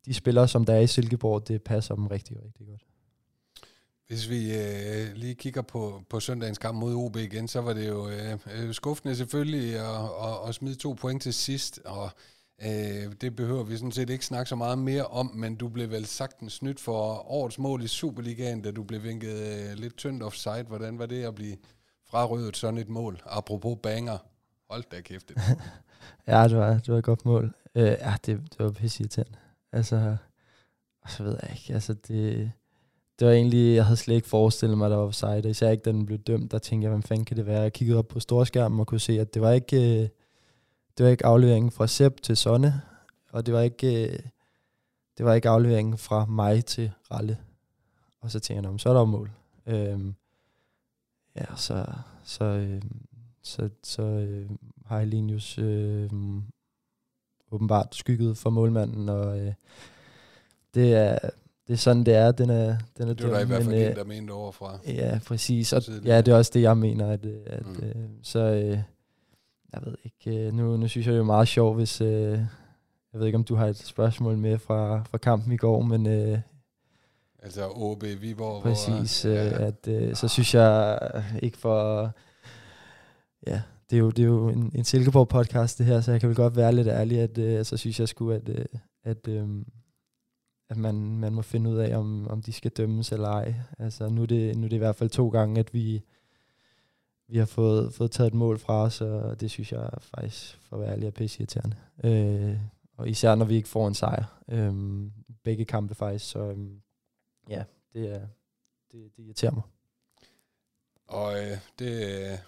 de 0.05 0.13
spillere, 0.13 0.47
som 0.47 0.65
der 0.65 0.73
er 0.73 0.79
i 0.79 0.87
Silkeborg, 0.87 1.47
det 1.47 1.63
passer 1.63 1.95
dem 1.95 2.07
rigtig, 2.07 2.37
rigtig 2.45 2.67
godt. 2.67 2.85
Hvis 4.11 4.29
vi 4.29 4.55
øh, 4.55 5.13
lige 5.15 5.35
kigger 5.35 5.61
på, 5.61 6.03
på 6.09 6.19
søndagens 6.19 6.57
kamp 6.57 6.77
mod 6.77 6.95
OB 6.95 7.15
igen, 7.15 7.47
så 7.47 7.61
var 7.61 7.73
det 7.73 7.87
jo 7.87 8.09
øh, 8.09 8.37
øh, 8.53 8.73
skuffende 8.73 9.15
selvfølgelig 9.15 9.79
at, 9.79 10.03
at, 10.23 10.49
at 10.49 10.55
smide 10.55 10.75
to 10.75 10.93
point 10.93 11.21
til 11.21 11.33
sidst, 11.33 11.79
og 11.85 12.09
øh, 12.61 13.13
det 13.21 13.35
behøver 13.35 13.63
vi 13.63 13.77
sådan 13.77 13.91
set 13.91 14.09
ikke 14.09 14.25
snakke 14.25 14.49
så 14.49 14.55
meget 14.55 14.77
mere 14.77 15.05
om, 15.05 15.31
men 15.35 15.55
du 15.55 15.67
blev 15.67 15.89
vel 15.91 16.05
sagtens 16.05 16.53
snydt 16.53 16.79
for 16.79 17.31
årets 17.31 17.59
mål 17.59 17.83
i 17.83 17.87
Superligaen, 17.87 18.61
da 18.61 18.71
du 18.71 18.83
blev 18.83 19.03
vinket 19.03 19.33
øh, 19.33 19.77
lidt 19.77 19.97
tyndt 19.97 20.23
offside. 20.23 20.63
Hvordan 20.67 20.99
var 20.99 21.05
det 21.05 21.23
at 21.23 21.35
blive 21.35 21.57
frarøvet 22.09 22.57
sådan 22.57 22.77
et 22.77 22.89
mål? 22.89 23.21
Apropos 23.25 23.77
banger. 23.83 24.17
Hold 24.69 24.83
da 24.91 25.01
kæft. 25.01 25.29
Det. 25.29 25.37
ja, 26.27 26.47
det 26.47 26.57
var, 26.57 26.73
det 26.73 26.87
var 26.87 26.97
et 26.97 27.03
godt 27.03 27.25
mål. 27.25 27.53
Øh, 27.75 27.83
ja, 27.83 28.15
det, 28.25 28.41
det 28.57 28.59
var 28.59 28.71
pisse 28.71 29.01
irriterende. 29.01 29.37
Altså, 29.71 30.17
så 31.07 31.23
ved 31.23 31.37
jeg 31.41 31.51
ikke, 31.51 31.73
altså 31.73 31.93
det 31.93 32.51
det 33.21 33.27
var 33.29 33.33
egentlig, 33.33 33.75
jeg 33.75 33.85
havde 33.85 33.97
slet 33.97 34.15
ikke 34.15 34.27
forestillet 34.27 34.77
mig, 34.77 34.85
at 34.85 34.91
der 34.91 34.97
var 34.97 35.05
offside, 35.05 35.49
især 35.49 35.69
ikke, 35.69 35.83
da 35.83 35.91
den 35.91 36.05
blev 36.05 36.17
dømt, 36.17 36.51
der 36.51 36.59
tænkte 36.59 36.85
jeg, 36.85 36.93
hvad 36.93 37.01
fanden 37.01 37.25
kan 37.25 37.37
det 37.37 37.45
være? 37.45 37.61
Jeg 37.61 37.73
kiggede 37.73 37.99
op 37.99 38.07
på 38.07 38.19
storskærmen 38.19 38.79
og 38.79 38.87
kunne 38.87 38.99
se, 38.99 39.19
at 39.19 39.33
det 39.33 39.41
var 39.41 39.51
ikke, 39.51 40.01
øh, 40.01 40.09
det 40.97 41.05
var 41.05 41.07
ikke 41.07 41.25
afleveringen 41.25 41.71
fra 41.71 41.87
Sepp 41.87 42.21
til 42.21 42.37
Sonne, 42.37 42.81
og 43.31 43.45
det 43.45 43.53
var 43.53 43.61
ikke, 43.61 44.07
øh, 44.07 44.19
det 45.17 45.25
var 45.25 45.33
ikke 45.33 45.49
afleveringen 45.49 45.97
fra 45.97 46.25
mig 46.25 46.65
til 46.65 46.91
Ralle. 47.11 47.37
Og 48.21 48.31
så 48.31 48.39
tænkte 48.39 48.69
jeg, 48.69 48.79
så 48.79 48.89
er 48.89 48.93
der 48.93 49.05
mål. 49.05 49.31
Øhm, 49.65 50.15
ja, 51.35 51.45
så, 51.55 51.85
så, 52.23 52.43
øh, 52.43 52.81
så, 53.41 53.69
så 53.83 54.01
øh, 54.01 54.49
har 54.85 54.99
Helinius 54.99 55.57
øh, 55.57 56.09
åbenbart 57.51 57.95
skygget 57.95 58.37
for 58.37 58.49
målmanden, 58.49 59.09
og 59.09 59.39
øh, 59.39 59.53
det 60.73 60.93
er 60.93 61.19
det 61.71 61.77
er 61.77 61.81
sådan, 61.81 62.03
det 62.03 62.15
er. 62.15 62.31
Den 62.31 62.49
er, 62.49 62.77
den 62.97 63.09
er 63.09 63.13
det 63.13 63.27
var 63.27 63.33
der 63.33 63.39
i 63.39 63.45
hvert 63.45 63.63
fald 63.63 63.75
en, 63.75 63.95
der 63.95 64.03
mente 64.03 64.31
overfra. 64.31 64.79
Ja, 64.87 65.19
præcis. 65.27 65.73
Og, 65.73 65.81
ja, 66.05 66.17
det 66.17 66.27
er 66.27 66.35
også 66.35 66.51
det, 66.53 66.61
jeg 66.61 66.77
mener. 66.77 67.11
At, 67.11 67.25
øh, 67.25 67.41
at, 67.45 67.65
mm. 67.65 67.85
øh, 67.85 67.95
så 68.23 68.39
øh, 68.39 68.79
jeg 69.73 69.81
ved 69.85 69.95
ikke, 70.05 70.39
øh, 70.39 70.53
nu, 70.53 70.77
nu 70.77 70.87
synes 70.87 71.07
jeg, 71.07 71.13
det 71.13 71.19
er 71.19 71.23
meget 71.23 71.47
sjovt, 71.47 71.75
hvis... 71.75 72.01
Øh, 72.01 72.39
jeg 73.13 73.19
ved 73.19 73.25
ikke, 73.25 73.35
om 73.35 73.43
du 73.43 73.55
har 73.55 73.67
et 73.67 73.77
spørgsmål 73.77 74.37
med 74.37 74.57
fra, 74.57 75.03
fra 75.03 75.17
kampen 75.17 75.53
i 75.53 75.57
går, 75.57 75.81
men... 75.81 76.07
Øh, 76.07 76.39
altså 77.39 77.67
OB 77.75 78.03
Viborg. 78.03 78.63
Præcis, 78.63 79.21
hvor, 79.21 79.31
øh, 79.31 79.37
ja. 79.37 79.67
at, 79.67 79.87
øh, 79.87 80.15
så 80.15 80.27
synes 80.27 80.53
jeg 80.55 80.99
ikke 81.41 81.57
for... 81.57 82.11
Ja, 83.47 83.61
det 83.89 83.95
er 83.95 83.99
jo, 83.99 84.09
det 84.09 84.19
er 84.19 84.27
jo 84.27 84.49
en, 84.49 84.71
en 84.75 84.83
Silkeborg-podcast, 84.83 85.77
det 85.77 85.85
her, 85.85 86.01
så 86.01 86.11
jeg 86.11 86.19
kan 86.19 86.29
vel 86.29 86.35
godt 86.35 86.55
være 86.55 86.75
lidt 86.75 86.87
ærlig, 86.87 87.19
at 87.19 87.37
øh, 87.37 87.65
så 87.65 87.77
synes 87.77 87.99
jeg 87.99 88.07
sgu, 88.07 88.31
at, 88.31 88.49
øh, 88.49 88.65
at 89.03 89.27
øh, 89.27 89.47
at 90.71 90.77
man, 90.77 91.17
man 91.17 91.33
må 91.33 91.41
finde 91.41 91.69
ud 91.69 91.77
af, 91.77 91.97
om, 91.97 92.27
om 92.27 92.41
de 92.41 92.53
skal 92.53 92.71
dømmes 92.71 93.11
eller 93.11 93.27
ej. 93.27 93.53
Altså, 93.79 94.09
nu, 94.09 94.21
er 94.21 94.25
det, 94.25 94.57
nu 94.57 94.65
er 94.65 94.69
det 94.69 94.75
i 94.75 94.79
hvert 94.79 94.95
fald 94.95 95.09
to 95.09 95.29
gange, 95.29 95.59
at 95.59 95.73
vi, 95.73 96.01
vi 97.27 97.37
har 97.37 97.45
fået, 97.45 97.93
fået 97.93 98.11
taget 98.11 98.27
et 98.27 98.33
mål 98.33 98.59
fra 98.59 98.83
os, 98.83 99.01
og 99.01 99.41
det 99.41 99.51
synes 99.51 99.71
jeg 99.71 99.89
faktisk, 100.01 100.59
for 100.61 100.75
at 100.75 100.81
være 100.81 100.91
ærlig, 100.91 101.07
er 101.07 101.11
pisse. 101.11 101.47
Øh, 102.03 102.57
og 102.97 103.09
især 103.09 103.35
når 103.35 103.45
vi 103.45 103.55
ikke 103.55 103.69
får 103.69 103.87
en 103.87 103.93
sejr. 103.93 104.41
Øh, 104.47 104.73
begge 105.43 105.65
kampe 105.65 105.95
faktisk, 105.95 106.29
så 106.29 106.39
øh, 106.39 106.57
ja, 107.49 107.63
det, 107.93 108.15
er, 108.15 108.27
det, 108.91 109.11
det 109.17 109.23
irriterer 109.23 109.51
mig. 109.51 109.63
Og 111.07 111.39
øh, 111.39 111.57
det, 111.79 111.91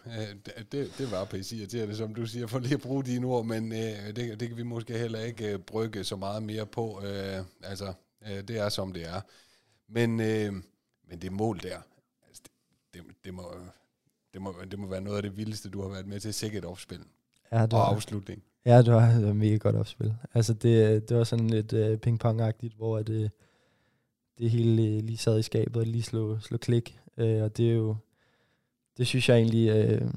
øh, 0.05 0.35
det, 0.71 0.93
det 0.97 1.11
var 1.11 1.25
pisse 1.25 1.55
irriterende, 1.55 1.95
som 1.95 2.15
du 2.15 2.25
siger, 2.25 2.47
for 2.47 2.59
lige 2.59 2.73
at 2.73 2.81
bruge 2.81 3.03
dine 3.03 3.27
ord, 3.27 3.45
men 3.45 3.71
øh, 3.71 4.15
det, 4.15 4.39
det 4.39 4.47
kan 4.47 4.57
vi 4.57 4.63
måske 4.63 4.97
heller 4.97 5.19
ikke 5.19 5.53
øh, 5.53 5.59
brygge 5.59 6.03
så 6.03 6.15
meget 6.15 6.43
mere 6.43 6.65
på. 6.65 7.01
Øh, 7.03 7.43
altså, 7.63 7.93
øh, 8.31 8.43
det 8.47 8.57
er 8.57 8.69
som 8.69 8.93
det 8.93 9.07
er. 9.07 9.21
Men, 9.87 10.19
øh, 10.19 10.53
men 11.09 11.21
det 11.21 11.31
mål 11.31 11.59
der, 11.63 11.77
altså, 12.27 12.43
det, 12.43 12.51
det, 12.93 13.15
det, 13.25 13.33
må, 13.33 13.43
det, 14.33 14.41
må, 14.41 14.55
det 14.71 14.79
må 14.79 14.87
være 14.87 15.01
noget 15.01 15.17
af 15.17 15.23
det 15.23 15.37
vildeste, 15.37 15.69
du 15.69 15.81
har 15.81 15.89
været 15.89 16.07
med 16.07 16.19
til. 16.19 16.33
Sikkert 16.33 16.65
opspil. 16.65 16.99
Ja, 17.51 17.61
det 17.61 17.71
var, 17.71 17.79
og 17.79 17.95
afslutning. 17.95 18.43
Ja, 18.65 18.77
det 18.81 18.93
var, 18.93 19.11
det 19.11 19.25
var 19.25 19.33
mega 19.33 19.57
godt 19.57 19.75
opspil. 19.75 20.15
Altså, 20.33 20.53
det, 20.53 21.09
det 21.09 21.17
var 21.17 21.23
sådan 21.23 21.49
lidt 21.49 21.73
uh, 21.73 21.97
ping-pong-agtigt, 21.97 22.75
hvor 22.75 23.01
det, 23.01 23.31
det 24.37 24.49
hele 24.49 25.01
lige 25.01 25.17
sad 25.17 25.39
i 25.39 25.41
skabet 25.41 25.77
og 25.77 25.85
lige 25.85 26.03
slog, 26.03 26.41
slog 26.41 26.59
klik. 26.59 26.99
Uh, 27.17 27.23
og 27.23 27.57
det 27.57 27.69
er 27.69 27.73
jo 27.73 27.97
det 28.97 29.07
synes 29.07 29.29
jeg 29.29 29.37
egentlig, 29.37 29.69
øh, 29.69 30.11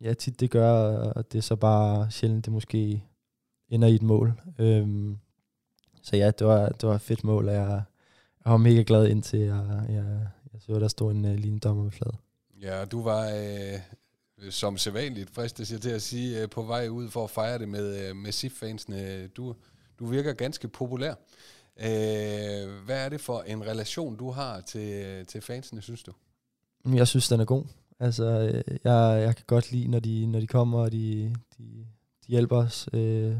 ja, 0.00 0.14
tit 0.14 0.40
det 0.40 0.50
gør, 0.50 0.72
og 1.10 1.32
det 1.32 1.38
er 1.38 1.42
så 1.42 1.56
bare 1.56 2.10
sjældent, 2.10 2.44
det 2.44 2.52
måske 2.52 3.04
ender 3.68 3.88
i 3.88 3.94
et 3.94 4.02
mål. 4.02 4.40
Øh, 4.58 5.14
så 6.02 6.16
ja, 6.16 6.30
det 6.30 6.46
var, 6.46 6.68
det 6.68 6.88
var 6.88 6.94
et 6.94 7.00
fedt 7.00 7.24
mål, 7.24 7.48
og 7.48 7.54
jeg, 7.54 7.82
jeg 8.44 8.52
var 8.52 8.56
mega 8.56 8.82
glad 8.86 9.06
indtil 9.06 9.38
jeg, 9.38 9.84
jeg, 9.88 10.28
jeg 10.52 10.60
så, 10.60 10.78
der 10.80 10.88
stod 10.88 11.12
en 11.12 11.24
uh, 11.24 11.34
lille 11.34 11.58
dommer 11.58 11.82
med 11.82 11.92
flad. 11.92 12.12
Ja, 12.62 12.84
du 12.84 13.02
var 13.02 13.30
øh, 13.30 13.80
som 14.50 14.78
sædvanligt, 14.78 15.30
fristes 15.30 15.72
jeg 15.72 15.80
til 15.80 15.90
at 15.90 16.02
sige, 16.02 16.42
øh, 16.42 16.48
på 16.50 16.62
vej 16.62 16.88
ud 16.88 17.08
for 17.08 17.24
at 17.24 17.30
fejre 17.30 17.58
det 17.58 17.68
med, 17.68 18.08
øh, 18.08 18.16
med 18.16 18.32
SIF-fansene. 18.32 19.26
Du, 19.26 19.54
du 19.98 20.06
virker 20.06 20.32
ganske 20.32 20.68
populær. 20.68 21.14
Øh, 21.80 22.84
hvad 22.84 23.04
er 23.04 23.08
det 23.08 23.20
for 23.20 23.40
en 23.40 23.66
relation, 23.66 24.16
du 24.16 24.30
har 24.30 24.60
til, 24.60 25.26
til 25.26 25.40
fansene, 25.40 25.82
synes 25.82 26.02
du? 26.02 26.12
Jeg 26.84 27.08
synes, 27.08 27.28
den 27.28 27.40
er 27.40 27.44
god. 27.44 27.64
Altså, 28.00 28.24
øh, 28.24 28.78
jeg, 28.84 29.22
jeg 29.22 29.36
kan 29.36 29.44
godt 29.46 29.72
lide, 29.72 29.88
når 29.88 30.00
de, 30.00 30.26
når 30.26 30.40
de 30.40 30.46
kommer, 30.46 30.78
og 30.78 30.92
de, 30.92 31.34
de, 31.58 31.64
de 32.26 32.28
hjælper 32.28 32.56
os. 32.56 32.88
Øh, 32.92 33.36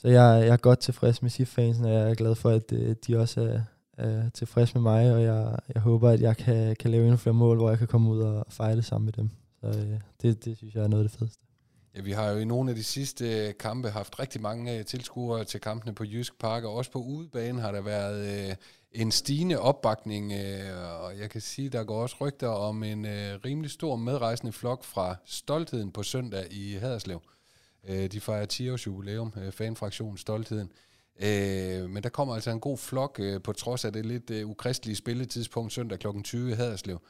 så 0.00 0.08
jeg, 0.08 0.46
jeg 0.46 0.52
er 0.52 0.56
godt 0.56 0.78
tilfreds 0.78 1.22
med 1.22 1.30
SIF-fansen, 1.30 1.84
og 1.84 1.92
jeg 1.92 2.10
er 2.10 2.14
glad 2.14 2.34
for, 2.34 2.50
at 2.50 2.72
øh, 2.72 2.96
de 3.06 3.18
også 3.18 3.40
er, 3.40 3.60
er 4.04 4.28
tilfreds 4.30 4.74
med 4.74 4.82
mig, 4.82 5.12
og 5.12 5.22
jeg, 5.22 5.58
jeg 5.74 5.82
håber, 5.82 6.10
at 6.10 6.20
jeg 6.20 6.36
kan, 6.36 6.76
kan 6.76 6.90
lave 6.90 7.02
endnu 7.02 7.16
flere 7.16 7.34
mål, 7.34 7.56
hvor 7.56 7.68
jeg 7.68 7.78
kan 7.78 7.86
komme 7.86 8.10
ud 8.10 8.20
og 8.20 8.46
fejre 8.48 8.76
det 8.76 8.84
sammen 8.84 9.04
med 9.04 9.12
dem. 9.12 9.30
Så 9.60 9.66
øh, 9.66 10.00
det, 10.22 10.44
det 10.44 10.56
synes 10.56 10.74
jeg 10.74 10.82
er 10.82 10.88
noget 10.88 11.04
af 11.04 11.10
det 11.10 11.18
fedeste. 11.18 11.38
Ja, 11.96 12.00
vi 12.00 12.12
har 12.12 12.30
jo 12.30 12.38
i 12.38 12.44
nogle 12.44 12.70
af 12.70 12.76
de 12.76 12.84
sidste 12.84 13.46
øh, 13.48 13.54
kampe 13.60 13.90
haft 13.90 14.20
rigtig 14.20 14.40
mange 14.40 14.78
øh, 14.78 14.84
tilskuere 14.84 15.44
til 15.44 15.60
kampene 15.60 15.94
på 15.94 16.04
Jysk 16.04 16.38
Park, 16.38 16.64
og 16.64 16.74
også 16.74 16.90
på 16.90 16.98
udebanen 16.98 17.60
har 17.60 17.72
der 17.72 17.80
været 17.80 18.56
en 18.92 19.12
stigende 19.12 19.58
opbakning, 19.58 20.32
øh, 20.32 21.02
og 21.04 21.18
jeg 21.18 21.30
kan 21.30 21.40
sige, 21.40 21.68
der 21.68 21.84
går 21.84 22.02
også 22.02 22.16
rygter 22.20 22.48
om 22.48 22.82
en 22.82 23.04
øh, 23.04 23.38
rimelig 23.44 23.70
stor 23.70 23.96
medrejsende 23.96 24.52
flok 24.52 24.84
fra 24.84 25.16
Stoltheden 25.24 25.92
på 25.92 26.02
søndag 26.02 26.46
i 26.50 26.74
Haderslev. 26.74 27.20
Øh, 27.88 28.10
de 28.12 28.20
fejrer 28.20 28.46
10 28.46 28.70
års 28.70 28.86
jubilæum, 28.86 29.32
øh, 29.36 29.52
fanfraktionen 29.52 30.16
Stoltheden. 30.16 30.72
Øh, 31.22 31.90
men 31.90 32.02
der 32.02 32.08
kommer 32.08 32.34
altså 32.34 32.50
en 32.50 32.60
god 32.60 32.78
flok, 32.78 33.16
øh, 33.20 33.42
på 33.42 33.52
trods 33.52 33.84
af 33.84 33.92
det 33.92 34.06
lidt 34.06 34.30
øh, 34.30 34.48
ukristelige 34.48 34.96
spilletidspunkt 34.96 35.72
søndag 35.72 35.98
kl. 35.98 36.06
20 36.24 36.50
i 36.50 36.54
Haderslev. 36.54 37.00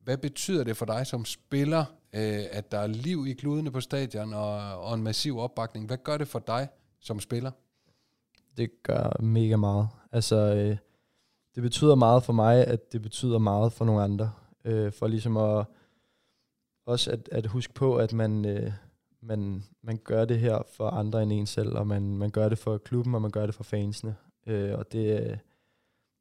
Hvad 0.00 0.18
betyder 0.18 0.64
det 0.64 0.76
for 0.76 0.86
dig 0.86 1.06
som 1.06 1.24
spiller, 1.24 1.84
øh, 2.12 2.44
at 2.50 2.72
der 2.72 2.78
er 2.78 2.86
liv 2.86 3.26
i 3.26 3.32
kludene 3.32 3.70
på 3.70 3.80
stadion 3.80 4.34
og, 4.34 4.78
og 4.78 4.94
en 4.94 5.02
massiv 5.02 5.38
opbakning? 5.38 5.86
Hvad 5.86 5.98
gør 6.04 6.16
det 6.16 6.28
for 6.28 6.38
dig 6.38 6.68
som 7.00 7.20
spiller? 7.20 7.50
Det 8.56 8.70
gør 8.82 9.22
mega 9.22 9.56
meget. 9.56 9.88
Altså, 10.12 10.36
øh, 10.36 10.76
det 11.54 11.62
betyder 11.62 11.94
meget 11.94 12.22
for 12.22 12.32
mig, 12.32 12.66
at 12.66 12.92
det 12.92 13.02
betyder 13.02 13.38
meget 13.38 13.72
for 13.72 13.84
nogle 13.84 14.02
andre. 14.02 14.32
Øh, 14.64 14.92
for 14.92 15.06
ligesom 15.06 15.36
at 15.36 15.66
også 16.86 17.10
at, 17.10 17.28
at 17.32 17.46
huske 17.46 17.74
på, 17.74 17.96
at 17.96 18.12
man, 18.12 18.44
øh, 18.44 18.72
man, 19.26 19.64
man 19.82 19.98
gør 20.04 20.24
det 20.24 20.38
her 20.38 20.62
for 20.72 20.90
andre 20.90 21.22
end 21.22 21.32
en 21.32 21.46
selv, 21.46 21.76
og 21.76 21.86
man, 21.86 22.18
man 22.18 22.30
gør 22.30 22.48
det 22.48 22.58
for 22.58 22.78
klubben, 22.78 23.14
og 23.14 23.22
man 23.22 23.30
gør 23.30 23.46
det 23.46 23.54
for 23.54 23.64
fansene. 23.64 24.16
Øh, 24.46 24.78
og 24.78 24.92
det, 24.92 25.20
øh, 25.20 25.36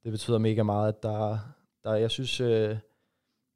det 0.04 0.12
betyder 0.12 0.38
mega 0.38 0.63
meget, 0.63 0.88
at 0.88 1.04
der, 1.04 1.38
der 1.84 1.96
jeg 1.96 2.12
synes, 2.12 2.39
øh, 2.39 2.78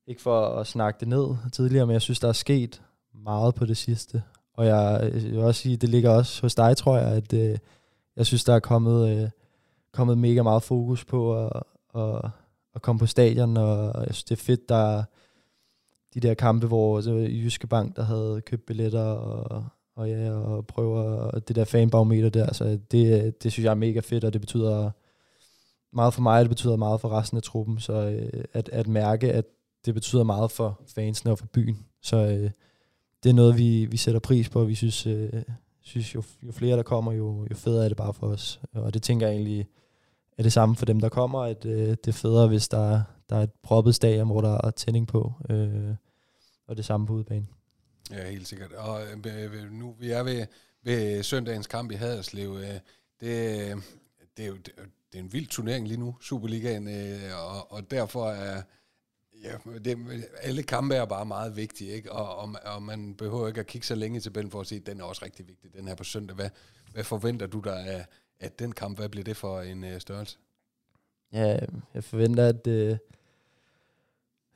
ikke 0.08 0.22
for 0.22 0.46
at 0.46 0.68
snakke 0.68 1.00
det 1.00 1.08
ned 1.08 1.36
tidligere, 1.54 1.86
men 1.86 1.94
jeg 1.94 2.02
synes, 2.02 2.20
der 2.20 2.28
er 2.28 2.34
sket 2.34 2.82
meget 3.14 3.56
på 3.56 3.66
det 3.66 3.78
sidste. 3.78 4.24
Og 4.54 4.66
jeg, 4.66 5.12
jeg 5.14 5.32
vil 5.32 5.40
også 5.40 5.62
sige, 5.62 5.78
det 5.78 5.90
ligger 5.90 6.10
også 6.10 6.42
hos 6.42 6.56
dig, 6.56 6.78
tror 6.78 6.98
jeg, 6.98 7.08
at 7.08 7.34
øh, 7.34 7.58
jeg 8.16 8.26
synes, 8.26 8.44
der 8.44 8.54
er 8.54 8.60
kommet... 8.60 9.24
Øh, 9.24 9.30
kommet 9.92 10.18
mega 10.18 10.44
meget 10.44 10.64
fokus 10.64 11.06
på 11.06 11.46
at, 11.46 11.64
at, 11.96 12.32
at 12.76 12.82
komme 12.82 13.00
på 13.00 13.06
stadion, 13.06 13.58
og 13.58 14.06
jeg 14.06 14.16
synes, 14.16 14.24
det 14.24 14.40
er 14.40 14.44
fedt, 14.44 14.70
der 14.70 14.76
er 14.76 15.04
de 16.14 16.20
der 16.20 16.34
kampe, 16.34 16.68
hvor 16.68 17.02
så 17.02 17.12
Jyske 17.12 17.68
Bank, 17.68 17.96
der 17.96 18.04
havde 18.04 18.42
købt 18.46 18.66
billetter, 18.66 19.04
og, 19.04 19.66
og 19.96 20.10
ja, 20.10 20.32
og 20.32 20.68
prøver 20.68 21.32
det 21.32 21.56
der 21.56 21.66
fanbarometer 21.66 22.30
der, 22.30 22.54
så 22.54 22.80
det, 22.92 23.44
det 23.44 23.52
synes 23.52 23.64
jeg 23.64 23.72
er 23.72 23.76
mega 23.76 24.00
fedt, 24.00 24.24
og 24.24 24.34
det 24.34 24.42
betyder 24.42 24.92
meget 25.94 26.14
for 26.14 26.22
mig, 26.22 26.38
og 26.38 26.42
det 26.42 26.50
betyder 26.50 26.76
meget 26.76 27.02
for 27.02 27.10
resten 27.10 27.38
af 27.38 27.44
truppen, 27.44 27.80
så 27.80 27.94
øh, 27.94 28.44
at, 28.54 28.70
at 28.70 28.88
mærke, 28.88 29.32
at 29.34 29.46
det 29.86 29.94
betyder 29.94 30.24
meget 30.24 30.52
for 30.52 30.82
fansene 30.88 31.32
og 31.32 31.40
for 31.40 31.46
byen, 31.46 31.86
så 32.02 32.18
øh, 32.18 32.52
det 33.24 33.30
er 33.30 33.34
noget, 33.34 33.58
vi, 33.58 33.86
vi 33.86 33.98
sætter 33.98 34.20
pris 34.20 34.50
på, 34.50 34.62
og 34.62 34.68
vi 34.68 34.76
synes, 34.76 35.08
øh, 35.08 35.44
synes 35.82 36.16
jo, 36.16 36.24
jo 36.44 36.52
flere 36.52 36.78
der 36.78 36.84
kommer, 36.84 37.12
jo, 37.12 37.48
jo 37.52 37.56
federe 37.56 37.84
er 37.84 37.88
det 37.88 37.98
bare 37.98 38.14
for 38.14 38.28
os, 38.28 38.62
og 38.74 38.94
det 38.94 39.04
tænker 39.04 39.28
jeg 39.28 39.36
egentlig, 39.36 39.68
er 40.38 40.44
det 40.44 40.54
samme 40.54 40.76
for 40.76 40.86
dem, 40.86 41.00
der 41.00 41.10
kommer, 41.10 41.40
at 41.40 41.66
øh, 41.66 41.90
det 41.90 42.08
er 42.08 42.12
federe, 42.12 42.48
hvis 42.48 42.68
der, 42.68 43.02
der 43.30 43.36
er 43.36 43.44
et 43.44 43.52
proppet 43.64 43.96
stadion, 43.96 44.28
hvor 44.28 44.42
der 44.42 44.68
er 44.68 44.72
tænding 44.72 45.08
på, 45.08 45.34
øh, 45.50 45.96
og 46.68 46.78
det 46.78 46.86
samme 46.86 47.08
på 47.08 47.14
udbanen. 47.14 47.50
Ja, 48.12 48.30
helt 48.30 48.48
sikkert. 48.48 48.72
Og 48.72 49.02
øh, 49.04 49.72
nu 49.72 49.96
vi 50.00 50.12
er 50.12 50.24
ved, 50.24 50.46
ved 50.84 51.24
søndagens 51.24 51.68
kamp 51.68 51.92
i 51.92 51.96
Haderslev. 51.96 52.58
Øh, 52.58 52.80
det, 53.22 53.84
det, 54.38 54.44
er 54.44 54.48
jo 54.48 54.56
det, 54.56 54.72
det 55.12 55.20
er 55.20 55.24
en 55.24 55.34
vild 55.34 55.48
turnering 55.48 55.88
lige 55.88 56.00
nu, 56.00 56.16
Superligaen, 56.22 56.88
øh, 56.88 57.56
og, 57.56 57.72
og 57.72 57.92
derfor 57.92 58.30
er 58.30 58.62
ja, 59.44 59.80
det, 59.80 59.98
alle 60.42 60.64
kampe 60.64 60.96
er 60.96 61.06
bare 61.06 61.26
meget 61.26 61.56
vigtige, 61.56 61.92
ikke? 61.92 62.12
Og, 62.12 62.36
og, 62.36 62.56
og 62.66 62.84
man 62.84 63.16
behøver 63.16 63.48
ikke 63.48 63.60
at 63.60 63.68
kigge 63.68 63.88
så 63.88 63.96
længe 63.96 64.20
til 64.20 64.30
bælgen 64.30 64.52
for 64.52 64.62
at 64.62 64.68
se, 64.68 64.76
at 64.76 64.86
den 64.86 65.00
er 65.00 65.04
også 65.04 65.26
rigtig 65.26 65.48
vigtig, 65.48 65.74
den 65.74 65.88
her 65.88 65.96
på 65.96 66.04
søndag. 66.04 66.36
Hvad, 66.36 66.50
hvad 66.94 67.04
forventer 67.04 67.48
du 67.48 67.60
der 67.60 67.76
af, 67.76 68.06
at 68.40 68.60
den 68.60 68.72
kamp, 68.72 68.98
hvad 68.98 69.10
bliver 69.10 69.24
det 69.24 69.38
for 69.38 69.62
en 69.62 69.84
øh, 69.84 70.02
størrelse? 70.02 70.38
Ja, 71.34 71.60
jeg 71.94 72.04
forventer, 72.04 72.48
at, 72.48 72.68
øh, 72.68 72.98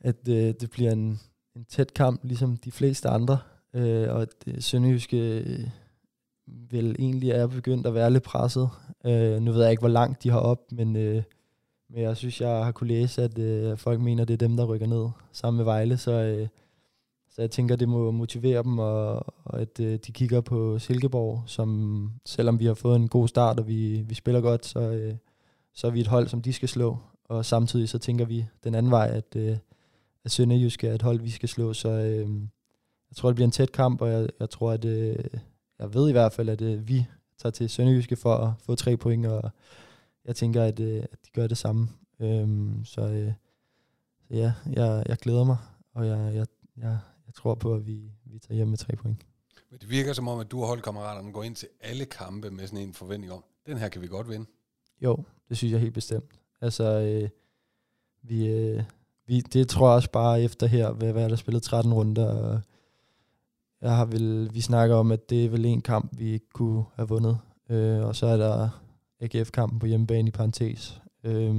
at 0.03 0.27
øh, 0.27 0.53
det 0.61 0.69
bliver 0.71 0.91
en, 0.91 1.19
en 1.55 1.65
tæt 1.65 1.93
kamp, 1.93 2.23
ligesom 2.23 2.57
de 2.57 2.71
fleste 2.71 3.09
andre. 3.09 3.37
Øh, 3.73 4.15
og 4.15 4.21
at 4.21 4.35
øh, 4.47 4.61
Sønderjyske 4.61 5.39
øh, 5.39 5.67
vel 6.47 6.95
egentlig 6.99 7.29
er 7.29 7.47
begyndt 7.47 7.87
at 7.87 7.93
være 7.93 8.11
lidt 8.11 8.23
presset. 8.23 8.69
Øh, 9.05 9.41
nu 9.41 9.51
ved 9.51 9.61
jeg 9.61 9.71
ikke, 9.71 9.81
hvor 9.81 9.89
langt 9.89 10.23
de 10.23 10.29
har 10.29 10.39
op, 10.39 10.71
men, 10.71 10.95
øh, 10.95 11.23
men 11.89 12.01
jeg 12.01 12.17
synes, 12.17 12.41
jeg 12.41 12.65
har 12.65 12.71
kunne 12.71 12.87
læse, 12.87 13.23
at 13.23 13.39
øh, 13.39 13.77
folk 13.77 14.01
mener, 14.01 14.25
det 14.25 14.33
er 14.33 14.47
dem, 14.47 14.57
der 14.57 14.65
rykker 14.65 14.87
ned 14.87 15.09
sammen 15.31 15.57
med 15.57 15.65
Vejle. 15.65 15.97
Så, 15.97 16.11
øh, 16.11 16.47
så 17.29 17.41
jeg 17.41 17.51
tænker, 17.51 17.75
det 17.75 17.89
må 17.89 18.11
motivere 18.11 18.63
dem, 18.63 18.79
og, 18.79 19.15
og 19.45 19.61
at 19.61 19.79
øh, 19.79 19.99
de 20.07 20.11
kigger 20.11 20.41
på 20.41 20.79
Silkeborg, 20.79 21.43
som 21.45 22.11
selvom 22.25 22.59
vi 22.59 22.65
har 22.65 22.73
fået 22.73 22.95
en 22.95 23.07
god 23.07 23.27
start, 23.27 23.59
og 23.59 23.67
vi, 23.67 24.01
vi 24.07 24.15
spiller 24.15 24.41
godt, 24.41 24.65
så, 24.65 24.79
øh, 24.79 25.15
så 25.73 25.87
er 25.87 25.91
vi 25.91 25.99
et 25.99 26.07
hold, 26.07 26.27
som 26.27 26.41
de 26.41 26.53
skal 26.53 26.69
slå. 26.69 26.97
Og 27.25 27.45
samtidig 27.45 27.89
så 27.89 27.97
tænker 27.97 28.25
vi 28.25 28.45
den 28.63 28.75
anden 28.75 28.91
vej, 28.91 29.07
at, 29.07 29.35
øh, 29.35 29.57
at 30.25 30.31
Sønderjysk 30.31 30.83
er 30.83 30.93
et 30.93 31.01
hold, 31.01 31.19
vi 31.19 31.29
skal 31.29 31.49
slå. 31.49 31.73
Så 31.73 31.89
øh, 31.89 32.29
jeg 33.09 33.15
tror, 33.15 33.29
det 33.29 33.35
bliver 33.35 33.47
en 33.47 33.51
tæt 33.51 33.71
kamp, 33.71 34.01
og 34.01 34.09
jeg, 34.09 34.29
jeg 34.39 34.49
tror, 34.49 34.71
at 34.71 34.85
øh, 34.85 35.15
jeg 35.79 35.93
ved 35.93 36.09
i 36.09 36.11
hvert 36.11 36.33
fald, 36.33 36.49
at 36.49 36.61
øh, 36.61 36.87
vi 36.87 37.05
tager 37.37 37.51
til 37.51 37.69
Sønderjyske 37.69 38.15
for 38.15 38.35
at 38.35 38.53
få 38.59 38.75
tre 38.75 38.97
point, 38.97 39.25
og 39.25 39.51
jeg 40.25 40.35
tænker, 40.35 40.63
at, 40.63 40.79
øh, 40.79 41.03
at 41.11 41.25
de 41.25 41.31
gør 41.33 41.47
det 41.47 41.57
samme. 41.57 41.89
Øh, 42.19 42.47
så, 42.85 43.01
øh, 43.01 43.33
så 44.27 44.35
ja, 44.35 44.53
jeg, 44.73 45.03
jeg 45.07 45.17
glæder 45.17 45.43
mig, 45.43 45.57
og 45.93 46.07
jeg, 46.07 46.31
jeg, 46.35 46.45
jeg 46.77 46.97
jeg 47.33 47.37
tror 47.41 47.55
på, 47.55 47.73
at 47.73 47.87
vi, 47.87 48.11
vi 48.25 48.39
tager 48.39 48.55
hjem 48.55 48.67
med 48.67 48.77
tre 48.77 48.95
point. 48.95 49.25
Men 49.69 49.79
det 49.79 49.89
virker 49.89 50.13
som 50.13 50.27
om, 50.27 50.39
at 50.39 50.51
du 50.51 50.61
og 50.61 50.67
holdkammeraterne 50.67 51.33
går 51.33 51.43
ind 51.43 51.55
til 51.55 51.67
alle 51.81 52.05
kampe 52.05 52.51
med 52.51 52.67
sådan 52.67 52.87
en 52.87 52.93
forventning 52.93 53.33
om, 53.33 53.43
den 53.65 53.77
her 53.77 53.89
kan 53.89 54.01
vi 54.01 54.07
godt 54.07 54.29
vinde. 54.29 54.45
Jo, 55.01 55.23
det 55.49 55.57
synes 55.57 55.71
jeg 55.71 55.79
helt 55.79 55.93
bestemt. 55.93 56.39
Altså, 56.61 56.83
øh, 56.83 57.29
vi, 58.21 58.47
øh, 58.47 58.83
vi, 59.27 59.39
det 59.39 59.67
tror 59.67 59.87
jeg 59.87 59.95
også 59.95 60.11
bare 60.11 60.41
efter 60.41 60.67
her, 60.67 60.91
hvad, 60.91 61.11
hvad 61.11 61.23
er 61.23 61.27
der 61.27 61.35
spillet 61.35 61.63
13 61.63 61.93
runder, 61.93 62.59
jeg 63.81 63.95
har 63.95 64.05
vel, 64.05 64.49
vi 64.53 64.61
snakker 64.61 64.95
om, 64.95 65.11
at 65.11 65.29
det 65.29 65.45
er 65.45 65.49
vel 65.49 65.65
en 65.65 65.81
kamp, 65.81 66.19
vi 66.19 66.31
ikke 66.31 66.49
kunne 66.53 66.83
have 66.95 67.07
vundet. 67.07 67.39
Øh, 67.69 68.05
og 68.05 68.15
så 68.15 68.25
er 68.25 68.37
der 68.37 68.69
AGF-kampen 69.19 69.79
på 69.79 69.85
hjemmebane 69.85 70.27
i 70.27 70.31
parentes. 70.31 71.01
Øh, 71.23 71.55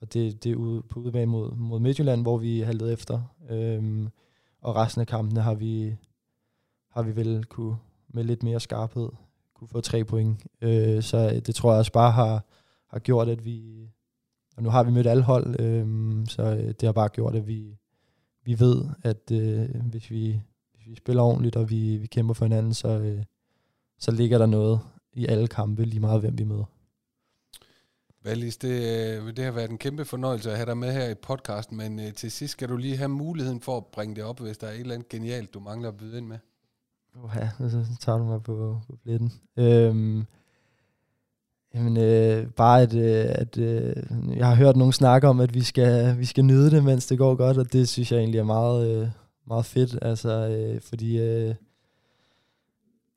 og 0.00 0.12
det, 0.12 0.44
det 0.44 0.52
er 0.52 0.56
ude, 0.56 0.82
på 0.82 1.00
udebane 1.00 1.30
mod, 1.30 1.54
mod 1.54 1.80
Midtjylland, 1.80 2.22
hvor 2.22 2.38
vi 2.38 2.60
haltede 2.60 2.92
efter. 2.92 3.20
Øh, 3.50 4.08
og 4.62 4.76
resten 4.76 5.00
af 5.00 5.06
kampene 5.06 5.40
har 5.40 5.54
vi, 5.54 5.96
har 6.90 7.02
vi 7.02 7.16
vel 7.16 7.44
kunne 7.44 7.76
med 8.08 8.24
lidt 8.24 8.42
mere 8.42 8.60
skarphed 8.60 9.08
kunne 9.54 9.68
få 9.68 9.80
tre 9.80 10.04
point. 10.04 10.46
Øh, 10.60 11.02
så 11.02 11.16
øh, 11.34 11.40
det 11.46 11.54
tror 11.54 11.70
jeg 11.70 11.78
også 11.78 11.92
bare 11.92 12.12
har, 12.12 12.44
har 12.88 12.98
gjort, 12.98 13.28
at 13.28 13.44
vi... 13.44 13.88
Og 14.56 14.62
nu 14.62 14.70
har 14.70 14.82
vi 14.82 14.90
mødt 14.90 15.06
alle 15.06 15.22
hold, 15.22 15.60
øh, 15.60 15.86
så 16.28 16.54
det 16.54 16.82
har 16.82 16.92
bare 16.92 17.08
gjort, 17.08 17.34
at 17.34 17.46
vi, 17.46 17.78
vi 18.44 18.60
ved, 18.60 18.84
at 19.02 19.30
øh, 19.32 19.86
hvis, 19.90 20.10
vi, 20.10 20.42
hvis 20.74 20.86
vi 20.86 20.96
spiller 20.96 21.22
ordentligt, 21.22 21.56
og 21.56 21.70
vi, 21.70 21.96
vi 21.96 22.06
kæmper 22.06 22.34
for 22.34 22.44
hinanden, 22.44 22.74
så, 22.74 22.88
øh, 22.88 23.24
så 23.98 24.10
ligger 24.10 24.38
der 24.38 24.46
noget 24.46 24.80
i 25.12 25.26
alle 25.26 25.48
kampe, 25.48 25.84
lige 25.84 26.00
meget 26.00 26.20
hvem 26.20 26.38
vi 26.38 26.44
møder. 26.44 26.64
Valis, 28.24 28.56
det, 28.56 28.68
øh, 28.68 29.36
det 29.36 29.44
har 29.44 29.52
været 29.52 29.70
en 29.70 29.78
kæmpe 29.78 30.04
fornøjelse 30.04 30.50
at 30.50 30.56
have 30.56 30.66
dig 30.66 30.78
med 30.78 30.92
her 30.92 31.08
i 31.08 31.14
podcasten, 31.14 31.76
men 31.76 31.98
uh, 31.98 32.12
til 32.12 32.30
sidst 32.30 32.52
skal 32.52 32.68
du 32.68 32.76
lige 32.76 32.96
have 32.96 33.08
muligheden 33.08 33.60
for 33.60 33.76
at 33.76 33.86
bringe 33.86 34.14
det 34.16 34.24
op, 34.24 34.40
hvis 34.40 34.58
der 34.58 34.66
er 34.66 34.72
et 34.72 34.80
eller 34.80 34.94
andet 34.94 35.08
genialt, 35.08 35.54
du 35.54 35.60
mangler 35.60 35.88
at 35.88 35.96
byde 35.96 36.18
ind 36.18 36.26
med. 36.26 36.38
Oha, 37.24 37.48
så 37.58 37.84
tager 38.00 38.18
du 38.18 38.24
mig 38.24 38.42
på, 38.42 38.80
på 38.86 38.96
pletten. 38.96 39.32
Øhm, 39.56 40.26
jamen, 41.74 41.96
øh, 41.96 42.46
bare 42.46 42.82
at, 42.82 42.94
øh, 42.94 43.26
at 43.28 43.58
øh, 43.58 43.96
jeg 44.36 44.46
har 44.46 44.54
hørt 44.54 44.76
nogen 44.76 44.92
snakke 44.92 45.28
om, 45.28 45.40
at 45.40 45.54
vi 45.54 45.62
skal, 45.62 46.18
vi 46.18 46.24
skal 46.24 46.44
nyde 46.44 46.70
det, 46.70 46.84
mens 46.84 47.06
det 47.06 47.18
går 47.18 47.34
godt, 47.34 47.58
og 47.58 47.72
det 47.72 47.88
synes 47.88 48.12
jeg 48.12 48.18
egentlig 48.18 48.38
er 48.38 48.44
meget, 48.44 48.88
øh, 48.90 49.08
meget 49.46 49.64
fedt, 49.64 49.98
altså, 50.02 50.30
øh, 50.30 50.80
fordi 50.80 51.18
øh, 51.18 51.54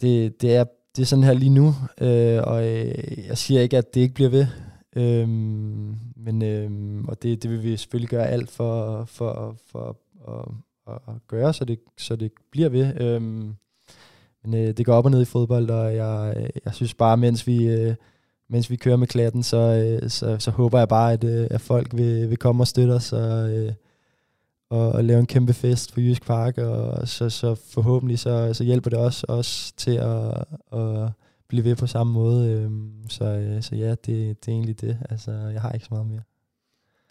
det, 0.02 0.42
det, 0.42 0.56
er, 0.56 0.64
det 0.96 1.02
er 1.02 1.06
sådan 1.06 1.24
her 1.24 1.34
lige 1.34 1.50
nu, 1.50 1.74
øh, 2.02 2.42
og 2.44 2.68
øh, 2.68 3.28
jeg 3.28 3.38
siger 3.38 3.62
ikke, 3.62 3.78
at 3.78 3.94
det 3.94 4.02
ikke 4.02 4.14
bliver 4.14 4.30
ved, 4.30 4.48
øh, 4.96 5.30
men, 6.18 6.42
øh, 6.44 7.04
og 7.08 7.24
det, 7.24 7.44
det 7.44 7.52
vil 7.52 7.64
vi 7.64 7.78
selvfølgelig 7.78 8.10
gøre 8.10 8.28
alt 8.28 8.52
for, 8.52 9.06
for, 9.06 9.56
for, 9.72 9.98
for 10.26 10.56
at, 10.88 11.00
at 11.08 11.14
gøre, 11.28 11.54
så 11.54 11.66
det, 11.66 11.80
så 11.98 12.16
det 12.16 12.32
bliver 12.52 12.70
ved. 12.70 13.02
Øh, 13.02 13.22
men 14.44 14.54
øh, 14.54 14.78
det 14.78 14.86
går 14.86 14.94
op 14.94 15.06
og 15.06 15.12
ned 15.12 15.22
i 15.22 15.26
fodbold, 15.26 15.70
og 15.70 15.96
jeg, 15.96 16.50
jeg 16.66 16.74
synes 16.74 16.94
bare, 16.94 17.18
mens 17.18 17.48
vi, 17.48 17.68
øh, 17.68 17.96
mens 18.50 18.70
vi 18.70 18.76
kører 18.76 18.98
med 18.98 19.08
klatten, 19.08 19.44
så, 19.44 19.58
øh, 19.58 20.10
så, 20.10 20.40
så 20.40 20.52
håber 20.52 20.80
jeg 20.80 20.88
bare, 20.88 21.14
at, 21.14 21.24
øh, 21.24 21.48
at 21.52 21.62
folk 21.62 21.88
vil, 21.94 22.30
vil 22.30 22.38
komme 22.38 22.64
og 22.64 22.68
støtte 22.68 22.92
os, 22.92 23.14
og, 23.14 23.50
øh, 23.50 23.74
og, 24.70 24.92
og 24.92 25.04
lave 25.04 25.20
en 25.20 25.26
kæmpe 25.26 25.54
fest 25.54 25.94
på 25.94 26.02
Jysk 26.02 26.26
Park, 26.26 26.58
og 26.58 27.08
så, 27.08 27.30
så 27.30 27.56
forhåbentlig 27.56 28.20
så, 28.20 28.54
så 28.54 28.64
hjælper 28.64 28.90
det 28.90 29.00
også 29.00 29.26
os 29.30 29.74
til 29.78 29.96
at, 29.96 30.46
at 30.80 31.10
blive 31.48 31.64
ved 31.64 31.76
på 31.76 31.88
samme 31.88 32.14
måde. 32.14 32.52
Øh, 32.52 32.72
så, 33.10 33.26
øh, 33.26 33.64
så 33.64 33.76
ja, 33.76 33.90
det, 33.90 34.46
det 34.46 34.48
er 34.48 34.52
egentlig 34.52 34.82
det. 34.82 34.98
Altså, 35.10 35.32
jeg 35.32 35.62
har 35.62 35.72
ikke 35.72 35.86
så 35.86 35.94
meget 35.94 36.08
mere. 36.08 36.22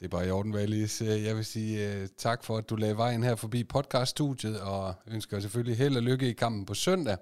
Det 0.01 0.05
er 0.05 0.09
bare 0.09 0.26
i 0.26 0.30
orden, 0.30 0.53
Valis. 0.53 1.03
Jeg 1.03 1.37
vil 1.37 1.45
sige 1.45 2.03
uh, 2.03 2.09
tak 2.18 2.45
for, 2.45 2.57
at 2.57 2.70
du 2.70 2.76
lagde 2.76 2.97
vejen 2.97 3.22
her 3.22 3.35
forbi 3.35 3.64
podcaststudiet, 3.64 4.61
og 4.61 4.95
ønsker 5.07 5.41
selvfølgelig 5.41 5.78
held 5.78 5.97
og 5.97 6.03
lykke 6.03 6.30
i 6.30 6.32
kampen 6.32 6.66
på 6.66 6.74
søndag. 6.74 7.16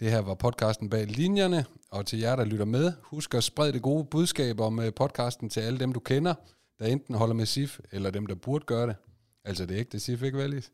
Det 0.00 0.10
her 0.10 0.18
var 0.18 0.34
podcasten 0.34 0.90
bag 0.90 1.06
linjerne, 1.06 1.64
og 1.90 2.06
til 2.06 2.18
jer, 2.18 2.36
der 2.36 2.44
lytter 2.44 2.64
med, 2.64 2.92
husk 3.02 3.34
at 3.34 3.44
sprede 3.44 3.72
det 3.72 3.82
gode 3.82 4.04
budskab 4.04 4.60
om 4.60 4.78
uh, 4.78 4.84
podcasten 4.96 5.50
til 5.50 5.60
alle 5.60 5.78
dem, 5.78 5.92
du 5.92 6.00
kender, 6.00 6.34
der 6.78 6.86
enten 6.86 7.14
holder 7.14 7.34
med 7.34 7.46
SIF, 7.46 7.80
eller 7.92 8.10
dem, 8.10 8.26
der 8.26 8.34
burde 8.34 8.64
gøre 8.64 8.86
det. 8.86 8.96
Altså 9.44 9.66
det 9.66 9.74
er 9.74 9.80
ægte 9.80 10.00
SIF, 10.00 10.22
ikke 10.22 10.38
Valis? 10.38 10.70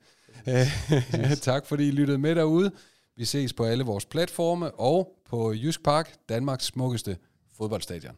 tak 1.43 1.67
fordi 1.67 1.89
I 1.89 1.91
lyttede 1.91 2.19
med 2.19 2.35
derude. 2.35 2.71
Vi 3.17 3.25
ses 3.25 3.53
på 3.53 3.65
alle 3.65 3.85
vores 3.85 4.07
platforme 4.07 4.71
og 4.71 5.17
på 5.29 5.53
Jysk 5.53 5.83
Park, 5.83 6.15
Danmarks 6.29 6.65
smukkeste 6.65 7.17
fodboldstadion. 7.57 8.17